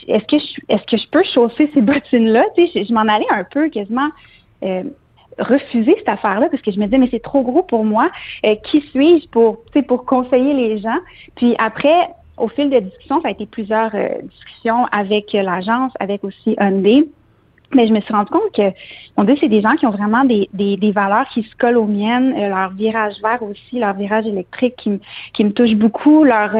est-ce 0.08 0.24
que 0.24 0.38
je, 0.38 0.60
est-ce 0.70 0.84
que 0.84 0.96
je 0.96 1.06
peux 1.10 1.22
chausser 1.34 1.70
ces 1.74 1.82
bottines-là? 1.82 2.44
Tu 2.56 2.68
sais, 2.68 2.84
je, 2.84 2.88
je 2.88 2.94
m'en 2.94 3.02
allais 3.02 3.30
un 3.30 3.44
peu 3.44 3.68
quasiment 3.68 4.08
refuser 5.38 5.94
cette 5.98 6.08
affaire-là 6.08 6.48
parce 6.50 6.62
que 6.62 6.70
je 6.70 6.78
me 6.78 6.84
disais 6.84 6.98
mais 6.98 7.08
c'est 7.10 7.22
trop 7.22 7.42
gros 7.42 7.62
pour 7.62 7.84
moi. 7.84 8.10
Euh, 8.44 8.54
qui 8.64 8.80
suis-je 8.90 9.28
pour 9.28 9.58
pour 9.88 10.04
conseiller 10.04 10.54
les 10.54 10.78
gens? 10.78 10.98
Puis 11.36 11.54
après, 11.58 12.10
au 12.36 12.48
fil 12.48 12.70
des 12.70 12.80
discussions, 12.80 13.20
ça 13.22 13.28
a 13.28 13.30
été 13.30 13.46
plusieurs 13.46 13.94
euh, 13.94 14.08
discussions 14.22 14.86
avec 14.92 15.32
l'agence, 15.32 15.92
avec 16.00 16.24
aussi 16.24 16.56
Hyundai. 16.60 17.08
Mais 17.72 17.88
je 17.88 17.92
me 17.92 18.00
suis 18.00 18.14
rendu 18.14 18.30
compte 18.30 18.52
que, 18.54 18.70
on 19.16 19.24
dit, 19.24 19.36
c'est 19.40 19.48
des 19.48 19.60
gens 19.60 19.74
qui 19.74 19.84
ont 19.84 19.90
vraiment 19.90 20.24
des, 20.24 20.48
des, 20.52 20.76
des, 20.76 20.92
valeurs 20.92 21.26
qui 21.32 21.42
se 21.42 21.56
collent 21.56 21.78
aux 21.78 21.86
miennes, 21.86 22.32
euh, 22.36 22.48
leur 22.48 22.70
virage 22.70 23.14
vert 23.20 23.42
aussi, 23.42 23.80
leur 23.80 23.94
virage 23.94 24.26
électrique 24.26 24.76
qui, 24.76 25.00
qui 25.32 25.44
me 25.44 25.50
touche 25.50 25.74
beaucoup, 25.74 26.22
leur, 26.22 26.52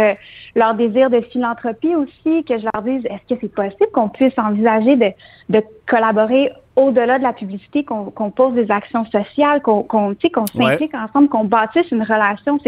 leur 0.56 0.74
désir 0.74 1.10
de 1.10 1.20
philanthropie 1.20 1.94
aussi, 1.94 2.42
que 2.44 2.58
je 2.58 2.64
leur 2.64 2.82
dise, 2.82 3.04
est-ce 3.04 3.32
que 3.32 3.40
c'est 3.40 3.54
possible 3.54 3.90
qu'on 3.92 4.08
puisse 4.08 4.37
envisager 4.38 4.96
de, 4.96 5.10
de 5.50 5.62
collaborer 5.87 6.50
au-delà 6.76 7.18
de 7.18 7.22
la 7.22 7.32
publicité, 7.32 7.84
qu'on 7.84 8.30
pose 8.30 8.54
des 8.54 8.70
actions 8.70 9.04
sociales, 9.06 9.62
qu'on 9.62 9.84
qu'on 9.84 10.14
s'implique 10.46 10.94
ensemble, 10.94 11.28
qu'on 11.28 11.44
bâtisse 11.44 11.90
une 11.92 12.02
relation. 12.02 12.58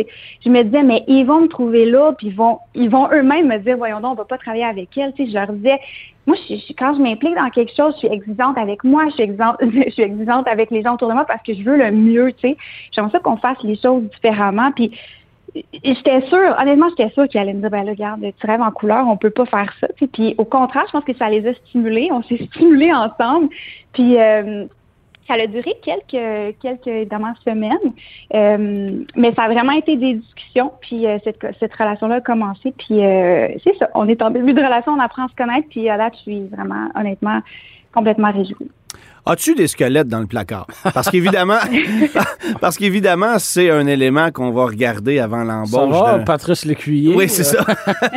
Je 0.45 0.49
me 0.49 0.63
disais, 0.63 0.83
mais 0.83 1.05
ils 1.09 1.25
vont 1.25 1.41
me 1.41 1.49
trouver 1.49 1.87
là, 1.87 2.13
puis 2.17 2.29
ils 2.29 2.35
vont, 2.35 2.59
ils 2.75 2.89
vont 2.89 3.09
eux-mêmes 3.13 3.49
me 3.49 3.59
dire, 3.59 3.77
voyons 3.77 4.01
donc, 4.01 4.13
on 4.13 4.15
va 4.15 4.25
pas 4.25 4.39
travailler 4.39 4.65
avec 4.65 4.97
elle. 4.97 5.13
Tu 5.15 5.25
sais, 5.25 5.31
je 5.31 5.35
leur 5.35 5.53
disais, 5.53 5.81
moi, 6.27 6.37
je, 6.49 6.55
quand 6.75 6.95
je 6.95 7.03
m'implique 7.03 7.35
dans 7.35 7.51
quelque 7.51 7.75
chose, 7.77 7.95
je 7.95 8.07
suis 8.07 8.09
exigeante 8.09 8.59
avec 8.59 8.85
moi, 8.85 9.07
je 9.09 9.15
suis 9.15 9.23
exigeante, 9.25 9.57
je 9.61 9.91
suis 9.91 10.03
exigeante 10.03 10.47
avec 10.47 10.71
les 10.71 10.83
gens 10.83 10.95
autour 10.95 11.09
de 11.09 11.15
moi 11.15 11.25
parce 11.25 11.43
que 11.43 11.55
je 11.55 11.63
veux 11.63 11.77
le 11.77 11.91
mieux. 11.91 12.33
Tu 12.35 12.51
sais, 12.51 12.57
j'aimerais 12.93 13.13
ça 13.13 13.19
qu'on 13.21 13.37
fasse 13.37 13.59
les 13.63 13.77
choses 13.77 14.05
différemment. 14.15 14.71
Puis 14.73 14.93
j'étais 15.55 16.21
sûre, 16.29 16.57
honnêtement, 16.59 16.89
j'étais 16.91 17.11
sûre 17.11 17.29
qu'ils 17.29 17.41
allaient 17.41 17.55
me 17.55 17.61
dire, 17.61 17.71
ben 17.71 17.85
là, 17.85 17.93
regarde, 17.93 18.21
tu 18.39 18.47
rêves 18.47 18.61
en 18.61 18.71
couleur, 18.71 19.07
on 19.09 19.17
peut 19.17 19.31
pas 19.31 19.47
faire 19.47 19.73
ça. 19.81 19.89
Puis 20.13 20.35
au 20.39 20.45
contraire, 20.45 20.85
je 20.87 20.93
pense 20.93 21.05
que 21.05 21.17
ça 21.17 21.29
les 21.29 21.47
a 21.47 21.55
stimulés, 21.55 22.09
on 22.13 22.23
s'est 22.23 22.45
stimulés 22.53 22.93
ensemble. 22.93 23.49
Puis 23.93 24.19
euh, 24.19 24.67
ça 25.27 25.35
a 25.35 25.47
duré 25.47 25.75
quelques, 25.83 26.57
quelques 26.61 26.87
évidemment, 26.87 27.35
semaines, 27.45 27.93
euh, 28.35 29.05
mais 29.17 29.35
ça 29.35 29.45
a 29.45 29.49
vraiment 29.49 29.73
été 29.73 29.97
des 29.97 30.15
discussions. 30.15 30.73
Puis 30.81 31.07
euh, 31.07 31.19
cette, 31.25 31.45
cette 31.59 31.75
relation-là 31.75 32.17
a 32.17 32.21
commencé. 32.21 32.73
Puis 32.77 32.99
c'est 33.65 33.77
ça, 33.79 33.89
on 33.95 34.09
est 34.09 34.23
en 34.23 34.31
début 34.31 34.53
de 34.53 34.63
relation, 34.63 34.93
on 34.93 35.01
apprend 35.01 35.27
à 35.27 35.29
se 35.29 35.35
connaître. 35.35 35.69
Puis 35.69 35.85
là, 35.85 36.11
je 36.13 36.19
suis 36.19 36.43
vraiment, 36.49 36.89
honnêtement, 36.95 37.41
complètement 37.93 38.31
réjouie. 38.31 38.71
As-tu 39.29 39.57
des 39.57 39.67
squelettes 39.67 40.07
dans 40.07 40.21
le 40.21 40.27
placard? 40.27 40.69
Parce 40.95 41.11
qu'évidemment, 41.11 41.59
parce 42.61 42.77
qu'évidemment, 42.77 43.41
c'est 43.41 43.71
un 43.71 43.85
élément 43.89 44.31
qu'on 44.31 44.53
va 44.53 44.67
regarder 44.67 45.19
avant 45.19 45.43
l'embauche. 45.43 45.93
Ça 45.93 46.17
va, 46.17 46.19
Patrice 46.21 46.65
Lécuyer. 46.65 47.17
Oui, 47.17 47.29
c'est 47.29 47.43
ça. 47.43 47.67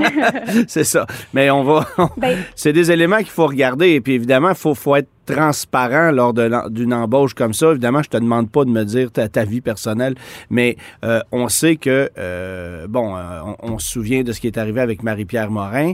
c'est 0.67 0.83
ça. 0.83 1.07
Mais 1.33 1.49
on 1.49 1.63
va. 1.63 1.87
Ben 2.17 2.37
c'est 2.55 2.73
des 2.73 2.91
éléments 2.91 3.17
qu'il 3.17 3.27
faut 3.27 3.47
regarder. 3.47 3.89
Et 3.89 4.01
puis 4.01 4.13
évidemment, 4.13 4.49
il 4.49 4.55
faut, 4.55 4.75
faut 4.75 4.95
être 4.95 5.09
transparent 5.33 6.11
lors 6.11 6.33
d'une 6.33 6.93
embauche 6.93 7.33
comme 7.33 7.53
ça. 7.53 7.71
Évidemment, 7.71 8.01
je 8.01 8.09
te 8.09 8.17
demande 8.17 8.49
pas 8.49 8.65
de 8.65 8.69
me 8.69 8.83
dire 8.83 9.11
ta, 9.11 9.27
ta 9.27 9.45
vie 9.45 9.61
personnelle, 9.61 10.15
mais 10.49 10.75
euh, 11.03 11.21
on 11.31 11.49
sait 11.49 11.75
que, 11.75 12.09
euh, 12.17 12.87
bon, 12.87 13.15
euh, 13.15 13.41
on, 13.61 13.77
se 13.79 13.91
souvient 13.91 14.23
de 14.23 14.31
ce 14.31 14.41
qui 14.41 14.47
est 14.47 14.57
arrivé 14.57 14.81
avec 14.81 15.03
Marie-Pierre 15.03 15.51
Morin. 15.51 15.93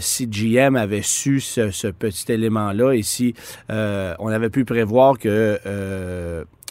si 0.00 0.26
GM 0.26 0.76
avait 0.76 1.02
su 1.02 1.40
ce, 1.40 1.70
ce 1.70 1.88
petit 1.88 2.32
élément-là 2.32 2.92
et 2.92 3.02
si 3.02 3.34
on 4.18 4.28
avait 4.28 4.50
pu 4.50 4.64
prévoir 4.64 5.18
que 5.18 5.58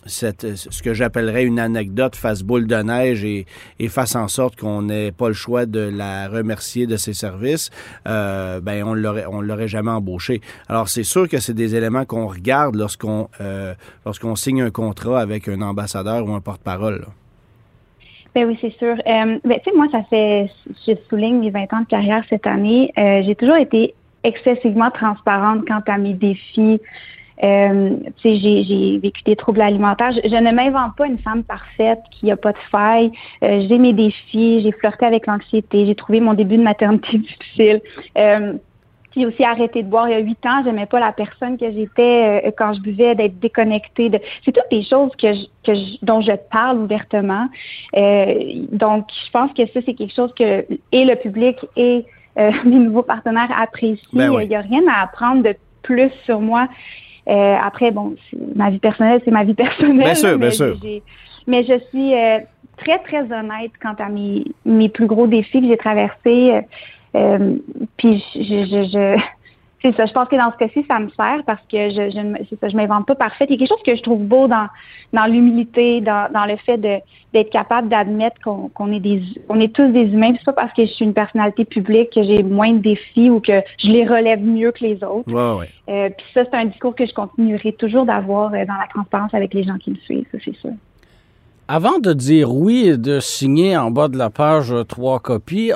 cette, 0.06 0.56
ce 0.56 0.82
que 0.82 0.94
j'appellerais 0.94 1.46
une 1.46 1.60
anecdote 1.60 2.16
fasse 2.16 2.44
boule 2.44 2.68
de 2.68 2.76
neige 2.76 3.24
et, 3.24 3.46
fasse 3.88 4.16
en 4.16 4.28
sorte 4.28 4.56
qu'on 4.56 4.84
n'ait 4.84 5.12
pas 5.12 5.28
le 5.28 5.34
choix 5.34 5.66
de 5.66 5.80
la 5.80 6.28
remercier 6.28 6.88
de 6.88 6.98
ses 6.98 7.14
services, 7.14 7.70
euh, 8.08 8.60
ben 8.60 8.84
on 8.84 8.94
l'aurait 8.94 9.26
on 9.30 9.42
l'aurait 9.42 9.68
jamais 9.68 9.92
embauché. 9.92 10.42
Alors 10.68 10.90
c'est 10.90 11.04
sûr 11.04 11.30
que 11.30 11.40
c'est 11.40 11.54
des 11.54 11.76
éléments 11.76 12.06
qu'on 12.06 12.28
regarde 12.28 12.76
lorsqu'on 12.76 13.30
euh, 13.40 13.74
lorsqu'on 14.06 14.36
signe 14.36 14.62
un 14.62 14.72
contrat 14.72 15.22
avec 15.22 15.48
un 15.48 15.62
ambassadeur 15.62 16.28
ou 16.28 16.34
un 16.34 16.42
porte-parole. 16.42 17.06
Ben 18.34 18.48
oui, 18.48 18.58
c'est 18.60 18.76
sûr. 18.80 18.96
Euh, 18.96 19.40
ben, 19.44 19.60
tu 19.64 19.70
sais, 19.70 19.76
moi, 19.76 19.86
ça 19.92 20.02
fait, 20.10 20.50
je 20.88 20.94
souligne 21.08 21.40
mes 21.40 21.52
20 21.52 21.72
ans 21.72 21.82
de 21.82 21.86
carrière 21.86 22.24
cette 22.30 22.48
année. 22.48 22.92
Euh, 22.98 23.22
j'ai 23.24 23.36
toujours 23.36 23.58
été 23.58 23.94
excessivement 24.24 24.90
transparente 24.90 25.68
quant 25.68 25.84
à 25.86 26.00
mes 26.00 26.14
défis, 26.14 26.82
euh, 27.44 27.96
j'ai 28.24 29.00
vécu 29.00 29.24
des 29.24 29.36
troubles 29.36 29.62
alimentaires. 29.62 30.12
Je, 30.12 30.36
ne 30.36 30.52
m'invente 30.52 30.96
pas 30.96 31.08
une 31.08 31.20
femme 31.20 31.44
parfaite 31.44 32.02
qui 32.12 32.32
a 32.32 32.38
pas 32.38 32.52
de 32.52 32.58
faille. 32.72 33.12
Euh, 33.44 33.66
j'ai 33.68 33.78
mes 33.78 33.94
défis, 33.94 34.62
j'ai 34.62 34.72
flirté 34.72 35.06
avec 35.06 35.28
l'anxiété, 35.28 35.86
j'ai 35.86 35.96
trouvé 35.96 36.20
mon 36.20 36.34
début 36.34 36.58
de 36.58 36.64
maternité 36.64 37.18
difficile. 37.18 37.82
Euh, 38.18 38.54
j'ai 39.16 39.26
aussi 39.26 39.44
arrêté 39.44 39.84
de 39.84 39.90
boire 39.90 40.08
il 40.10 40.12
y 40.12 40.16
a 40.16 40.20
huit 40.20 40.44
ans. 40.46 40.64
J'aimais 40.64 40.86
pas 40.86 41.00
la 41.00 41.12
personne 41.12 41.58
que 41.58 41.72
j'étais 41.72 42.42
euh, 42.46 42.52
quand 42.58 42.74
je 42.74 42.80
buvais, 42.80 43.16
d'être 43.16 43.40
déconnectée. 43.40 44.10
De... 44.10 44.20
C'est 44.44 44.52
toutes 44.52 44.64
des 44.72 44.84
choses 44.84 45.12
que, 45.18 45.34
je, 45.34 45.46
que 45.64 46.06
dont 46.06 46.22
je 46.22 46.32
parle 46.52 46.80
ouvertement. 46.80 47.48
Euh, 47.96 48.66
donc, 48.72 49.08
je 49.26 49.32
pense 49.32 49.52
que 49.54 49.66
ça, 49.68 49.80
c'est 49.86 49.94
quelque 49.94 50.16
chose 50.16 50.34
que 50.38 50.66
et 50.92 51.06
le 51.06 51.16
public 51.16 51.58
et 51.76 52.06
euh, 52.40 52.52
mes 52.66 52.80
nouveaux 52.80 53.04
partenaires 53.04 53.52
apprécient. 53.56 54.08
Ben 54.14 54.34
il 54.42 54.50
n'y 54.50 54.56
a 54.56 54.62
rien 54.62 54.82
à 54.90 55.04
apprendre 55.04 55.44
de 55.44 55.56
plus 55.84 56.12
sur 56.26 56.40
moi 56.40 56.68
euh, 57.30 57.56
après, 57.62 57.92
bon, 57.92 58.16
ma 58.56 58.70
vie 58.70 58.80
personnelle, 58.80 59.22
c'est 59.24 59.32
ma 59.32 59.44
vie 59.44 59.54
personnelle. 59.66 59.98
Bien 59.98 60.16
sûr, 60.16 60.38
bien 60.38 60.52
sûr. 60.52 60.78
Mais 61.48 61.64
je 61.64 61.80
suis 61.90 62.14
euh, 62.16 62.40
très, 62.78 63.00
très 63.00 63.22
honnête 63.22 63.72
quant 63.82 63.96
à 64.00 64.10
mes, 64.10 64.46
mes 64.66 64.90
plus 64.90 65.08
gros 65.08 65.28
défis 65.28 65.62
que 65.62 65.68
j'ai 65.68 65.78
traversés. 65.78 66.62
Euh, 67.16 67.58
puis 67.98 68.24
je, 68.36 68.42
je, 68.42 68.84
je 68.92 69.22
c'est 69.84 69.96
ça. 69.98 70.06
Je 70.06 70.14
pense 70.14 70.30
que 70.30 70.38
dans 70.38 70.52
ce 70.52 70.58
cas-ci, 70.58 70.86
ça 70.88 71.00
me 71.00 71.10
sert 71.10 71.44
parce 71.46 71.62
que 71.70 71.90
je, 71.90 72.10
je 72.10 72.56
ça, 72.56 72.70
je 72.70 72.76
m'invente 72.78 73.06
pas 73.06 73.16
parfaite. 73.16 73.50
Il 73.50 73.54
y 73.54 73.56
a 73.56 73.60
quelque 73.60 73.76
chose 73.76 73.84
que 73.86 73.96
je 73.96 74.02
trouve 74.02 74.24
beau 74.24 74.48
dans 74.48 74.68
dans 75.12 75.26
l'humilité, 75.26 76.00
dans, 76.00 76.32
dans 76.32 76.46
le 76.46 76.56
fait 76.56 76.78
de 76.78 77.00
d'être 77.34 77.50
capable 77.50 77.90
d'admettre 77.90 78.40
qu'on 78.42 78.70
qu'on 78.70 78.94
est 78.94 79.02
des 79.02 79.22
on 79.50 79.60
est 79.60 79.76
tous 79.76 79.90
des 79.90 80.06
humains. 80.06 80.34
C'est 80.38 80.46
pas 80.46 80.54
parce 80.54 80.74
que 80.74 80.86
je 80.86 80.92
suis 80.92 81.04
une 81.04 81.14
personnalité 81.14 81.66
publique 81.66 82.12
que 82.12 82.24
j'ai 82.24 82.44
moins 82.44 82.72
de 82.72 82.80
défis 82.80 83.30
ou 83.30 83.42
que 83.42 83.62
je 83.78 83.88
les 83.90 84.08
relève 84.08 84.42
mieux 84.42 84.72
que 84.72 84.86
les 84.86 85.04
autres. 85.04 85.32
Ouais, 85.32 85.60
ouais. 85.60 85.70
Euh, 85.90 86.10
puis 86.10 86.26
ça, 86.34 86.46
c'est 86.46 86.56
un 86.56 86.66
discours 86.66 86.96
que 86.96 87.06
je 87.06 87.14
continuerai 87.14 87.74
toujours 87.74 88.06
d'avoir 88.06 88.54
euh, 88.54 88.66
dans 88.66 88.76
la 88.76 88.88
transparence 88.90 89.34
avec 89.34 89.54
les 89.54 89.64
gens 89.64 89.78
qui 89.78 89.92
me 89.92 89.98
suivent. 89.98 90.26
Ça, 90.32 90.38
c'est 90.44 90.56
sûr. 90.56 90.72
Avant 91.68 92.00
de 92.00 92.12
dire 92.14 92.54
oui 92.54 92.88
et 92.90 92.98
de 92.98 93.20
signer 93.20 93.78
en 93.78 93.90
bas 93.90 94.10
de 94.10 94.18
la 94.18 94.30
page 94.30 94.72
euh, 94.72 94.84
trois 94.84 95.20
copies, 95.20 95.72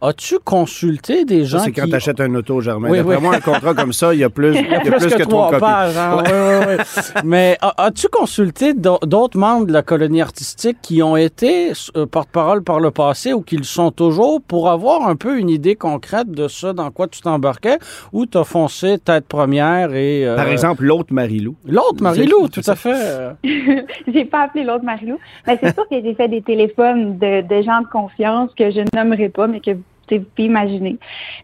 as-tu 0.00 0.38
consulté 0.38 1.24
des 1.24 1.44
gens 1.44 1.58
Ça, 1.58 1.64
c'est 1.64 1.72
quand 1.72 1.82
qui... 1.84 1.90
tu 1.90 1.96
achètes 1.96 2.20
un 2.20 2.32
auto, 2.36 2.60
Germain. 2.60 2.88
Oui, 2.90 2.98
D'après 2.98 3.16
oui. 3.16 3.22
moi, 3.22 3.34
un 3.34 3.40
contrat 3.40 3.74
comme 3.74 3.92
ça, 3.92 4.14
il 4.14 4.20
y 4.20 4.24
a 4.24 4.30
plus, 4.30 4.54
il 4.56 4.70
y 4.70 4.74
a 4.74 4.80
plus, 4.80 4.90
plus 4.92 5.06
que, 5.08 5.14
que 5.18 5.22
trois 5.24 5.48
trois 5.48 5.50
copies. 5.50 5.60
pages. 5.60 5.96
hein. 5.96 6.16
Oui, 6.18 6.30
oui, 6.32 6.74
oui. 6.78 7.22
Mais 7.24 7.58
a- 7.60 7.74
as-tu 7.86 8.06
consulté 8.08 8.72
d'au- 8.72 9.00
d'autres 9.02 9.36
membres 9.36 9.66
de 9.66 9.72
la 9.72 9.82
colonie 9.82 10.22
artistique 10.22 10.76
qui 10.80 11.02
ont 11.02 11.16
été 11.16 11.72
euh, 11.96 12.06
porte-parole 12.06 12.62
par 12.62 12.78
le 12.78 12.90
passé 12.92 13.32
ou 13.32 13.42
qui 13.42 13.56
le 13.56 13.64
sont 13.64 13.90
toujours 13.90 14.40
pour 14.42 14.70
avoir 14.70 15.08
un 15.08 15.16
peu 15.16 15.38
une 15.38 15.50
idée 15.50 15.74
concrète 15.74 16.30
de 16.30 16.46
ça, 16.46 16.72
dans 16.72 16.90
quoi 16.92 17.08
tu 17.08 17.20
t'embarquais, 17.20 17.78
ou 18.12 18.26
t'as 18.26 18.44
foncé 18.44 18.98
tête 18.98 19.26
première 19.26 19.92
et... 19.94 20.26
euh, 20.26 20.36
Par 20.36 20.48
exemple, 20.48 20.84
l'autre 20.84 21.12
Marilou. 21.12 21.56
L'autre, 21.66 22.00
Marie-Lou, 22.00 22.46
C'est- 22.54 22.62
tout 22.62 22.70
à 22.70 22.76
fait. 22.76 23.32
j'ai 24.06 24.24
pas 24.24 24.42
appelé 24.44 24.62
l'autre 24.64 24.84
Marilou. 24.84 25.18
Mais 25.46 25.58
c'est 25.62 25.74
sûr 25.74 25.88
que 25.88 26.00
j'ai 26.02 26.14
fait 26.14 26.28
des 26.28 26.42
téléphones 26.42 27.18
de, 27.18 27.42
de 27.42 27.62
gens 27.62 27.80
de 27.80 27.86
confiance 27.86 28.50
que 28.54 28.70
je 28.70 28.80
nommerai 28.96 29.28
pas, 29.28 29.46
mais 29.46 29.60
que 29.60 29.72
vous 29.72 30.24
pouvez 30.36 30.46
imaginer. 30.48 30.98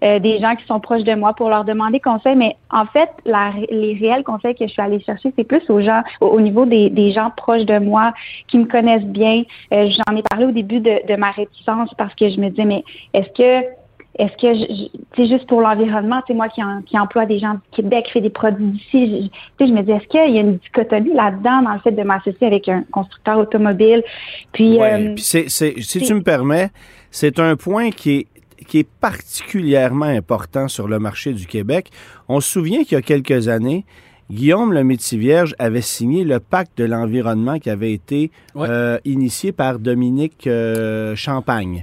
Euh, 0.05 0.19
des 0.19 0.41
gens 0.41 0.55
qui 0.55 0.67
sont 0.67 0.79
proches 0.79 1.05
de 1.05 1.15
moi 1.15 1.33
pour 1.33 1.49
leur 1.49 1.65
demander 1.65 2.01
conseil. 2.01 2.37
Mais 2.37 2.57
en 2.71 2.85
fait, 2.85 3.09
la, 3.25 3.53
les 3.71 3.95
réels 3.95 4.25
conseils 4.25 4.55
que 4.55 4.67
je 4.67 4.73
suis 4.73 4.83
allée 4.83 5.01
chercher, 5.01 5.33
c'est 5.37 5.45
plus 5.45 5.63
aux 5.71 5.81
gens, 5.81 6.03
au, 6.21 6.27
au 6.27 6.41
niveau 6.41 6.67
des, 6.67 6.91
des 6.91 7.13
gens 7.13 7.31
proches 7.35 7.65
de 7.65 7.79
moi 7.79 8.13
qui 8.47 8.59
me 8.59 8.67
connaissent 8.67 9.07
bien. 9.07 9.45
Euh, 9.73 9.89
J'en 9.89 10.17
ai 10.17 10.23
parlé 10.23 10.45
au 10.45 10.51
début 10.51 10.81
de, 10.81 11.07
de 11.09 11.17
ma 11.17 11.31
réticence 11.31 11.95
parce 11.97 12.15
que 12.15 12.29
je 12.29 12.39
me 12.41 12.51
disais, 12.51 12.67
mais 12.67 12.85
est-ce 13.15 13.31
que 13.31 13.67
est-ce 14.19 14.33
que, 14.37 14.91
c'est 15.17 15.27
juste 15.29 15.47
pour 15.47 15.61
l'environnement, 15.61 16.21
c'est 16.27 16.35
moi 16.35 16.49
qui, 16.49 16.63
en- 16.63 16.83
qui 16.83 16.99
emploie 16.99 17.25
des 17.25 17.39
gens 17.39 17.55
du 17.55 17.61
Québec, 17.73 18.11
fait 18.13 18.21
des 18.21 18.31
produits 18.31 18.67
d'ici, 18.67 18.89
je, 18.93 19.23
je- 19.23 19.29
tu 19.29 19.31
sais, 19.61 19.67
je 19.69 19.73
me 19.73 19.83
dis, 19.83 19.93
est-ce 19.93 20.07
qu'il 20.09 20.35
y 20.35 20.39
a 20.39 20.41
une 20.41 20.57
dichotomie 20.59 21.15
là-dedans 21.15 21.63
dans 21.63 21.73
le 21.75 21.81
fait 21.81 21.93
de 21.93 22.03
m'associer 22.03 22.47
avec 22.47 22.69
un 22.69 22.85
constructeur 22.91 23.39
automobile? 23.39 24.03
Puis, 24.53 24.77
Ouais, 24.79 24.93
euh, 25.11 25.15
puis 25.15 25.23
c'est, 25.25 25.49
c'est- 25.49 25.81
si 25.81 26.01
tu 26.03 26.15
me 26.15 26.23
permets, 26.23 26.71
c'est 27.11 27.39
un 27.39 27.55
point 27.57 27.91
qui 27.91 28.11
est, 28.17 28.27
qui 28.67 28.81
est 28.81 28.89
particulièrement 29.01 30.07
important 30.07 30.69
sur 30.69 30.89
le 30.89 30.99
marché 30.99 31.33
du 31.33 31.47
Québec. 31.47 31.91
On 32.29 32.41
se 32.41 32.51
souvient 32.51 32.83
qu'il 32.85 32.93
y 32.93 32.99
a 32.99 33.03
quelques 33.03 33.49
années, 33.49 33.85
Guillaume 34.31 34.75
le 34.75 34.85
Métivierge 34.85 35.55
avait 35.59 35.81
signé 35.81 36.23
le 36.25 36.39
pacte 36.41 36.77
de 36.77 36.85
l'environnement 36.85 37.59
qui 37.59 37.71
avait 37.71 37.93
été 37.93 38.31
Ouais. 38.55 38.67
euh, 38.69 38.99
initié 39.07 39.53
par 39.53 39.79
Dominique 39.79 40.47
euh, 40.47 41.15
Champagne. 41.17 41.83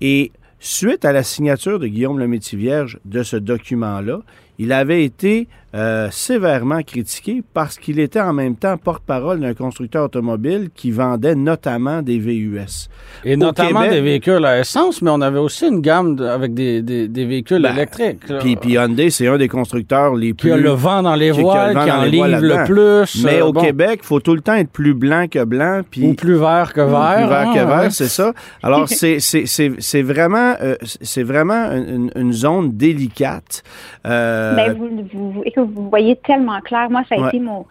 Et 0.00 0.32
suite 0.62 1.04
à 1.04 1.12
la 1.12 1.24
signature 1.24 1.80
de 1.80 1.88
Guillaume 1.88 2.20
le 2.20 2.28
Métivierge 2.28 3.00
de 3.04 3.24
ce 3.24 3.36
document-là, 3.36 4.20
il 4.58 4.72
avait 4.72 5.04
été 5.04 5.48
euh, 5.74 6.08
sévèrement 6.10 6.82
critiqué 6.82 7.42
parce 7.54 7.78
qu'il 7.78 7.98
était 7.98 8.20
en 8.20 8.34
même 8.34 8.56
temps 8.56 8.76
porte-parole 8.76 9.40
d'un 9.40 9.54
constructeur 9.54 10.04
automobile 10.04 10.68
qui 10.74 10.90
vendait 10.90 11.34
notamment 11.34 12.02
des 12.02 12.18
VUS. 12.18 12.90
Et 13.24 13.32
Au 13.32 13.38
notamment 13.38 13.80
Québec- 13.80 13.90
des 13.92 14.00
véhicules 14.02 14.44
à 14.44 14.60
essence, 14.60 15.00
mais 15.00 15.10
on 15.10 15.22
avait 15.22 15.38
aussi 15.38 15.66
une 15.66 15.80
gamme 15.80 16.16
de- 16.16 16.26
avec 16.26 16.52
des, 16.52 16.82
des, 16.82 17.08
des 17.08 17.24
véhicules 17.24 17.62
Ben, 17.62 17.72
électriques. 17.72 18.20
Puis, 18.40 18.58
Hyundai, 18.74 19.08
c'est 19.08 19.26
un 19.28 19.38
des 19.38 19.48
constructeurs 19.48 20.14
les 20.14 20.34
plus... 20.34 20.50
qui 20.50 20.52
a 20.52 20.58
le 20.58 20.68
vent 20.70 21.02
dans 21.02 21.14
les 21.14 21.30
qui- 21.30 21.36
qui 21.36 21.42
voiles, 21.42 21.70
qui 21.78 21.86
dans 21.86 22.00
en 22.00 22.02
livre 22.04 22.26
le 22.40 22.64
plus. 22.66 23.24
Mais 23.24 23.40
euh, 23.40 23.46
au 23.46 23.52
bon, 23.54 23.62
Québec, 23.62 24.00
il 24.02 24.06
faut 24.06 24.20
tout 24.20 24.34
le 24.34 24.42
temps 24.42 24.54
être 24.56 24.70
plus 24.70 24.92
blanc 24.92 25.26
que 25.30 25.42
blanc. 25.44 25.80
Puis 25.90 26.04
Ou 26.06 26.12
plus 26.12 26.34
vert 26.36 26.74
que 26.74 26.82
vert. 26.82 27.16
Plus 27.16 27.28
vert 27.28 27.48
hein, 27.48 27.54
que 27.54 27.58
vert, 27.66 27.78
ouais. 27.84 27.90
c'est 27.90 28.08
ça. 28.08 28.34
Alors, 28.62 28.86
c'est, 28.90 30.02
vraiment, 30.02 30.54
euh, 30.60 30.76
c'est 31.00 31.22
vraiment 31.22 31.70
une, 31.72 32.10
une 32.14 32.32
zone 32.34 32.72
délicate. 32.76 33.62
Euh, 34.04 34.41
ben, 34.54 34.74
vous, 34.74 34.88
vous, 35.12 35.66
vous 35.66 35.88
voyez 35.88 36.16
tellement 36.16 36.60
clair. 36.60 36.90
Moi, 36.90 37.02
ça 37.08 37.16
a 37.16 37.18
Ouais. 37.20 37.28
été 37.28 37.38
mon, 37.40 37.66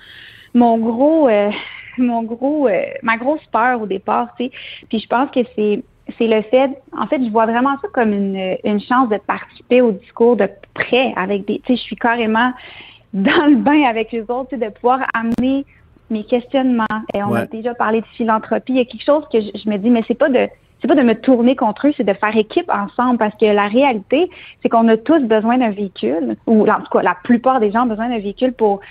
mon 0.53 0.78
gros, 0.78 1.28
euh, 1.28 1.49
mon 1.97 2.24
gros, 2.24 2.67
euh, 2.67 2.84
ma 3.03 3.17
grosse 3.17 3.45
peur 3.51 3.82
au 3.82 3.86
départ, 3.86 4.30
tu 4.38 4.45
sais. 4.45 4.51
Puis 4.89 4.99
je 4.99 5.07
pense 5.07 5.30
que 5.32 5.41
c'est, 5.55 5.84
c'est 6.17 6.28
le 6.28 6.41
fait, 6.43 6.72
en 6.97 7.07
fait, 7.07 7.24
je 7.24 7.30
vois 7.30 7.45
vraiment 7.45 7.76
ça 7.82 7.88
comme 7.93 8.11
une, 8.13 8.57
une 8.63 8.82
chance 8.82 9.09
de 9.09 9.17
participer 9.17 9.82
au 9.82 9.91
discours 9.91 10.36
de 10.36 10.49
près 10.74 11.13
avec 11.15 11.45
des, 11.45 11.59
tu 11.59 11.74
sais, 11.74 11.76
je 11.78 11.82
suis 11.82 11.95
carrément 11.95 12.51
dans 13.13 13.45
le 13.47 13.55
bain 13.55 13.84
avec 13.84 14.11
les 14.11 14.22
autres, 14.22 14.49
tu 14.49 14.57
sais, 14.59 14.65
de 14.65 14.72
pouvoir 14.72 15.01
amener 15.13 15.65
mes 16.09 16.24
questionnements. 16.26 16.86
Et 17.13 17.24
on 17.24 17.34
a 17.34 17.45
déjà 17.45 17.74
parlé 17.74 18.01
de 18.01 18.05
philanthropie. 18.17 18.74
Il 18.74 18.78
y 18.78 18.82
a 18.82 18.86
quelque 18.86 19.05
chose 19.05 19.24
que 19.32 19.39
je, 19.41 19.47
je 19.63 19.69
me 19.69 19.78
dis, 19.78 19.89
mais 19.89 20.03
c'est 20.07 20.17
pas 20.17 20.30
de 20.30 20.47
c'est 20.82 20.88
pas 20.88 20.95
de 20.95 21.01
me 21.01 21.13
tourner 21.13 21.55
contre 21.55 21.88
eux, 21.88 21.93
c'est 21.95 22.03
de 22.03 22.13
faire 22.13 22.36
équipe 22.36 22.69
ensemble 22.69 23.17
parce 23.17 23.36
que 23.36 23.45
la 23.45 23.67
réalité, 23.67 24.29
c'est 24.61 24.69
qu'on 24.69 24.88
a 24.88 24.97
tous 24.97 25.19
besoin 25.19 25.57
d'un 25.57 25.69
véhicule, 25.69 26.36
ou 26.47 26.67
en 26.67 26.82
tout 26.82 26.91
cas, 26.91 27.01
la 27.01 27.15
plupart 27.23 27.59
des 27.59 27.71
gens 27.71 27.84
ont 27.84 27.88
besoin 27.88 28.09
d'un 28.09 28.19
véhicule 28.19 28.53
pour 28.53 28.82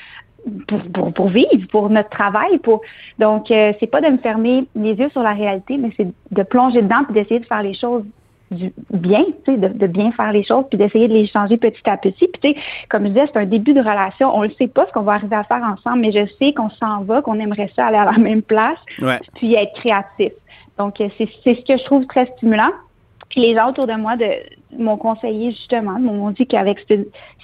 pour, 0.69 0.81
pour, 0.95 1.13
pour 1.13 1.29
vivre, 1.29 1.67
pour 1.71 1.91
notre 1.91 2.09
travail, 2.09 2.59
pour 2.59 2.81
donc 3.19 3.51
euh, 3.51 3.75
c'est 3.79 3.87
pas 3.87 4.01
de 4.01 4.09
me 4.09 4.17
fermer 4.17 4.65
les 4.75 4.95
yeux 4.95 5.11
sur 5.11 5.23
la 5.23 5.35
réalité, 5.35 5.77
mais 5.77 5.91
c'est 5.97 6.07
de 6.07 6.43
plonger 6.43 6.81
dedans 6.81 7.05
puis 7.05 7.13
d'essayer 7.13 7.41
de 7.41 7.45
faire 7.45 7.63
les 7.63 7.75
choses 7.75 8.05
du 8.51 8.73
bien, 8.91 9.25
tu 9.45 9.53
sais, 9.53 9.57
de, 9.59 9.69
de 9.69 9.87
bien 9.87 10.11
faire 10.13 10.33
les 10.33 10.43
choses, 10.43 10.65
puis 10.69 10.79
d'essayer 10.79 11.07
de 11.09 11.13
les 11.13 11.27
changer 11.27 11.57
petit 11.57 11.89
à 11.89 11.97
petit. 11.97 12.27
Puis 12.27 12.41
tu 12.43 12.49
sais, 12.49 12.57
comme 12.89 13.05
je 13.05 13.09
disais, 13.09 13.27
c'est 13.33 13.39
un 13.39 13.47
début 13.47 13.75
de 13.75 13.81
relation. 13.81 14.35
On 14.37 14.43
ne 14.43 14.51
sait 14.51 14.67
pas 14.67 14.87
ce 14.87 14.93
qu'on 14.93 15.03
va 15.03 15.13
arriver 15.13 15.37
à 15.37 15.45
faire 15.45 15.63
ensemble, 15.63 16.01
mais 16.01 16.13
je 16.13 16.27
sais 16.39 16.53
qu'on 16.53 16.71
s'en 16.71 17.03
va, 17.03 17.23
qu'on 17.23 17.39
aimerait 17.39 17.71
ça 17.77 17.87
aller 17.87 17.99
à 17.99 18.07
la 18.07 18.19
même 18.19 18.43
place, 18.43 18.79
ouais. 19.01 19.21
puis 19.37 19.55
être 19.55 19.73
créatif. 19.75 20.33
Donc, 20.81 20.99
euh, 21.03 21.11
c'est 21.19 21.29
ce 21.45 21.61
que 21.61 21.77
je 21.77 21.85
trouve 21.85 22.07
très 22.07 22.25
stimulant. 22.37 22.71
Puis 23.29 23.43
les 23.43 23.55
gens 23.55 23.69
autour 23.69 23.87
de 23.87 23.93
moi 23.93 24.15
m'ont 24.77 24.97
conseillé 24.97 25.51
justement, 25.51 26.01
m'ont 26.01 26.31
dit 26.31 26.47
qu'avec 26.47 26.79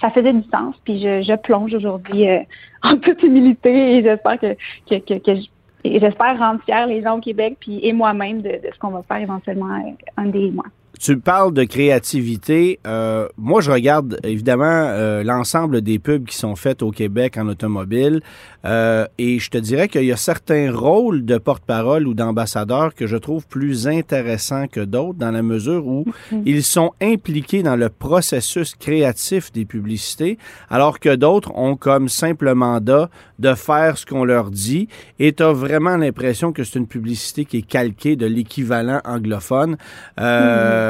ça 0.01 0.09
faisait 0.09 0.33
du 0.33 0.43
sens. 0.51 0.75
Puis 0.83 0.99
je, 0.99 1.35
plonge 1.35 1.71
aujourd'hui 1.75 2.27
euh, 2.27 2.39
en 2.83 2.97
toute 2.97 3.21
humilité 3.21 3.97
et 3.97 4.03
j'espère 4.03 4.39
que, 4.39 4.55
que, 4.89 5.19
que, 5.19 5.39
j'espère 5.85 6.39
rendre 6.39 6.61
fiers 6.65 6.87
les 6.87 7.03
gens 7.03 7.17
au 7.17 7.21
Québec 7.21 7.57
puis 7.59 7.79
et 7.83 7.93
moi-même 7.93 8.41
de, 8.41 8.49
de 8.49 8.69
ce 8.73 8.79
qu'on 8.79 8.89
va 8.89 9.03
faire 9.03 9.17
éventuellement 9.17 9.75
euh, 9.75 9.91
un 10.17 10.25
des 10.25 10.49
mois. 10.49 10.65
Tu 10.99 11.17
parles 11.17 11.53
de 11.53 11.63
créativité. 11.63 12.79
Euh, 12.87 13.27
moi, 13.37 13.61
je 13.61 13.71
regarde 13.71 14.19
évidemment 14.23 14.65
euh, 14.65 15.23
l'ensemble 15.23 15.81
des 15.81 15.99
pubs 15.99 16.25
qui 16.25 16.35
sont 16.35 16.55
faites 16.55 16.81
au 16.81 16.91
Québec 16.91 17.37
en 17.37 17.47
automobile 17.47 18.21
euh, 18.65 19.05
et 19.17 19.39
je 19.39 19.49
te 19.49 19.57
dirais 19.57 19.87
qu'il 19.87 20.03
y 20.03 20.11
a 20.11 20.17
certains 20.17 20.75
rôles 20.75 21.23
de 21.23 21.37
porte-parole 21.37 22.07
ou 22.07 22.13
d'ambassadeur 22.13 22.95
que 22.95 23.07
je 23.07 23.15
trouve 23.15 23.47
plus 23.47 23.87
intéressants 23.87 24.67
que 24.67 24.81
d'autres 24.81 25.19
dans 25.19 25.31
la 25.31 25.43
mesure 25.43 25.85
où 25.87 26.05
ils 26.45 26.63
sont 26.63 26.91
impliqués 27.01 27.63
dans 27.63 27.75
le 27.75 27.89
processus 27.89 28.75
créatif 28.75 29.51
des 29.51 29.65
publicités 29.65 30.37
alors 30.69 30.99
que 30.99 31.15
d'autres 31.15 31.55
ont 31.55 31.75
comme 31.75 32.09
simple 32.09 32.53
mandat 32.53 33.09
de 33.39 33.53
faire 33.53 33.97
ce 33.97 34.05
qu'on 34.05 34.25
leur 34.25 34.49
dit 34.51 34.87
et 35.19 35.33
tu 35.33 35.43
as 35.43 35.53
vraiment 35.53 35.95
l'impression 35.95 36.51
que 36.51 36.63
c'est 36.63 36.79
une 36.79 36.87
publicité 36.87 37.45
qui 37.45 37.57
est 37.57 37.67
calquée 37.67 38.15
de 38.15 38.25
l'équivalent 38.25 38.99
anglophone. 39.05 39.77
Euh, 40.19 40.86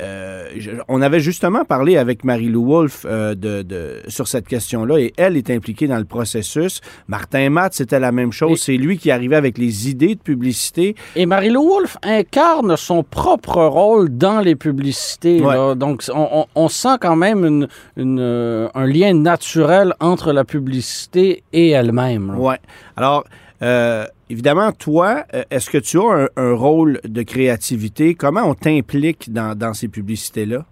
euh, 0.00 0.48
je- 0.56 0.72
on 0.88 1.00
avait 1.02 1.20
justement 1.20 1.64
parlé 1.64 1.96
avec 1.96 2.24
Marie-Lou 2.24 2.64
Wolfe 2.66 3.06
euh, 3.08 3.36
de, 3.36 3.62
de- 3.62 4.00
sur 4.08 4.26
cette 4.26 4.48
question-là 4.48 4.98
et 4.98 5.12
elle 5.16 5.36
est 5.36 5.50
impliquée 5.50 5.86
dans 5.86 5.98
le 5.98 6.04
processus. 6.04 6.80
Martin 7.06 7.48
Matt, 7.50 7.74
c'était 7.74 8.00
la 8.00 8.10
même 8.10 8.32
chose. 8.32 8.60
C'est 8.60 8.76
lui 8.76 8.98
qui 8.98 9.12
arrivait 9.12 9.36
avec 9.36 9.56
les 9.56 9.88
idées 9.88 10.16
de 10.16 10.20
publicité. 10.20 10.96
Et 11.14 11.26
Marie-Lou 11.26 11.62
Wolfe 11.68 11.96
incarne 12.02 12.76
son 12.76 13.04
propre 13.04 13.62
rôle 13.66 14.08
dans 14.10 14.40
les 14.40 14.56
publicités. 14.56 15.40
Ouais. 15.40 15.54
là. 15.54 15.76
Donc, 15.76 16.02
on, 16.12 16.28
on- 16.40 16.46
on 16.56 16.68
sent 16.68 16.96
quand 17.00 17.14
même 17.16 17.44
une, 17.44 17.68
une, 17.96 18.18
euh, 18.20 18.68
un 18.74 18.86
lien 18.86 19.14
naturel 19.14 19.94
entre 20.00 20.32
la 20.32 20.42
publicité 20.44 21.44
et 21.52 21.70
elle-même. 21.70 22.34
Ouais. 22.36 22.58
Alors, 22.96 23.22
euh, 23.64 24.06
évidemment, 24.28 24.72
toi, 24.72 25.24
euh, 25.32 25.42
est-ce 25.50 25.70
que 25.70 25.78
tu 25.78 25.98
as 25.98 26.28
un, 26.36 26.52
rôle 26.52 27.00
de 27.04 27.22
créativité? 27.22 28.14
Comment 28.14 28.42
on 28.42 28.54
t'implique 28.54 29.32
dans, 29.32 29.56
dans 29.56 29.72
ces 29.72 29.88
publicités-là? 29.88 30.66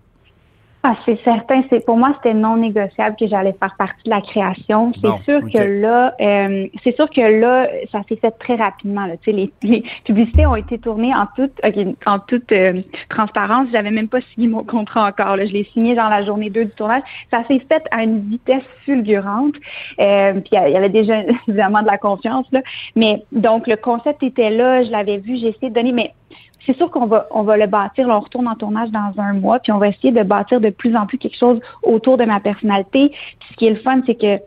Ah, 0.85 0.97
c'est 1.05 1.23
certain. 1.23 1.63
C'est 1.71 1.85
pour 1.87 1.97
moi, 1.97 2.13
c'était 2.17 2.35
non 2.35 2.57
négociable 2.57 3.15
que 3.15 3.29
j'allais 3.29 3.53
faire 3.53 3.75
partie 3.79 4.03
de 4.05 4.11
la 4.11 4.21
création. 4.21 4.93
C'est 4.95 5.03
Bon, 5.03 5.19
sûr 5.19 5.41
que 5.43 5.59
là, 5.59 6.13
euh, 6.21 6.67
c'est 6.83 6.97
sûr 6.97 7.09
que 7.09 7.21
là, 7.21 7.69
ça 7.93 8.01
s'est 8.09 8.17
fait 8.17 8.33
très 8.33 8.57
rapidement. 8.57 9.07
Là. 9.07 9.17
Tu 9.19 9.31
sais, 9.31 9.33
les, 9.33 9.53
les 9.63 9.85
publicités 10.05 10.45
ont 10.45 10.57
été 10.57 10.79
tournées 10.79 11.15
en 11.15 11.27
toute, 11.37 11.53
ok, 11.65 11.95
en 12.05 12.19
toute 12.19 12.51
euh, 12.51 12.83
transparence. 13.09 13.69
J'avais 13.71 13.93
même 13.93 14.09
pas 14.09 14.21
signé 14.35 14.49
mon 14.49 14.65
contrat 14.65 15.07
encore. 15.07 15.37
Là. 15.37 15.47
Je 15.47 15.53
l'ai 15.53 15.65
signé 15.73 15.95
dans 15.95 16.09
la 16.09 16.25
journée 16.25 16.51
2 16.51 16.65
du 16.65 16.71
tournage. 16.73 17.03
Ça 17.31 17.45
s'est 17.47 17.63
fait 17.69 17.85
à 17.93 18.03
une 18.03 18.19
vitesse 18.29 18.65
fulgurante. 18.85 19.55
Euh, 20.01 20.33
puis 20.33 20.51
il 20.51 20.73
y 20.73 20.77
avait 20.77 20.89
déjà 20.89 21.23
évidemment 21.47 21.83
de 21.83 21.87
la 21.87 21.99
confiance 21.99 22.47
là. 22.51 22.61
Mais 22.97 23.23
donc 23.31 23.69
le 23.69 23.77
concept 23.77 24.25
était 24.25 24.51
là. 24.51 24.83
Je 24.83 24.91
l'avais 24.91 25.19
vu. 25.19 25.37
J'ai 25.37 25.49
essayé 25.49 25.71
de 25.71 25.75
donner, 25.75 25.93
mais 25.93 26.13
c'est 26.67 26.77
sûr 26.77 26.91
qu'on 26.91 27.07
va 27.07 27.27
on 27.31 27.43
va 27.43 27.57
le 27.57 27.67
bâtir. 27.67 28.07
Là, 28.07 28.17
on 28.17 28.21
retourne 28.21 28.49
en 28.49 28.55
tournage 28.55 28.91
dans 28.91 29.13
un 29.19 29.33
mois, 29.33 29.59
puis 29.59 29.73
on 29.73 29.79
va 29.79 29.89
essayer 29.89 30.13
de 30.13 30.23
bâtir 30.23 30.61
de 30.61 30.71
plus 30.71 30.97
en 30.97 31.07
plus 31.07 31.19
quelque 31.19 31.39
chose 31.39 31.61
autour 31.83 32.17
de 32.17 32.25
ma 32.25 32.41
personnalité. 32.41 33.11
Puis 33.11 33.49
ce 33.51 33.57
qui 33.57 33.67
est 33.67 33.71
le 33.71 33.77
fun, 33.77 34.01
c'est 34.07 34.15
que 34.15 34.39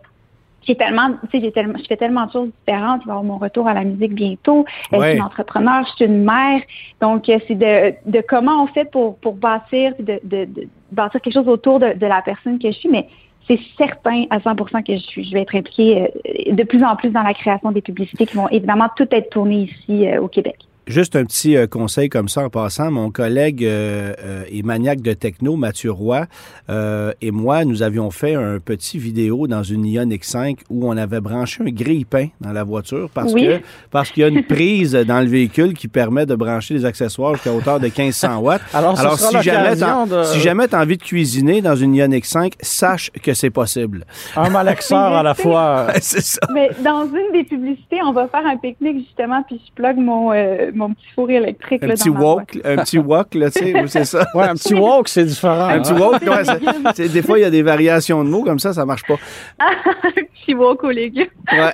j'ai 0.68 0.76
tellement, 0.76 1.12
tu 1.12 1.30
sais, 1.32 1.44
j'ai 1.44 1.52
tellement, 1.52 1.78
je 1.78 1.86
fais 1.86 1.98
tellement 1.98 2.26
de 2.26 2.32
choses 2.32 2.50
différentes. 2.60 3.02
Il 3.04 3.08
va 3.08 3.14
y 3.14 3.18
avoir 3.18 3.24
mon 3.24 3.38
retour 3.38 3.68
à 3.68 3.74
la 3.74 3.84
musique 3.84 4.14
bientôt. 4.14 4.66
Euh, 4.94 5.00
Je 5.00 5.06
suis 5.06 5.16
une 5.18 5.22
entrepreneur, 5.22 5.86
je 5.86 5.96
suis 5.96 6.06
une 6.06 6.24
mère. 6.24 6.62
Donc, 7.02 7.30
euh, 7.30 7.38
c'est 7.48 7.56
de, 7.56 7.94
de 8.10 8.24
comment 8.28 8.64
on 8.64 8.68
fait 8.68 8.90
pour, 8.90 9.18
pour 9.18 9.34
bâtir, 9.36 9.94
de, 10.00 10.20
de, 10.24 10.46
de 10.46 10.68
bâtir 10.92 11.22
quelque 11.22 11.34
chose 11.34 11.48
autour 11.48 11.80
de, 11.80 11.94
de 11.94 12.06
la 12.08 12.22
personne 12.24 12.58
que 12.58 12.72
je 12.72 12.78
suis. 12.78 12.90
Mais 12.90 13.08
c'est 13.48 13.60
certain 13.78 14.26
à 14.30 14.40
100% 14.40 14.84
que 14.84 14.94
je 14.94 15.02
suis, 15.02 15.24
je 15.24 15.34
vais 15.34 15.42
être 15.42 15.56
impliquée 15.56 16.10
euh, 16.50 16.54
de 16.54 16.64
plus 16.64 16.84
en 16.84 16.96
plus 16.96 17.10
dans 17.10 17.22
la 17.22 17.34
création 17.34 17.72
des 17.72 17.82
publicités 17.82 18.26
qui 18.26 18.36
vont 18.36 18.50
évidemment 18.50 18.90
toutes 18.96 19.14
être 19.14 19.30
tournées 19.30 19.70
ici 19.70 20.08
euh, 20.08 20.22
au 20.22 20.28
Québec. 20.28 20.58
Juste 20.88 21.16
un 21.16 21.26
petit 21.26 21.56
euh, 21.58 21.68
conseil 21.68 22.10
comme 22.10 22.30
ça 22.30 22.42
en 22.44 22.50
passant. 22.50 22.92
Mon 22.92 23.12
collègue 23.12 23.64
euh, 23.66 24.14
euh, 24.20 24.44
et 24.50 24.64
maniaque 24.64 25.02
de 25.02 25.14
techno, 25.14 25.56
Mathieu 25.56 25.92
Roy, 25.92 26.26
euh, 26.70 27.12
et 27.22 27.32
moi, 27.32 27.66
nous 27.66 27.84
avions 27.84 28.12
fait 28.12 28.36
un 28.36 28.60
petit 28.60 28.98
vidéo 28.98 29.48
dans 29.48 29.64
une 29.64 29.86
Ion 29.86 30.06
X5 30.06 30.58
où 30.70 30.88
on 30.88 30.96
avait 30.98 31.22
branché 31.22 31.64
un 31.64 31.70
grille-pain 31.72 32.28
dans 32.42 32.52
la 32.52 32.64
voiture 32.64 33.10
parce 33.14 33.34
Oui. 33.34 33.46
que 33.48 33.60
parce 33.92 34.12
qu'il 34.12 34.22
y 34.22 34.24
a 34.24 34.28
une 34.30 34.44
prise 34.44 34.94
dans 34.94 35.20
le 35.22 35.28
véhicule 35.28 35.74
qui 35.74 35.88
permet 35.88 36.26
de 36.26 36.36
brancher 36.36 36.74
des 36.76 36.86
accessoires 36.86 37.34
jusqu'à 37.36 37.54
hauteur 37.54 37.80
de 37.80 37.86
1500 37.86 38.40
watts. 38.40 38.62
Alors, 38.74 38.98
si 39.20 39.42
jamais 39.42 39.76
de- 39.76 40.24
si 40.26 40.40
jamais 40.40 40.68
t'as 40.68 40.82
envie 40.82 40.98
de 40.98 41.04
cuisiner 41.04 41.62
dans 41.62 41.76
une 41.76 41.96
Ion 41.96 42.08
X5, 42.08 42.54
sache 42.62 43.12
que 43.24 43.34
c'est 43.34 43.50
possible. 43.50 44.06
Un 44.36 44.50
malaxeur 44.50 45.14
à 45.14 45.24
la 45.24 45.34
fois. 45.34 45.88
c'est 46.02 46.22
ça. 46.22 46.40
Mais 46.54 46.70
dans 46.84 47.06
une 47.06 47.32
des 47.34 47.44
publicités, 47.44 47.98
on 48.04 48.12
va 48.12 48.28
faire 48.28 48.46
un 48.46 48.58
pique-nique 48.58 49.00
justement, 49.06 49.44
puis 49.48 49.62
je 49.66 49.72
plug 49.74 49.98
mon, 49.98 50.32
euh, 50.32 50.72
mon 50.76 50.94
petit 50.94 51.08
four 51.16 51.30
électrique 51.30 51.84
Un 51.84 51.88
là, 51.88 51.94
petit 51.96 52.10
dans 52.10 52.16
ma 52.16 52.20
wok, 52.22 52.60
un 52.64 52.76
petit 52.78 52.98
wok, 52.98 53.34
là, 53.36 53.50
tu 53.52 53.60
sais, 53.60 53.74
oui, 53.74 53.88
c'est 53.88 54.06
ça? 54.06 54.26
Ouais, 54.34 54.44
un 54.44 54.56
petit 54.56 54.74
walk, 54.74 55.08
c'est 55.08 55.24
différent. 55.24 55.68
Un 55.68 55.82
petit 55.82 55.94
wok, 55.94 56.22
ouais, 56.22 57.08
des 57.10 57.22
fois, 57.22 57.40
il 57.40 57.42
y 57.42 57.46
a 57.46 57.50
des 57.50 57.64
variations 57.64 58.24
de 58.24 58.30
mots 58.30 58.44
comme 58.44 58.60
ça, 58.60 58.74
ça 58.74 58.86
marche 58.86 59.04
pas. 59.08 59.18
un 59.60 60.12
petit 60.12 60.54
wok 60.54 60.84
aux 60.84 60.92
légumes. 60.92 61.28
Ouais. 61.52 61.74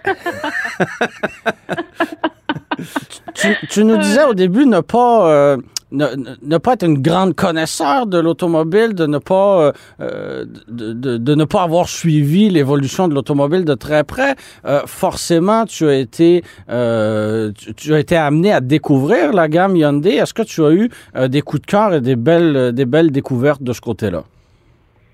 Tu, 3.33 3.55
tu 3.69 3.83
nous 3.83 3.97
disais 3.97 4.23
au 4.23 4.33
début 4.33 4.65
ne 4.65 4.79
pas, 4.79 5.29
euh, 5.29 5.57
ne, 5.91 6.57
pas 6.57 6.73
être 6.73 6.85
une 6.85 7.01
grande 7.01 7.35
connaisseur 7.35 8.07
de 8.07 8.17
l'automobile, 8.17 8.93
de 8.93 9.05
ne 9.05 9.17
pas, 9.17 9.61
euh, 9.67 9.71
euh, 9.99 10.45
de, 10.67 10.93
de- 10.93 11.17
de 11.17 11.35
ne 11.35 11.43
pas 11.45 11.63
avoir 11.63 11.89
suivi 11.89 12.49
l'évolution 12.49 13.07
de 13.07 13.13
l'automobile 13.13 13.65
de 13.65 13.73
très 13.75 14.03
près. 14.03 14.35
Euh, 14.65 14.81
forcément, 14.85 15.65
tu 15.65 15.85
as 15.87 15.95
été, 15.97 16.43
euh, 16.69 17.51
tu, 17.57 17.73
tu 17.73 17.93
as 17.93 17.99
été 17.99 18.15
amené 18.15 18.51
à 18.53 18.61
découvrir 18.61 19.33
la 19.33 19.47
gamme 19.49 19.75
Hyundai. 19.75 20.15
Est-ce 20.15 20.33
que 20.33 20.43
tu 20.43 20.63
as 20.63 20.71
eu 20.71 20.89
des 21.29 21.41
coups 21.41 21.61
de 21.63 21.67
cœur 21.67 21.93
et 21.93 22.01
des 22.01 22.15
belles, 22.15 22.71
des 22.73 22.85
belles 22.85 23.11
découvertes 23.11 23.61
de 23.63 23.73
ce 23.73 23.81
côté-là? 23.81 24.23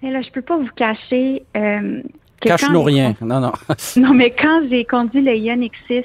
Mais 0.04 0.12
là, 0.12 0.22
je 0.22 0.30
peux 0.32 0.44
pas 0.44 0.58
vous 0.58 0.70
cacher. 0.76 1.44
Cache-nous 2.40 2.84
rien. 2.84 3.16
Non, 3.22 3.40
non. 3.40 3.52
Non, 3.98 4.14
mais 4.14 4.30
quand 4.32 4.62
j'ai 4.70 4.86
conduit 4.86 5.22
le 5.24 5.36
Ion 5.36 5.56
X6, 5.56 6.04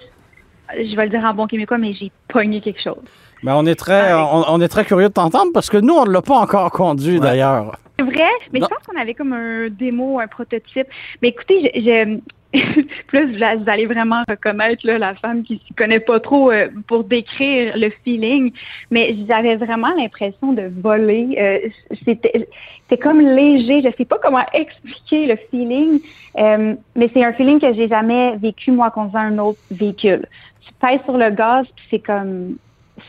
je 0.74 0.96
vais 0.96 1.04
le 1.04 1.10
dire 1.10 1.24
en 1.24 1.34
bon 1.34 1.46
québécois, 1.46 1.76
mais 1.76 1.92
j'ai 1.92 2.10
pogné 2.28 2.62
quelque 2.62 2.80
chose. 2.82 2.96
Mais 3.42 3.52
on 3.52 3.66
est 3.66 3.74
très, 3.74 4.12
on, 4.14 4.44
on 4.48 4.60
est 4.60 4.68
très 4.68 4.84
curieux 4.84 5.08
de 5.08 5.12
t'entendre 5.14 5.50
parce 5.52 5.68
que 5.70 5.76
nous, 5.78 5.94
on 5.94 6.04
ne 6.04 6.10
l'a 6.12 6.22
pas 6.22 6.36
encore 6.38 6.70
conduit 6.70 7.18
d'ailleurs. 7.20 7.76
C'est 7.98 8.04
vrai, 8.04 8.28
mais 8.52 8.60
Non. 8.60 8.66
je 8.70 8.74
pense 8.74 8.86
qu'on 8.86 9.00
avait 9.00 9.14
comme 9.14 9.32
un 9.32 9.68
démo, 9.68 10.18
un 10.20 10.26
prototype. 10.26 10.86
Mais 11.20 11.28
écoutez, 11.28 11.70
je, 11.74 11.80
je- 11.80 12.18
plus 13.06 13.34
vous 13.36 13.42
allez 13.66 13.86
vraiment 13.86 14.22
reconnaître 14.28 14.86
là, 14.86 14.98
la 14.98 15.14
femme 15.14 15.42
qui 15.42 15.60
s'y 15.66 15.72
connaît 15.74 16.00
pas 16.00 16.20
trop 16.20 16.50
euh, 16.50 16.68
pour 16.86 17.02
décrire 17.04 17.72
le 17.76 17.90
feeling, 18.04 18.52
mais 18.90 19.16
j'avais 19.26 19.56
vraiment 19.56 19.88
l'impression 19.96 20.52
de 20.52 20.70
voler. 20.82 21.34
Euh, 21.38 21.68
c'était, 22.04 22.46
c'était 22.82 23.02
comme 23.02 23.20
léger. 23.20 23.80
Je 23.82 23.88
sais 23.96 24.04
pas 24.04 24.18
comment 24.22 24.44
expliquer 24.52 25.26
le 25.26 25.36
feeling, 25.50 26.00
euh, 26.38 26.74
mais 26.94 27.10
c'est 27.14 27.24
un 27.24 27.32
feeling 27.32 27.58
que 27.58 27.72
j'ai 27.72 27.88
jamais 27.88 28.36
vécu 28.36 28.70
moi 28.70 28.90
conduisant 28.90 29.20
un 29.20 29.38
autre 29.38 29.58
véhicule. 29.70 30.26
Tu 30.60 30.72
pèses 30.74 31.00
sur 31.04 31.16
le 31.16 31.30
gaz, 31.30 31.64
puis 31.74 31.86
c'est 31.90 32.00
comme 32.00 32.56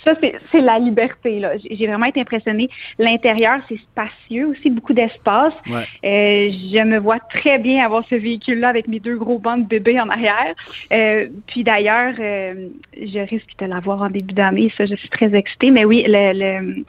ça, 0.04 0.14
c'est 0.52 0.62
la 0.62 0.80
liberté. 0.80 1.40
là. 1.40 1.52
J'ai 1.58 1.88
vraiment 1.88 2.06
été 2.06 2.22
impressionnée. 2.22 2.70
L'intérieur, 3.00 3.60
c'est 3.70 3.78
spacieux 3.78 4.48
aussi, 4.48 4.70
beaucoup 4.70 4.94
d'espace. 4.94 5.54
Ouais. 5.68 5.84
Euh, 6.06 6.52
je 6.52 6.84
me 6.84 6.98
vois 6.98 7.20
très 7.20 7.60
bien 7.60 7.86
avoir 7.86 8.04
ce 8.10 8.16
véhicule-là 8.16 8.70
avec 8.70 8.88
mes 8.88 9.00
deux 9.00 9.18
gros 9.18 9.40
bancs 9.40 9.62
de 9.64 9.68
bébé 9.68 10.00
en 10.00 10.10
arrière. 10.10 10.54
Euh, 10.92 11.28
puis 11.48 11.64
d'ailleurs, 11.64 12.14
euh, 12.20 12.70
je 12.98 13.20
risque 13.20 13.58
de 13.60 13.66
l'avoir 13.66 14.02
en 14.02 14.10
début 14.10 14.34
d'année. 14.34 14.72
Ça, 14.78 14.86
je 14.86 14.96
suis 14.96 15.10
très 15.10 15.34
excitée. 15.36 15.72
Mais 15.72 15.86
oui, 15.86 16.04
le, 16.08 16.34
le, 16.34 16.84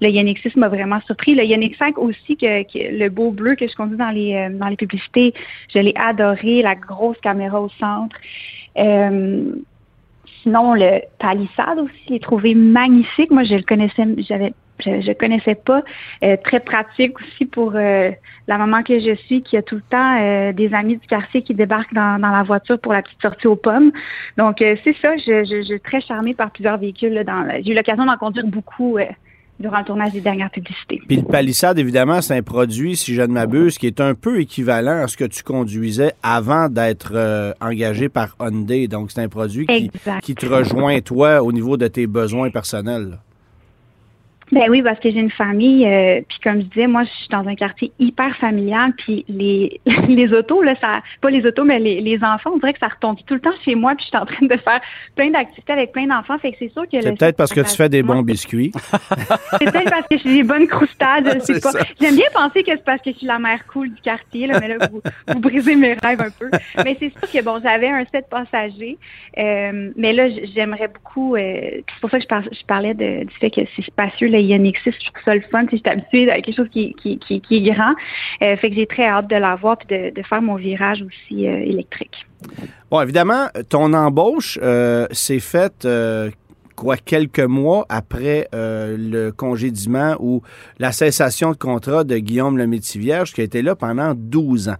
le 0.00 0.08
Ioniq 0.08 0.38
6 0.40 0.56
m'a 0.56 0.68
vraiment 0.68 1.00
surpris. 1.06 1.34
Le 1.34 1.44
Ioniq 1.44 1.76
5 1.76 1.98
aussi, 1.98 2.36
que, 2.36 2.62
que 2.62 2.98
le 2.98 3.08
beau 3.08 3.30
bleu 3.30 3.54
que 3.54 3.66
je 3.66 3.74
conduis 3.74 3.96
dans 3.96 4.10
les, 4.10 4.34
euh, 4.34 4.48
dans 4.50 4.68
les 4.68 4.76
publicités, 4.76 5.34
je 5.72 5.78
l'ai 5.78 5.94
adoré. 5.96 6.62
La 6.62 6.74
grosse 6.74 7.18
caméra 7.20 7.60
au 7.60 7.68
centre. 7.80 8.16
Sinon, 10.48 10.72
le 10.72 11.02
palissade 11.18 11.78
aussi, 11.78 12.04
je 12.06 12.14
l'ai 12.14 12.20
trouvé 12.20 12.54
magnifique. 12.54 13.30
Moi, 13.30 13.42
je 13.44 13.56
le 13.56 13.62
connaissais, 13.62 14.06
j'avais, 14.16 14.54
je, 14.78 15.12
connaissais 15.12 15.54
pas. 15.54 15.82
Euh, 16.24 16.38
très 16.42 16.60
pratique 16.60 17.20
aussi 17.20 17.44
pour 17.44 17.72
euh, 17.74 18.10
la 18.46 18.56
maman 18.56 18.82
que 18.82 18.98
je 18.98 19.14
suis, 19.26 19.42
qui 19.42 19.58
a 19.58 19.62
tout 19.62 19.74
le 19.74 19.82
temps 19.82 20.16
euh, 20.18 20.54
des 20.54 20.72
amis 20.72 20.96
du 20.96 21.06
quartier 21.06 21.42
qui 21.42 21.52
débarquent 21.52 21.92
dans, 21.92 22.16
la 22.16 22.42
voiture 22.44 22.80
pour 22.80 22.94
la 22.94 23.02
petite 23.02 23.20
sortie 23.20 23.46
aux 23.46 23.56
pommes. 23.56 23.92
Donc, 24.38 24.56
c'est 24.60 24.96
ça. 25.02 25.18
Je, 25.18 25.64
suis 25.64 25.80
très 25.80 26.00
charmée 26.00 26.32
par 26.32 26.50
plusieurs 26.50 26.78
véhicules. 26.78 27.22
J'ai 27.62 27.72
eu 27.72 27.74
l'occasion 27.74 28.06
d'en 28.06 28.16
conduire 28.16 28.46
beaucoup 28.46 28.96
durant 29.60 29.78
le 29.78 29.84
tournage 29.84 30.12
des 30.12 30.20
dernières 30.20 30.50
publicités. 30.50 31.00
Puis 31.06 31.16
le 31.16 31.22
palissade, 31.22 31.78
évidemment, 31.78 32.20
c'est 32.22 32.36
un 32.36 32.42
produit, 32.42 32.96
si 32.96 33.14
je 33.14 33.22
ne 33.22 33.28
m'abuse, 33.28 33.78
qui 33.78 33.86
est 33.86 34.00
un 34.00 34.14
peu 34.14 34.40
équivalent 34.40 35.02
à 35.02 35.08
ce 35.08 35.16
que 35.16 35.24
tu 35.24 35.42
conduisais 35.42 36.12
avant 36.22 36.68
d'être 36.68 37.12
euh, 37.14 37.52
engagé 37.60 38.08
par 38.08 38.36
Hyundai. 38.40 38.88
Donc, 38.88 39.10
c'est 39.10 39.22
un 39.22 39.28
produit 39.28 39.66
qui, 39.66 39.90
qui 40.22 40.34
te 40.34 40.46
rejoint, 40.46 41.00
toi, 41.00 41.42
au 41.42 41.52
niveau 41.52 41.76
de 41.76 41.88
tes 41.88 42.06
besoins 42.06 42.50
personnels. 42.50 43.18
Là. 44.52 44.60
Ben 44.60 44.70
oui, 44.70 44.82
parce 44.82 44.98
que 45.00 45.10
j'ai 45.10 45.20
une 45.20 45.30
famille, 45.30 45.86
euh, 45.86 46.20
puis 46.28 46.38
comme 46.42 46.60
je 46.60 46.66
disais, 46.66 46.86
moi, 46.86 47.04
je 47.04 47.10
suis 47.10 47.28
dans 47.28 47.46
un 47.46 47.54
quartier 47.54 47.92
hyper 47.98 48.36
familial, 48.36 48.92
puis 48.96 49.24
les 49.28 49.80
les 50.08 50.32
autos, 50.32 50.62
là, 50.62 50.74
ça, 50.80 51.00
pas 51.20 51.30
les 51.30 51.44
autos, 51.46 51.64
mais 51.64 51.78
les, 51.78 52.00
les 52.00 52.22
enfants, 52.22 52.50
on 52.54 52.58
dirait 52.58 52.72
que 52.72 52.78
ça 52.78 52.88
retombe 52.88 53.16
tout 53.26 53.34
le 53.34 53.40
temps 53.40 53.52
chez 53.64 53.74
moi, 53.74 53.94
puis 53.96 54.04
je 54.04 54.08
suis 54.08 54.16
en 54.16 54.26
train 54.26 54.46
de 54.46 54.56
faire 54.56 54.80
plein 55.16 55.30
d'activités 55.30 55.72
avec 55.72 55.92
plein 55.92 56.06
d'enfants, 56.06 56.38
fait 56.38 56.52
que 56.52 56.56
c'est 56.58 56.72
sûr 56.72 56.82
que 56.88 57.00
C'est 57.00 57.16
peut-être 57.18 57.36
parce 57.36 57.52
que 57.52 57.60
tu 57.60 57.76
fais 57.76 57.88
des 57.88 58.02
bons 58.02 58.22
biscuits. 58.22 58.72
C'est 59.58 59.70
peut-être 59.70 59.90
parce 59.90 60.06
que 60.08 60.18
j'ai 60.18 60.34
des 60.34 60.42
bonnes 60.42 60.66
croustades, 60.66 61.30
je 61.34 61.40
sais 61.54 61.60
pas. 61.60 61.72
J'aime 62.00 62.16
bien 62.16 62.26
penser 62.32 62.62
que 62.62 62.70
c'est 62.72 62.84
parce 62.84 63.00
que 63.02 63.10
je 63.12 63.18
suis 63.18 63.26
la 63.26 63.38
mère 63.38 63.66
cool 63.66 63.90
du 63.90 64.00
quartier, 64.00 64.46
là, 64.46 64.60
mais 64.60 64.68
là, 64.68 64.88
vous, 64.90 65.00
vous 65.28 65.40
brisez 65.40 65.74
mes 65.76 65.94
rêves 65.94 66.20
un 66.20 66.30
peu. 66.30 66.50
Mais 66.84 66.96
c'est 66.98 67.10
sûr 67.10 67.30
que, 67.30 67.44
bon, 67.44 67.60
j'avais 67.62 67.88
un 67.88 68.04
set 68.12 68.26
passager, 68.30 68.98
euh, 69.38 69.90
mais 69.96 70.12
là, 70.12 70.28
j'aimerais 70.54 70.88
beaucoup, 70.88 71.36
euh, 71.36 71.40
c'est 71.86 72.00
pour 72.00 72.10
ça 72.10 72.18
que 72.18 72.22
je, 72.24 72.28
par- 72.28 72.42
je 72.44 72.64
parlais 72.66 72.94
de, 72.94 73.24
du 73.24 73.34
fait 73.40 73.50
que 73.50 73.60
c'est 73.76 73.82
spacieux, 73.84 74.28
le 74.42 74.48
Ioniq 74.48 74.78
6, 74.82 74.90
je 74.90 75.10
trouve 75.10 75.24
ça 75.24 75.34
le 75.34 75.40
fun, 75.50 75.64
si 75.68 75.76
je 75.76 75.80
suis 75.80 75.88
habituée 75.88 76.30
à 76.30 76.40
quelque 76.40 76.56
chose 76.56 76.68
qui, 76.70 76.94
qui, 76.94 77.18
qui, 77.18 77.40
qui 77.40 77.56
est 77.56 77.72
grand. 77.72 77.94
Euh, 78.42 78.56
fait 78.56 78.70
que 78.70 78.76
j'ai 78.76 78.86
très 78.86 79.06
hâte 79.06 79.28
de 79.28 79.36
l'avoir 79.36 79.78
puis 79.78 79.88
de, 79.88 80.14
de 80.14 80.22
faire 80.22 80.42
mon 80.42 80.56
virage 80.56 81.02
aussi 81.02 81.46
euh, 81.46 81.58
électrique. 81.58 82.26
Bon, 82.90 83.00
évidemment, 83.00 83.48
ton 83.68 83.92
embauche 83.92 84.58
euh, 84.62 85.06
s'est 85.10 85.40
faite, 85.40 85.84
euh, 85.84 86.30
quoi, 86.76 86.96
quelques 86.96 87.40
mois 87.40 87.84
après 87.88 88.48
euh, 88.54 88.96
le 88.98 89.32
congédiement 89.32 90.16
ou 90.20 90.42
la 90.78 90.92
cessation 90.92 91.50
de 91.50 91.56
contrat 91.56 92.04
de 92.04 92.16
Guillaume 92.18 92.56
le 92.56 92.66
Métivierge, 92.66 93.32
qui 93.32 93.40
a 93.40 93.44
été 93.44 93.62
là 93.62 93.74
pendant 93.74 94.14
12 94.14 94.68
ans. 94.70 94.76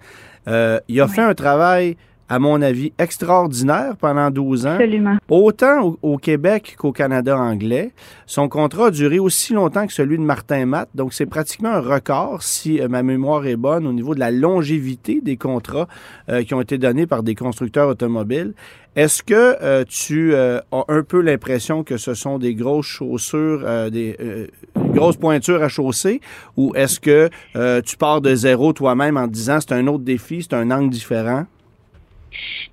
Euh, 0.46 0.80
il 0.88 1.00
a 1.00 1.08
fait 1.08 1.20
un 1.20 1.34
travail, 1.34 1.96
à 2.28 2.38
mon 2.38 2.60
avis, 2.62 2.92
extraordinaire 2.98 3.96
pendant 3.96 4.30
12 4.30 4.66
ans. 4.66 4.74
Absolument. 4.74 5.16
Autant 5.28 5.82
au, 5.82 5.98
au 6.02 6.16
Québec 6.18 6.76
qu'au 6.78 6.92
Canada 6.92 7.38
anglais. 7.38 7.92
Son 8.26 8.48
contrat 8.48 8.86
a 8.86 8.90
duré 8.90 9.18
aussi 9.18 9.54
longtemps 9.54 9.86
que 9.86 9.92
celui 9.92 10.18
de 10.18 10.22
Martin 10.22 10.66
Matt, 10.66 10.88
donc 10.94 11.14
c'est 11.14 11.26
pratiquement 11.26 11.70
un 11.70 11.80
record, 11.80 12.42
si 12.42 12.80
euh, 12.80 12.88
ma 12.88 13.02
mémoire 13.02 13.46
est 13.46 13.56
bonne, 13.56 13.86
au 13.86 13.92
niveau 13.92 14.14
de 14.14 14.20
la 14.20 14.30
longévité 14.30 15.20
des 15.22 15.36
contrats 15.36 15.88
euh, 16.28 16.42
qui 16.42 16.54
ont 16.54 16.60
été 16.60 16.78
donnés 16.78 17.06
par 17.06 17.22
des 17.22 17.34
constructeurs 17.34 17.88
automobiles. 17.88 18.54
Est-ce 18.96 19.22
que 19.22 19.56
euh, 19.62 19.84
tu 19.88 20.34
euh, 20.34 20.60
as 20.72 20.84
un 20.88 21.02
peu 21.02 21.20
l'impression 21.20 21.84
que 21.84 21.96
ce 21.98 22.14
sont 22.14 22.38
des 22.38 22.54
grosses 22.54 22.86
chaussures, 22.86 23.62
euh, 23.64 23.90
des 23.90 24.16
euh, 24.20 24.48
grosses 24.76 25.16
pointures 25.16 25.62
à 25.62 25.68
chausser, 25.68 26.20
ou 26.56 26.74
est-ce 26.74 26.98
que 26.98 27.30
euh, 27.54 27.80
tu 27.80 27.96
pars 27.96 28.20
de 28.20 28.34
zéro 28.34 28.72
toi-même 28.72 29.16
en 29.16 29.28
te 29.28 29.32
disant 29.32 29.58
c'est 29.60 29.72
un 29.72 29.86
autre 29.86 30.04
défi, 30.04 30.42
c'est 30.42 30.56
un 30.56 30.70
angle 30.70 30.90
différent? 30.90 31.44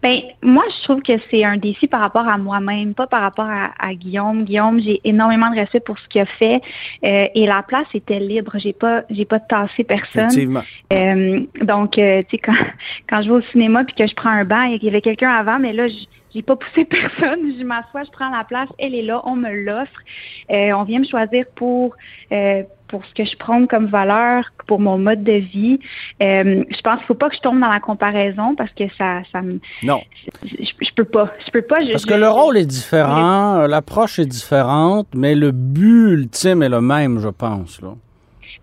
Ben, 0.01 0.22
moi, 0.41 0.64
je 0.78 0.84
trouve 0.84 1.01
que 1.01 1.14
c'est 1.30 1.43
un 1.43 1.58
défi 1.58 1.88
par 1.88 2.01
rapport 2.01 2.28
à 2.28 2.38
moi-même, 2.38 2.93
pas 2.93 3.08
par 3.08 3.22
rapport 3.22 3.47
à, 3.47 3.72
à 3.80 3.93
Guillaume. 3.93 4.43
Guillaume, 4.43 4.80
j'ai 4.80 5.01
énormément 5.03 5.49
de 5.49 5.56
respect 5.56 5.80
pour 5.80 5.97
ce 5.99 6.08
qu'il 6.08 6.22
a 6.22 6.26
fait 6.26 6.62
euh, 7.03 7.28
et 7.34 7.45
la 7.45 7.64
place 7.64 7.88
était 7.93 8.20
libre. 8.20 8.53
J'ai 8.56 8.74
pas, 8.74 9.03
j'ai 9.10 9.26
pas 9.26 9.39
tassé 9.39 9.84
personne. 9.84 10.62
Euh, 10.93 11.39
donc, 11.62 11.97
euh, 11.97 12.22
tu 12.24 12.32
sais, 12.32 12.38
quand, 12.38 12.53
quand 13.10 13.22
je 13.22 13.30
vais 13.30 13.36
au 13.36 13.41
cinéma 13.51 13.84
puis 13.84 13.95
que 13.95 14.08
je 14.08 14.16
prends 14.16 14.30
un 14.30 14.45
et 14.66 14.80
qu'il 14.80 14.86
y 14.86 14.89
avait 14.89 15.01
quelqu'un 15.01 15.32
avant, 15.32 15.60
mais 15.60 15.74
là, 15.74 15.88
je 15.88 16.06
j'ai 16.36 16.41
pas 16.41 16.56
poussé 16.56 16.86
personne. 16.86 17.53
Je 17.58 17.64
m'assois, 17.64 18.03
je 18.03 18.12
prends 18.12 18.30
la 18.30 18.43
place, 18.43 18.70
elle 18.78 18.93
est 18.93 19.01
là, 19.01 19.22
on 19.26 19.36
me 19.36 19.49
l'offre. 19.49 19.99
Euh, 20.51 20.72
on 20.74 20.84
vient 20.84 20.99
me 20.99 21.06
choisir 21.06 21.45
pour 21.56 21.95
euh, 22.32 22.64
pour 22.96 23.06
ce 23.06 23.14
que 23.14 23.26
je 23.26 23.36
prône 23.36 23.68
comme 23.68 23.88
valeur, 23.88 24.46
pour 24.68 24.80
mon 24.80 24.98
mode 24.98 25.22
de 25.26 25.34
vie. 25.34 25.80
Euh, 26.24 26.64
je 26.70 26.82
pense 26.82 26.98
qu'il 27.00 27.08
faut 27.08 27.14
pas 27.14 27.28
que 27.30 27.36
je 27.36 27.41
tombe 27.41 27.60
dans 27.60 27.70
la 27.70 27.82
comparaison 27.82 28.56
parce 28.56 28.72
que 28.72 28.86
ça, 28.98 29.20
ça 29.34 29.41
me, 29.41 29.60
Non. 29.84 30.00
je, 30.46 30.56
je 30.82 30.93
peux 30.96 31.04
pas, 31.04 31.30
je 31.46 31.52
peux 31.52 31.62
pas. 31.62 31.82
je- 31.84 31.91
Parce 31.91 32.04
je- 32.04 32.08
que 32.08 32.14
le 32.14 32.30
rôle 32.30 32.58
est 32.58 32.66
différent, 32.66 33.68
l'approche 33.68 34.18
est 34.20 34.26
différente, 34.26 35.08
mais 35.14 35.36
le 35.36 35.52
but 35.52 36.12
ultime 36.14 36.64
est 36.64 36.70
le 36.70 36.80
même, 36.80 37.20
je 37.20 37.28
pense. 37.28 37.82
Là. 37.82 37.89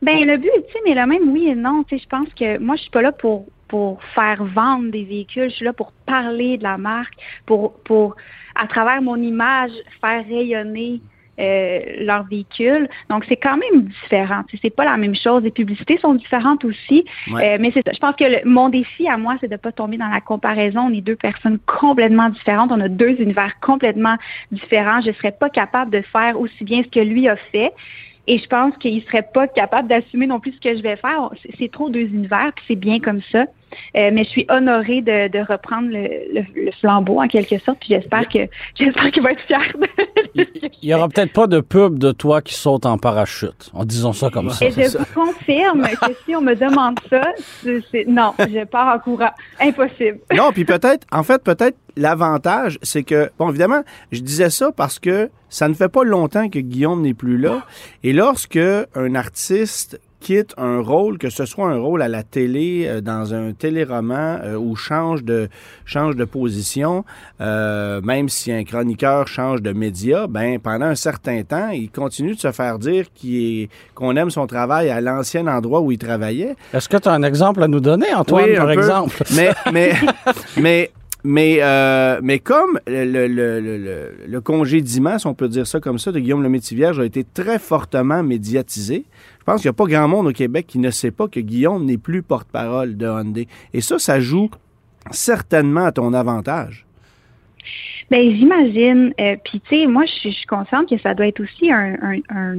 Ben 0.00 0.26
le 0.26 0.38
but 0.38 0.50
ultime 0.56 0.86
est 0.86 0.94
le 1.00 1.06
même, 1.06 1.30
oui 1.30 1.48
et 1.48 1.54
non. 1.54 1.84
Tu 1.84 1.98
sais, 1.98 2.02
je 2.04 2.08
pense 2.08 2.28
que 2.34 2.56
moi, 2.58 2.76
je 2.76 2.82
suis 2.82 2.90
pas 2.90 3.02
là 3.02 3.12
pour 3.12 3.44
pour 3.68 4.02
faire 4.14 4.42
vendre 4.44 4.90
des 4.90 5.04
véhicules. 5.04 5.48
Je 5.50 5.56
suis 5.56 5.64
là 5.64 5.72
pour 5.74 5.92
parler 6.06 6.56
de 6.58 6.62
la 6.62 6.78
marque, 6.78 7.14
pour 7.46 7.74
pour 7.84 8.16
à 8.54 8.66
travers 8.66 9.02
mon 9.02 9.16
image 9.16 9.72
faire 10.00 10.24
rayonner 10.26 11.00
euh, 11.40 11.80
leur 12.00 12.24
véhicule. 12.24 12.88
Donc, 13.08 13.24
c'est 13.28 13.36
quand 13.36 13.56
même 13.56 13.82
différent. 13.84 14.42
C'est 14.60 14.74
pas 14.74 14.84
la 14.84 14.96
même 14.96 15.14
chose. 15.14 15.42
Les 15.42 15.50
publicités 15.50 15.98
sont 15.98 16.14
différentes 16.14 16.64
aussi. 16.64 17.04
Ouais. 17.30 17.54
Euh, 17.54 17.58
mais 17.60 17.70
c'est 17.72 17.82
ça. 17.86 17.92
Je 17.92 17.98
pense 17.98 18.14
que 18.16 18.24
le- 18.24 18.48
mon 18.48 18.68
défi 18.68 19.08
à 19.08 19.16
moi, 19.16 19.36
c'est 19.40 19.48
de 19.50 19.56
pas 19.56 19.72
tomber 19.72 19.96
dans 19.96 20.08
la 20.08 20.20
comparaison. 20.20 20.80
On 20.82 20.92
est 20.92 21.00
deux 21.00 21.16
personnes 21.16 21.58
complètement 21.66 22.28
différentes. 22.28 22.70
On 22.70 22.80
a 22.80 22.88
deux 22.88 23.20
univers 23.20 23.58
complètement 23.60 24.16
différents. 24.50 25.00
Je 25.00 25.12
serais 25.12 25.32
pas 25.32 25.48
capable 25.48 25.90
de 25.90 26.02
faire 26.02 26.38
aussi 26.38 26.64
bien 26.64 26.82
ce 26.82 26.88
que 26.88 27.00
lui 27.00 27.28
a 27.28 27.36
fait. 27.36 27.72
Et 28.28 28.38
je 28.38 28.46
pense 28.46 28.76
qu'il 28.76 29.02
serait 29.02 29.26
pas 29.34 29.48
capable 29.48 29.88
d'assumer 29.88 30.26
non 30.26 30.38
plus 30.38 30.52
ce 30.52 30.60
que 30.60 30.76
je 30.76 30.82
vais 30.82 30.96
faire. 30.96 31.30
C'est- 31.42 31.50
C'est 31.58 31.72
trop 31.72 31.88
deux 31.90 32.06
univers, 32.06 32.52
puis 32.54 32.64
c'est 32.68 32.76
bien 32.76 33.00
comme 33.00 33.20
ça. 33.32 33.46
Euh, 33.96 34.10
mais 34.12 34.24
je 34.24 34.28
suis 34.30 34.46
honorée 34.48 35.00
de, 35.02 35.28
de 35.28 35.38
reprendre 35.40 35.88
le, 35.90 36.08
le- 36.34 36.64
le 36.64 36.70
flambeau 36.80 37.20
en 37.20 37.28
quelque 37.28 37.58
sorte. 37.58 37.78
Puis 37.80 37.88
j'espère 37.90 38.28
que 38.28 38.38
j'espère 38.78 39.10
qu'il 39.10 39.22
va 39.22 39.32
être 39.32 39.42
fier. 39.42 39.60
De, 40.34 40.46
Il 40.82 40.88
y 40.88 40.94
aura 40.94 41.08
peut-être 41.08 41.32
pas 41.32 41.46
de 41.46 41.60
pub 41.60 41.98
de 41.98 42.12
toi 42.12 42.40
qui 42.42 42.54
saute 42.54 42.86
en 42.86 42.98
parachute. 42.98 43.70
En 43.74 43.84
disant 43.84 44.12
ça 44.12 44.30
comme 44.30 44.50
ça. 44.50 44.64
Et 44.66 44.70
je 44.70 44.98
vous 44.98 45.04
confirme 45.14 45.82
que 45.82 46.12
si 46.24 46.34
on 46.34 46.40
me 46.40 46.54
demande 46.54 46.98
ça, 47.10 47.22
c'est- 47.62 47.82
c'est- 47.90 48.04
non, 48.08 48.32
je 48.38 48.64
pars 48.64 48.96
en 48.96 48.98
courant. 48.98 49.30
Impossible. 49.60 50.18
Non, 50.34 50.50
puis 50.52 50.64
peut-être, 50.64 51.06
en 51.12 51.22
fait, 51.22 51.42
peut-être 51.42 51.76
l'avantage, 51.96 52.78
c'est 52.82 53.02
que, 53.02 53.30
bon, 53.38 53.50
évidemment, 53.50 53.82
je 54.10 54.20
disais 54.20 54.50
ça 54.50 54.70
parce 54.74 54.98
que 54.98 55.30
ça 55.48 55.68
ne 55.68 55.74
fait 55.74 55.88
pas 55.90 56.04
longtemps 56.04 56.48
que 56.48 56.58
Guillaume 56.58 57.02
n'est 57.02 57.12
plus 57.14 57.36
là. 57.38 57.62
Et 58.02 58.12
lorsque 58.12 58.58
un 58.94 59.14
artiste 59.14 60.00
quitte 60.22 60.54
un 60.56 60.80
rôle, 60.80 61.18
que 61.18 61.28
ce 61.30 61.44
soit 61.44 61.68
un 61.68 61.78
rôle 61.78 62.00
à 62.00 62.08
la 62.08 62.22
télé, 62.22 62.86
euh, 62.86 63.00
dans 63.00 63.34
un 63.34 63.52
téléroman, 63.52 64.38
euh, 64.44 64.56
ou 64.56 64.76
change 64.76 65.24
de 65.24 65.48
change 65.84 66.14
de 66.16 66.24
position, 66.24 67.04
euh, 67.40 68.00
même 68.02 68.28
si 68.28 68.52
un 68.52 68.62
chroniqueur 68.64 69.26
change 69.26 69.60
de 69.60 69.72
média, 69.72 70.26
ben 70.28 70.58
pendant 70.60 70.86
un 70.86 70.94
certain 70.94 71.42
temps, 71.42 71.70
il 71.70 71.90
continue 71.90 72.34
de 72.34 72.40
se 72.40 72.52
faire 72.52 72.78
dire 72.78 73.06
qu'on 73.94 74.16
aime 74.16 74.30
son 74.30 74.46
travail 74.46 74.90
à 74.90 75.00
l'ancien 75.00 75.46
endroit 75.48 75.80
où 75.80 75.90
il 75.90 75.98
travaillait. 75.98 76.54
Est-ce 76.72 76.88
que 76.88 76.96
tu 76.96 77.08
as 77.08 77.12
un 77.12 77.24
exemple 77.24 77.62
à 77.62 77.68
nous 77.68 77.80
donner, 77.80 78.14
Antoine, 78.14 78.44
Oui, 78.50 78.56
par 78.56 78.66
peu. 78.66 78.72
exemple? 78.72 79.22
Mais, 79.34 79.50
mais, 79.72 79.92
mais, 80.56 80.90
mais, 81.24 81.58
euh, 81.60 82.20
mais 82.22 82.38
comme 82.38 82.80
le, 82.86 83.04
le, 83.04 83.28
le, 83.28 83.60
le, 84.26 84.42
on 85.24 85.34
peut 85.34 85.48
dire 85.48 85.66
ça 85.66 85.80
comme 85.80 85.98
ça, 85.98 86.10
de 86.10 86.18
Guillaume 86.18 86.42
Lemaitre-Vierge 86.42 86.98
a 86.98 87.04
été 87.04 87.24
très 87.24 87.58
fortement 87.58 88.22
médiatisé, 88.22 89.04
je 89.38 89.44
pense 89.44 89.60
qu'il 89.60 89.68
n'y 89.68 89.74
a 89.74 89.74
pas 89.74 89.86
grand 89.86 90.08
monde 90.08 90.26
au 90.26 90.32
Québec 90.32 90.66
qui 90.68 90.78
ne 90.78 90.90
sait 90.90 91.10
pas 91.10 91.28
que 91.28 91.40
Guillaume 91.40 91.84
n'est 91.84 91.98
plus 91.98 92.22
porte-parole 92.22 92.96
de 92.96 93.06
Hyundai. 93.06 93.48
Et 93.72 93.80
ça, 93.80 93.98
ça 93.98 94.20
joue 94.20 94.50
certainement 95.10 95.86
à 95.86 95.92
ton 95.92 96.12
avantage. 96.14 96.86
Ben 98.10 98.34
j'imagine. 98.36 99.14
Euh, 99.20 99.36
Puis 99.44 99.60
tu 99.60 99.76
sais, 99.80 99.86
moi 99.86 100.04
je 100.06 100.28
suis 100.30 100.46
consciente 100.46 100.88
que 100.88 100.98
ça 100.98 101.14
doit 101.14 101.26
être 101.26 101.40
aussi 101.40 101.72
un, 101.72 101.94
un, 102.02 102.18
un, 102.30 102.56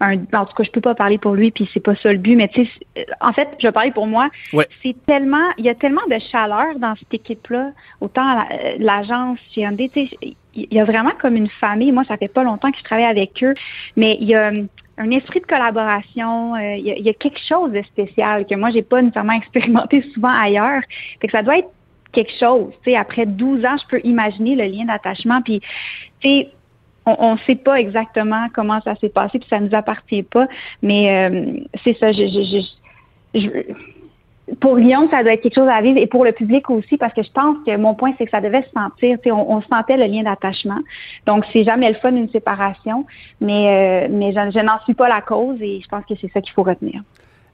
un- 0.00 0.18
en 0.32 0.44
tout 0.46 0.54
cas 0.54 0.62
je 0.64 0.70
peux 0.70 0.80
pas 0.80 0.94
parler 0.94 1.18
pour 1.18 1.34
lui 1.34 1.50
puis 1.50 1.68
c'est 1.72 1.80
pas 1.80 1.96
ça 1.96 2.12
le 2.12 2.18
but, 2.18 2.36
mais 2.36 2.48
tu 2.48 2.64
sais, 2.64 2.70
c'est- 2.96 3.06
en 3.20 3.32
fait 3.32 3.48
je 3.58 3.66
vais 3.66 3.72
parler 3.72 3.90
pour 3.92 4.06
moi. 4.06 4.28
Ouais. 4.52 4.66
C'est 4.82 4.94
tellement, 5.06 5.48
il 5.58 5.64
y 5.64 5.68
a 5.68 5.74
tellement 5.74 6.06
de 6.08 6.18
chaleur 6.30 6.78
dans 6.78 6.94
cette 6.96 7.12
équipe-là, 7.14 7.70
autant 8.00 8.22
la- 8.34 8.48
euh, 8.52 8.74
l'agence 8.78 9.38
chez 9.52 9.62
Hyundai, 9.62 9.88
tu 9.92 10.06
sais, 10.06 10.18
il 10.54 10.72
y 10.72 10.78
a 10.78 10.84
vraiment 10.84 11.12
comme 11.20 11.34
une 11.36 11.48
famille. 11.48 11.90
Moi 11.92 12.04
ça 12.06 12.16
fait 12.16 12.28
pas 12.28 12.44
longtemps 12.44 12.70
que 12.70 12.78
je 12.78 12.84
travaille 12.84 13.04
avec 13.06 13.42
eux, 13.42 13.54
mais 13.96 14.16
il 14.20 14.28
y 14.28 14.34
a 14.34 14.48
hum, 14.48 14.68
un 14.96 15.10
esprit 15.10 15.40
de 15.40 15.46
collaboration, 15.46 16.54
euh, 16.54 16.76
il, 16.76 16.86
y 16.86 16.92
a, 16.92 16.96
il 16.96 17.04
y 17.04 17.08
a 17.08 17.14
quelque 17.14 17.40
chose 17.48 17.72
de 17.72 17.82
spécial 17.82 18.46
que 18.46 18.54
moi 18.54 18.70
j'ai 18.70 18.82
pas 18.82 19.02
nécessairement 19.02 19.32
expérimenté 19.42 20.02
souvent 20.14 20.28
ailleurs. 20.32 20.82
Fait 21.20 21.26
que 21.26 21.32
ça 21.32 21.42
doit 21.42 21.58
être 21.58 21.68
quelque 22.14 22.32
chose. 22.38 22.72
Après 22.96 23.26
12 23.26 23.64
ans, 23.64 23.76
je 23.82 23.88
peux 23.88 24.00
imaginer 24.04 24.54
le 24.54 24.64
lien 24.64 24.84
d'attachement. 24.84 25.42
Puis, 25.42 25.60
tu 26.20 26.46
on 27.06 27.34
ne 27.34 27.38
sait 27.46 27.56
pas 27.56 27.78
exactement 27.78 28.46
comment 28.54 28.80
ça 28.80 28.94
s'est 28.96 29.10
passé, 29.10 29.38
puis 29.38 29.48
ça 29.48 29.60
nous 29.60 29.74
appartient 29.74 30.22
pas. 30.22 30.46
Mais 30.82 31.28
euh, 31.28 31.60
c'est 31.84 31.96
ça. 31.98 32.10
Pour 34.60 34.78
Guillaume, 34.78 35.08
ça 35.10 35.22
doit 35.22 35.32
être 35.32 35.42
quelque 35.42 35.54
chose 35.54 35.68
à 35.68 35.80
vivre 35.80 35.98
et 35.98 36.06
pour 36.06 36.24
le 36.24 36.32
public 36.32 36.68
aussi, 36.68 36.96
parce 36.98 37.14
que 37.14 37.22
je 37.22 37.30
pense 37.30 37.56
que 37.66 37.76
mon 37.76 37.94
point, 37.94 38.12
c'est 38.16 38.24
que 38.24 38.30
ça 38.30 38.40
devait 38.40 38.62
se 38.62 38.70
sentir. 38.70 39.18
On, 39.26 39.56
on 39.56 39.62
sentait 39.62 39.96
le 39.96 40.04
lien 40.04 40.22
d'attachement. 40.22 40.80
Donc, 41.26 41.44
c'est 41.52 41.64
jamais 41.64 41.90
le 41.90 41.96
fun 41.96 42.14
une 42.14 42.30
séparation, 42.30 43.06
mais, 43.40 44.06
euh, 44.06 44.08
mais 44.10 44.32
je 44.32 44.60
n'en 44.60 44.80
suis 44.84 44.94
pas 44.94 45.08
la 45.08 45.20
cause 45.20 45.56
et 45.60 45.80
je 45.82 45.88
pense 45.88 46.04
que 46.06 46.14
c'est 46.20 46.30
ça 46.32 46.40
qu'il 46.40 46.52
faut 46.52 46.62
retenir. 46.62 47.02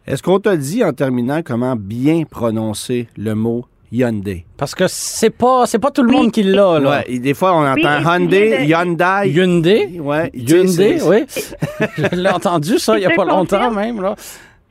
Est-ce 0.06 0.22
qu'on 0.22 0.40
t'a 0.40 0.56
dit 0.56 0.82
en 0.84 0.92
terminant 0.92 1.42
comment 1.44 1.76
bien 1.76 2.24
prononcer 2.28 3.08
le 3.16 3.34
mot 3.34 3.64
Hyundai? 3.92 4.44
Parce 4.56 4.74
que 4.74 4.84
c'est 4.88 5.30
pas, 5.30 5.66
c'est 5.66 5.78
pas 5.78 5.90
tout 5.90 6.02
le 6.02 6.08
Oui. 6.10 6.16
monde 6.16 6.32
qui 6.32 6.42
l'a, 6.42 6.78
là. 6.78 7.02
Ouais, 7.08 7.18
des 7.18 7.34
fois, 7.34 7.54
on 7.56 7.66
entend 7.66 8.00
Hyundai, 8.00 8.64
Hyundai. 8.66 9.28
Hyundai? 9.30 10.00
Ouais, 10.00 10.30
Hyundai, 10.34 10.98
oui. 11.02 11.24
Je 11.98 12.16
l'ai 12.16 12.30
entendu, 12.30 12.78
ça, 12.78 12.96
il 12.96 13.02
y 13.02 13.06
a 13.06 13.10
pas 13.10 13.24
longtemps 13.24 13.70
même, 13.70 14.00
là. 14.00 14.14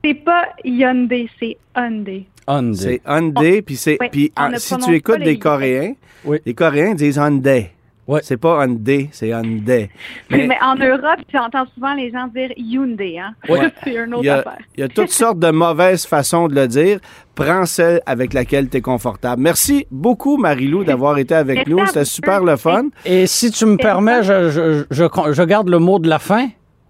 C'est 0.03 0.13
pas 0.13 0.45
Hyundai, 0.63 1.27
c'est 1.39 1.57
Hyundai. 1.75 2.25
Hyundai. 2.47 2.77
C'est 2.77 3.01
Hyundai, 3.05 3.61
puis 3.61 3.75
c'est 3.75 3.97
Oui, 3.99 4.07
puis 4.09 4.33
ne 4.51 4.57
si 4.57 4.77
tu 4.77 4.95
écoutes 4.95 5.19
des. 5.19 5.37
Coréens, 5.37 5.93
Oui. 6.25 6.37
les 6.45 6.53
Coréens 6.53 6.95
disent 6.95 7.17
Hyundai. 7.17 7.71
Ouais. 8.09 8.21
C'est 8.23 8.37
pas 8.37 8.65
Hyundai, 8.65 9.07
c'est 9.11 9.27
Hyundai. 9.29 9.91
Mais, 10.31 10.47
Mais 10.47 10.57
en 10.63 10.75
Europe, 10.75 11.19
tu 11.27 11.37
entends 11.37 11.65
souvent 11.75 11.93
les 11.93 12.09
gens 12.11 12.25
dire 12.27 12.49
Hyundai, 12.57 13.19
hein? 13.19 13.35
Ouais. 13.47 13.71
c'est 13.83 13.93
une 13.93 14.07
il 14.07 14.13
autre 14.15 14.23
y, 14.25 14.29
a, 14.29 14.37
affaire. 14.39 14.57
il 14.75 14.79
y 14.81 14.83
a 14.83 14.87
toutes 14.87 15.11
sortes 15.11 15.37
de 15.37 15.51
mauvaises 15.51 16.07
façons 16.07 16.47
de 16.47 16.55
le 16.55 16.67
dire. 16.67 16.99
Prends 17.35 17.67
celle 17.67 18.01
avec 18.07 18.33
laquelle 18.33 18.67
tu 18.67 18.77
es 18.77 18.81
confortable. 18.81 19.41
Merci 19.43 19.85
beaucoup, 19.91 20.37
Marilou, 20.37 20.83
d'avoir 20.83 21.19
été 21.19 21.35
avec 21.35 21.67
nous. 21.67 21.85
C'était 21.85 22.03
super 22.03 22.43
le 22.43 22.57
fun. 22.57 22.85
Et 23.05 23.27
si 23.27 23.51
tu 23.51 23.65
me 23.67 23.77
permets, 23.77 24.23
je, 24.23 24.49
je, 24.49 24.85
je, 24.89 25.31
je 25.33 25.43
garde 25.43 25.69
le 25.69 25.77
mot 25.77 25.99
de 25.99 26.09
la 26.09 26.17
fin. 26.19 26.47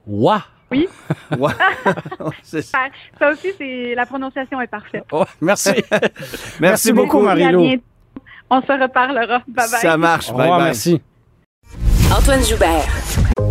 Wa. 0.07 0.41
Oui, 0.71 0.87
ça. 2.43 2.61
ça, 3.19 3.31
aussi, 3.31 3.49
c'est 3.57 3.93
la 3.95 4.05
prononciation 4.05 4.61
est 4.61 4.67
parfaite. 4.67 5.03
Merci. 5.41 5.71
Merci, 6.59 6.93
beaucoup, 6.93 7.19
Marie-Lou. 7.21 7.61
bientôt. 7.61 7.83
On 8.51 8.61
se 8.61 8.71
reparlera. 8.71 9.39
Bye 9.47 9.69
bye. 9.69 9.79
Ça 9.81 9.97
marche. 9.97 10.29
Au 10.29 10.33
Bye 10.33 10.41
revoir, 10.43 10.59
bye. 10.59 10.65
merci. 10.67 11.01
Antoine 12.11 12.43
Joubert. 12.43 12.87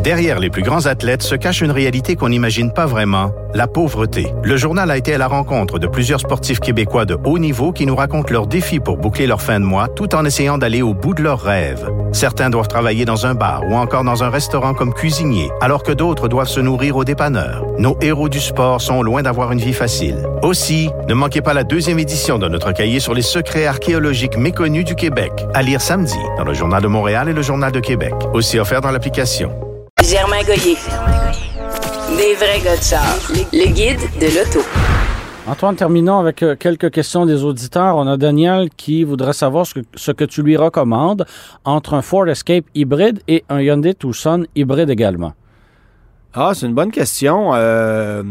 Derrière 0.02 0.38
les 0.38 0.50
plus 0.50 0.62
grands 0.62 0.86
athlètes 0.86 1.22
se 1.22 1.34
cache 1.34 1.60
une 1.60 1.70
réalité 1.70 2.16
qu'on 2.16 2.28
n'imagine 2.28 2.72
pas 2.72 2.86
vraiment, 2.86 3.32
la 3.54 3.66
pauvreté. 3.66 4.32
Le 4.42 4.56
journal 4.56 4.90
a 4.90 4.96
été 4.96 5.14
à 5.14 5.18
la 5.18 5.26
rencontre 5.26 5.78
de 5.78 5.86
plusieurs 5.86 6.20
sportifs 6.20 6.60
québécois 6.60 7.04
de 7.04 7.16
haut 7.24 7.38
niveau 7.38 7.72
qui 7.72 7.84
nous 7.84 7.96
racontent 7.96 8.32
leurs 8.32 8.46
défis 8.46 8.80
pour 8.80 8.96
boucler 8.96 9.26
leur 9.26 9.42
fin 9.42 9.60
de 9.60 9.64
mois 9.64 9.88
tout 9.88 10.14
en 10.14 10.24
essayant 10.24 10.58
d'aller 10.58 10.82
au 10.82 10.94
bout 10.94 11.14
de 11.14 11.22
leurs 11.22 11.40
rêves. 11.40 11.88
Certains 12.12 12.48
doivent 12.48 12.68
travailler 12.68 13.04
dans 13.04 13.26
un 13.26 13.34
bar 13.34 13.62
ou 13.68 13.74
encore 13.74 14.04
dans 14.04 14.24
un 14.24 14.30
restaurant 14.30 14.72
comme 14.72 14.94
cuisinier, 14.94 15.50
alors 15.60 15.82
que 15.82 15.92
d'autres 15.92 16.28
doivent 16.28 16.48
se 16.48 16.60
nourrir 16.60 16.96
au 16.96 17.04
dépanneur. 17.04 17.66
Nos 17.78 17.98
héros 18.00 18.28
du 18.28 18.40
sport 18.40 18.80
sont 18.80 19.02
loin 19.02 19.22
d'avoir 19.22 19.52
une 19.52 19.60
vie 19.60 19.74
facile. 19.74 20.26
Aussi, 20.42 20.90
ne 21.08 21.14
manquez 21.14 21.42
pas 21.42 21.52
la 21.54 21.64
deuxième 21.64 21.98
édition 21.98 22.38
de 22.38 22.48
notre 22.48 22.72
cahier 22.72 23.00
sur 23.00 23.14
les 23.14 23.22
secrets 23.22 23.66
archéologiques 23.66 24.38
méconnus 24.38 24.84
du 24.84 24.94
Québec, 24.94 25.32
à 25.54 25.62
lire 25.62 25.80
samedi 25.80 26.18
dans 26.36 26.44
le 26.44 26.54
Journal 26.54 26.82
de 26.82 26.88
Montréal 26.88 27.28
et 27.28 27.32
le 27.32 27.42
Journal 27.42 27.72
de 27.72 27.80
Québec, 27.80 28.14
offert 28.56 28.80
dans 28.80 28.90
l'application. 28.90 29.50
Germain 30.02 30.42
Goyer. 30.44 30.76
Des 32.16 32.34
vrais 32.34 32.60
gars 32.64 32.76
de 32.76 32.82
char. 32.82 33.02
Le 33.52 33.66
guide 33.66 34.00
de 34.18 34.26
l'auto. 34.34 34.66
Antoine, 35.46 35.76
terminons 35.76 36.18
avec 36.18 36.42
euh, 36.42 36.56
quelques 36.56 36.90
questions 36.90 37.26
des 37.26 37.44
auditeurs. 37.44 37.96
On 37.96 38.06
a 38.06 38.16
Daniel 38.16 38.70
qui 38.76 39.04
voudrait 39.04 39.32
savoir 39.32 39.66
ce 39.66 39.74
que, 39.74 39.80
ce 39.94 40.12
que 40.12 40.24
tu 40.24 40.42
lui 40.42 40.56
recommandes 40.56 41.26
entre 41.64 41.94
un 41.94 42.02
Ford 42.02 42.28
Escape 42.28 42.64
hybride 42.74 43.20
et 43.28 43.44
un 43.48 43.60
Hyundai 43.60 43.94
Tucson 43.94 44.44
hybride 44.54 44.88
également. 44.88 45.34
Ah, 46.32 46.52
c'est 46.54 46.66
une 46.66 46.74
bonne 46.74 46.90
question. 46.90 47.54
Euh, 47.54 48.22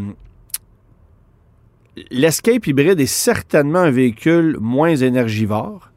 L'Escape 2.12 2.66
hybride 2.68 3.00
est 3.00 3.06
certainement 3.06 3.80
un 3.80 3.92
véhicule 3.92 4.58
moins 4.60 4.96
énergivore. 4.96 5.90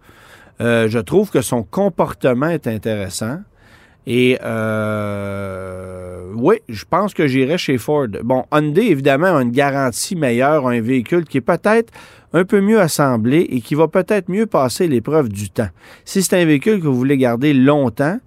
Euh, 0.61 0.89
je 0.89 0.99
trouve 0.99 1.31
que 1.31 1.41
son 1.41 1.62
comportement 1.62 2.49
est 2.49 2.66
intéressant. 2.66 3.39
Et 4.07 4.38
euh, 4.42 6.32
oui, 6.34 6.57
je 6.68 6.84
pense 6.88 7.14
que 7.14 7.26
j'irai 7.26 7.59
chez 7.59 7.78
Ford. 7.78 8.09
Bon, 8.22 8.44
Hyundai, 8.53 8.86
évidemment, 8.86 9.36
a 9.36 9.42
une 9.42 9.51
garantie 9.51 10.16
meilleure, 10.16 10.66
un 10.66 10.80
véhicule 10.80 11.24
qui 11.24 11.38
est 11.38 11.42
peut-être 11.42 11.92
un 12.32 12.44
peu 12.44 12.61
mieux 12.61 12.80
assemblé 12.80 13.46
et 13.51 13.61
qui 13.61 13.74
va 13.74 13.88
peut-être 13.88 14.28
mieux 14.28 14.46
passer 14.46 14.88
l'épreuve 14.88 15.28
du 15.28 15.51
temps. 15.51 15.68
Si 16.05 16.22
c'est 16.22 16.40
un 16.40 16.44
véhicule 16.44 16.80
que 16.80 16.86
vous 16.86 16.96
voulez 16.96 17.18
garder 17.18 17.53
longtemps, 17.53 18.18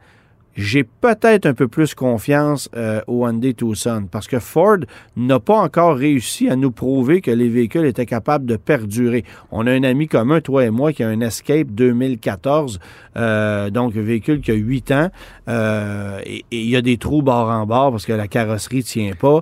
j'ai 0.56 0.84
peut-être 0.84 1.46
un 1.46 1.54
peu 1.54 1.68
plus 1.68 1.96
confiance 1.96 2.70
euh, 2.76 3.02
au 3.08 3.26
Hyundai 3.28 3.54
Tucson 3.54 4.06
parce 4.12 4.28
que 4.28 4.40
Ford 4.40 4.78
n'a 5.18 5.40
pas 5.40 5.58
encore 5.58 5.96
réussi 5.96 6.48
à 6.50 6.56
nous 6.56 6.72
prouver 6.72 7.22
que 7.22 7.32
les 7.32 7.50
véhicules 7.50 7.86
étaient 7.86 8.06
capables 8.06 8.46
de 8.46 8.56
perdurer. 8.56 9.24
On 9.52 9.66
a 9.66 9.72
un 9.72 9.84
ami 9.84 10.08
commun, 10.08 10.42
toi 10.42 10.66
et 10.66 10.70
moi, 10.70 10.94
qui 10.94 11.04
a 11.04 11.08
un 11.08 11.22
Escape 11.22 11.68
2014, 11.72 12.80
euh, 13.18 13.70
donc 13.70 13.96
un 13.98 14.02
véhicule 14.02 14.42
qui 14.42 14.52
a 14.52 14.56
8 14.56 14.92
ans, 14.92 15.10
euh, 15.48 16.20
et 16.26 16.44
il 16.52 16.70
y 16.70 16.76
a 16.76 16.82
des 16.82 16.98
trous 16.98 17.22
bord 17.22 17.50
en 17.50 17.66
bord 17.66 17.92
parce 17.92 18.06
que 18.06 18.14
la 18.14 18.28
carrosserie 18.28 18.78
ne 18.78 18.82
tient 18.84 19.12
pas. 19.20 19.42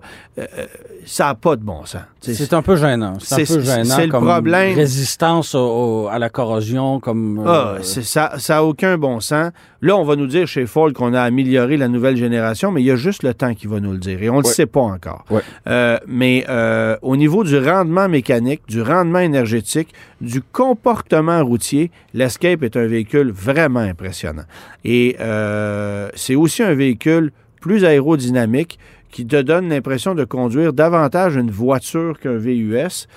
Ça 1.06 1.26
n'a 1.26 1.36
pas 1.36 1.56
de 1.56 1.64
bon 1.64 1.84
sens. 1.86 2.02
C'est 2.22 2.54
un 2.54 2.62
peu 2.62 2.76
gênant. 2.76 3.18
C'est 3.20 3.36
un 3.36 3.38
peu 3.56 3.62
gênant 3.64 3.84
c'est 3.96 4.06
le 4.06 4.12
problème. 4.12 4.76
résistance 4.76 5.56
au- 5.56 6.04
au- 6.04 6.08
à 6.08 6.20
la 6.20 6.30
corrosion, 6.30 7.00
comme... 7.00 7.44
Ah, 7.46 7.76
ça 7.82 8.38
n'a 8.50 8.64
aucun 8.64 8.98
bon 8.98 9.20
sens. 9.20 9.52
Là, 9.82 9.96
on 9.98 10.04
va 10.04 10.16
nous 10.16 10.28
dire 10.28 10.48
chez 10.48 10.68
Ford 10.68 10.92
qu'on 11.02 11.14
a 11.16 11.22
amélioré 11.22 11.78
la 11.78 11.88
nouvelle 11.88 12.16
génération, 12.16 12.72
mais 12.72 12.82
il 12.82 12.86
y 12.86 12.92
a 12.92 12.96
juste 12.96 13.24
le 13.24 13.34
temps 13.34 13.56
qui 13.56 13.66
va 13.66 13.80
nous 13.80 13.92
le 13.92 13.98
dire. 13.98 14.22
Et 14.22 14.30
on 14.30 14.38
ne 14.38 14.44
le 14.44 14.48
sait 14.48 14.68
pas 14.68 14.82
encore. 14.82 15.26
Ouais. 15.32 15.42
Euh, 15.68 15.98
mais 16.08 16.46
euh, 16.48 16.96
au 17.02 17.16
niveau 17.16 17.44
du 17.44 17.58
rendement 17.58 18.08
mécanique, 18.08 18.62
du 18.68 18.84
rendement 18.84 19.20
énergétique, 19.20 19.94
du 20.22 20.44
comportement 20.44 21.44
routier, 21.44 21.90
l'Escape 22.14 22.62
est 22.62 22.78
un 22.78 22.86
véhicule 22.86 23.32
vraiment 23.32 23.80
impressionnant. 23.80 24.44
Et 24.86 25.18
euh, 25.20 26.10
c'est 26.14 26.36
aussi 26.36 26.62
un 26.62 26.76
véhicule 26.76 27.32
plus 27.62 27.84
aérodynamique 27.84 28.78
qui 29.10 29.26
te 29.26 29.42
donne 29.42 29.70
l'impression 29.70 30.14
de 30.14 30.24
conduire 30.24 30.72
davantage 30.72 31.36
une 31.36 31.52
voiture 31.52 32.20
qu'un 32.20 32.38
VUS. 32.38 33.08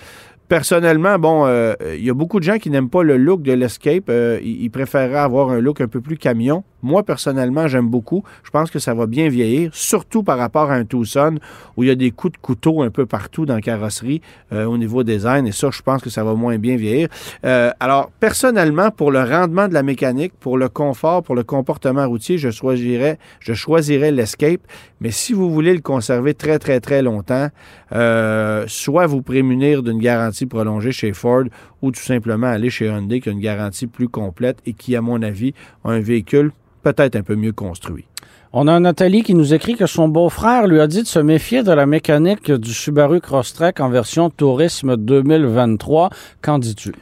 Personnellement, 0.55 1.19
bon, 1.19 1.47
euh, 1.47 1.75
il 1.97 2.05
y 2.05 2.11
a 2.11 2.15
beaucoup 2.15 2.39
de 2.39 2.45
gens 2.45 2.59
qui 2.59 2.71
n'aiment 2.71 2.89
pas 2.89 3.03
le 3.03 3.17
look 3.17 3.43
de 3.43 3.53
l'Escape. 3.55 4.05
Euh, 4.09 4.39
ils, 4.41 4.71
préféreraient 4.71 5.19
avoir 5.19 5.51
un 5.51 5.59
look 5.59 5.81
un 5.81 5.89
peu 5.89 6.01
plus 6.01 6.17
camion. 6.17 6.63
Moi, 6.81 7.03
personnellement, 7.03 7.67
j'aime 7.67 7.89
beaucoup. 7.89 8.23
Je 8.45 8.51
pense 8.51 8.71
que 8.71 8.79
ça 8.79 8.95
va 8.95 9.07
bien 9.07 9.29
vieillir, 9.29 9.71
surtout 9.75 10.23
par 10.23 10.39
rapport 10.39 10.71
à 10.71 10.75
un 10.75 10.85
Tucson 10.85 11.41
où 11.77 11.83
il 11.83 11.89
y 11.89 11.91
a 11.91 11.97
des 11.97 12.13
coups 12.13 12.35
de 12.35 12.39
couteau 12.39 12.83
un 12.83 12.91
peu 12.91 13.05
partout 13.05 13.47
dans 13.47 13.57
la 13.57 13.61
carrosserie 13.61 14.21
euh, 14.53 14.65
au 14.65 14.79
niveau 14.79 15.03
design. 15.03 15.45
Et 15.49 15.51
ça, 15.51 15.71
je 15.73 15.83
pense 15.83 16.01
que 16.03 16.09
ça 16.09 16.23
va 16.23 16.35
moins 16.35 16.57
bien 16.57 16.77
vieillir. 16.77 17.09
Alors, 17.43 18.13
personnellement, 18.21 18.93
pour 18.93 19.11
le 19.11 19.25
rendement 19.25 19.67
de 19.67 19.75
la 19.75 19.83
mécanique, 19.83 20.35
pour 20.39 20.57
le 20.57 20.69
confort, 20.69 21.25
pour 21.25 21.35
le 21.35 21.43
comportement 21.43 22.07
routier, 22.07 22.39
je 22.39 22.51
choisirais, 22.51 23.19
je 23.41 23.55
choisirais 23.55 24.13
l'Escape. 24.13 24.61
Mais 25.05 25.11
si 25.11 25.35
vous 25.35 25.51
voulez 25.51 25.75
le 25.75 25.83
conserver 25.83 26.33
très, 26.33 26.59
très, 26.59 26.81
très 26.81 27.03
longtemps, 27.03 27.49
euh, 27.93 28.65
soit 28.69 29.05
vous 29.07 29.21
prémunir 29.21 29.83
d'une 29.83 29.99
garantie 29.99 30.47
prolongée 30.47 30.93
chez 30.93 31.13
Ford 31.13 31.45
ou 31.83 31.91
tout 31.91 32.01
simplement 32.01 32.47
aller 32.47 32.71
chez 32.71 32.87
Hyundai 32.87 33.21
qui 33.21 33.29
a 33.29 33.33
une 33.33 33.41
garantie 33.41 33.87
plus 33.87 34.09
complète 34.09 34.61
et 34.65 34.73
qui, 34.73 34.97
à 34.97 35.03
mon 35.03 35.21
avis, 35.21 35.53
a 35.85 35.91
un 35.91 36.01
véhicule 36.01 36.53
peut-être 36.83 37.17
un 37.17 37.23
peu 37.23 37.37
mieux 37.37 37.53
construit. 37.53 38.07
On 38.55 38.67
a 38.67 38.81
Nathalie 38.81 39.23
qui 39.25 39.35
nous 39.35 39.53
écrit 39.53 39.75
que 39.75 39.85
son 39.85 40.09
beau-frère 40.09 40.67
lui 40.67 40.81
a 40.81 40.87
dit 40.87 41.03
de 41.03 41.07
se 41.07 41.19
méfier 41.19 41.63
de 41.63 41.73
la 41.73 41.85
mécanique 41.85 42.51
du 42.51 42.73
Subaru 42.73 43.21
Crosstrek 43.21 43.81
en 43.81 43.91
version 43.91 44.31
Tourisme 44.31 44.97
2023. 44.97 46.09
Qu'en 46.41 46.59
dis-tu? 46.59 46.93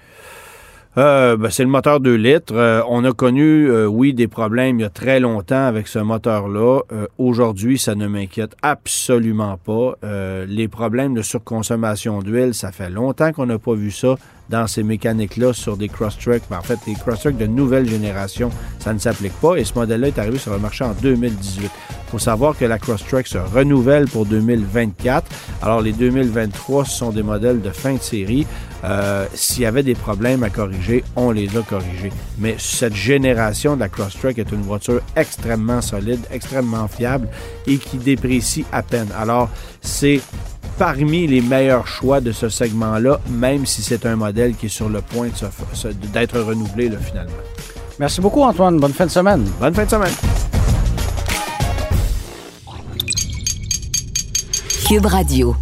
Euh, 0.99 1.39
ben, 1.39 1.49
c'est 1.51 1.63
le 1.63 1.71
moteur 1.71 2.01
2 2.01 2.15
litres. 2.15 2.55
Euh, 2.55 2.83
on 2.87 3.03
a 3.05 3.13
connu, 3.13 3.71
euh, 3.71 3.87
oui, 3.87 4.13
des 4.13 4.29
problèmes 4.29 4.79
il 4.79 4.83
y 4.83 4.85
a 4.85 4.91
très 4.91 5.21
longtemps 5.21 5.65
avec 5.65 5.89
ce 5.89 5.99
moteur-là. 5.99 6.81
Aujourd'hui, 7.17 7.79
ça 7.79 7.95
ne 7.95 8.07
m'inquiète 8.07 8.57
absolument 8.63 9.57
pas. 9.57 9.95
Les 10.47 10.69
problèmes 10.69 11.15
de 11.15 11.23
surconsommation 11.23 12.21
d'huile, 12.21 12.55
ça 12.55 12.73
fait 12.73 12.91
longtemps 12.91 13.33
qu'on 13.33 13.47
n'a 13.47 13.59
pas 13.59 13.75
vu 13.75 13.91
ça 13.91 14.17
dans 14.49 14.67
ces 14.67 14.83
mécaniques-là 14.83 15.53
sur 15.53 15.77
des 15.77 15.89
Crosstrek. 15.89 16.43
Ben, 16.51 16.59
en 16.59 16.63
fait, 16.63 16.79
les 16.87 16.95
Crosstrek 16.95 17.37
de 17.37 17.47
nouvelle 17.47 17.89
génération, 17.89 18.51
ça 18.79 18.93
ne 18.93 18.99
s'applique 18.99 19.35
pas. 19.41 19.57
Et 19.57 19.65
ce 19.65 19.75
modèle-là 19.75 20.09
est 20.09 20.19
arrivé 20.19 20.39
sur 20.39 20.53
le 20.53 20.59
marché 20.59 20.85
en 20.85 20.93
2018. 20.93 21.65
Il 21.65 22.11
faut 22.11 22.19
savoir 22.19 22.57
que 22.59 22.67
la 22.67 22.79
Crosstrek 22.79 23.27
se 23.27 23.39
renouvelle 23.39 24.07
pour 24.07 24.27
2024. 24.27 25.27
Alors, 25.63 25.81
les 25.81 25.93
2023, 25.93 26.85
ce 26.85 26.91
sont 26.91 27.11
des 27.11 27.23
modèles 27.23 27.63
de 27.63 27.71
fin 27.71 27.95
de 27.95 28.03
série. 28.03 28.47
Euh, 28.85 29.27
S'il 29.33 29.63
y 29.63 29.67
avait 29.67 29.83
des 29.83 29.95
problèmes 29.95 30.43
à 30.43 30.51
corriger, 30.51 31.05
on 31.17 31.31
les 31.31 31.57
a 31.57 31.63
corrigés. 31.63 32.13
Mais 32.39 32.57
cette 32.59 32.95
génération 32.95 33.77
de 33.77 33.81
la 33.81 33.89
Crosstrek 33.89 34.39
est 34.39 34.53
une 34.53 34.63
voiture 34.63 35.01
extrêmement 35.17 35.81
solide, 35.81 36.21
extrêmement 36.31 36.89
fiable 36.89 37.29
et 37.67 37.79
qui 37.79 37.97
déprécie 37.97 38.65
à 38.73 38.83
peine. 38.83 39.09
Alors, 39.19 39.49
c'est 39.81 40.21
parmi 40.79 41.27
les 41.27 41.41
meilleurs 41.41 41.87
choix 41.87 42.21
de 42.21 42.33
ce 42.33 42.49
segment-là, 42.49 43.21
même 43.31 43.67
si 43.67 43.83
c'est 43.83 44.07
un 44.07 44.17
modèle 44.17 44.55
qui 44.55 44.67
est 44.67 44.69
sur 44.69 44.89
le 44.89 45.01
point 45.01 45.29
d'être 46.13 46.41
renouvelé 46.41 46.89
là, 46.89 46.99
finalement. 46.99 47.33
Merci 47.99 48.21
beaucoup, 48.21 48.43
Antoine. 48.43 48.79
Bonne 48.79 48.93
fin 48.93 49.07
de 49.07 49.11
semaine. 49.11 49.45
Bonne 49.61 49.75
fin 49.75 49.85
de 49.85 49.91
semaine. 49.91 50.13
Cube 54.89 55.07
Radio. 55.07 55.57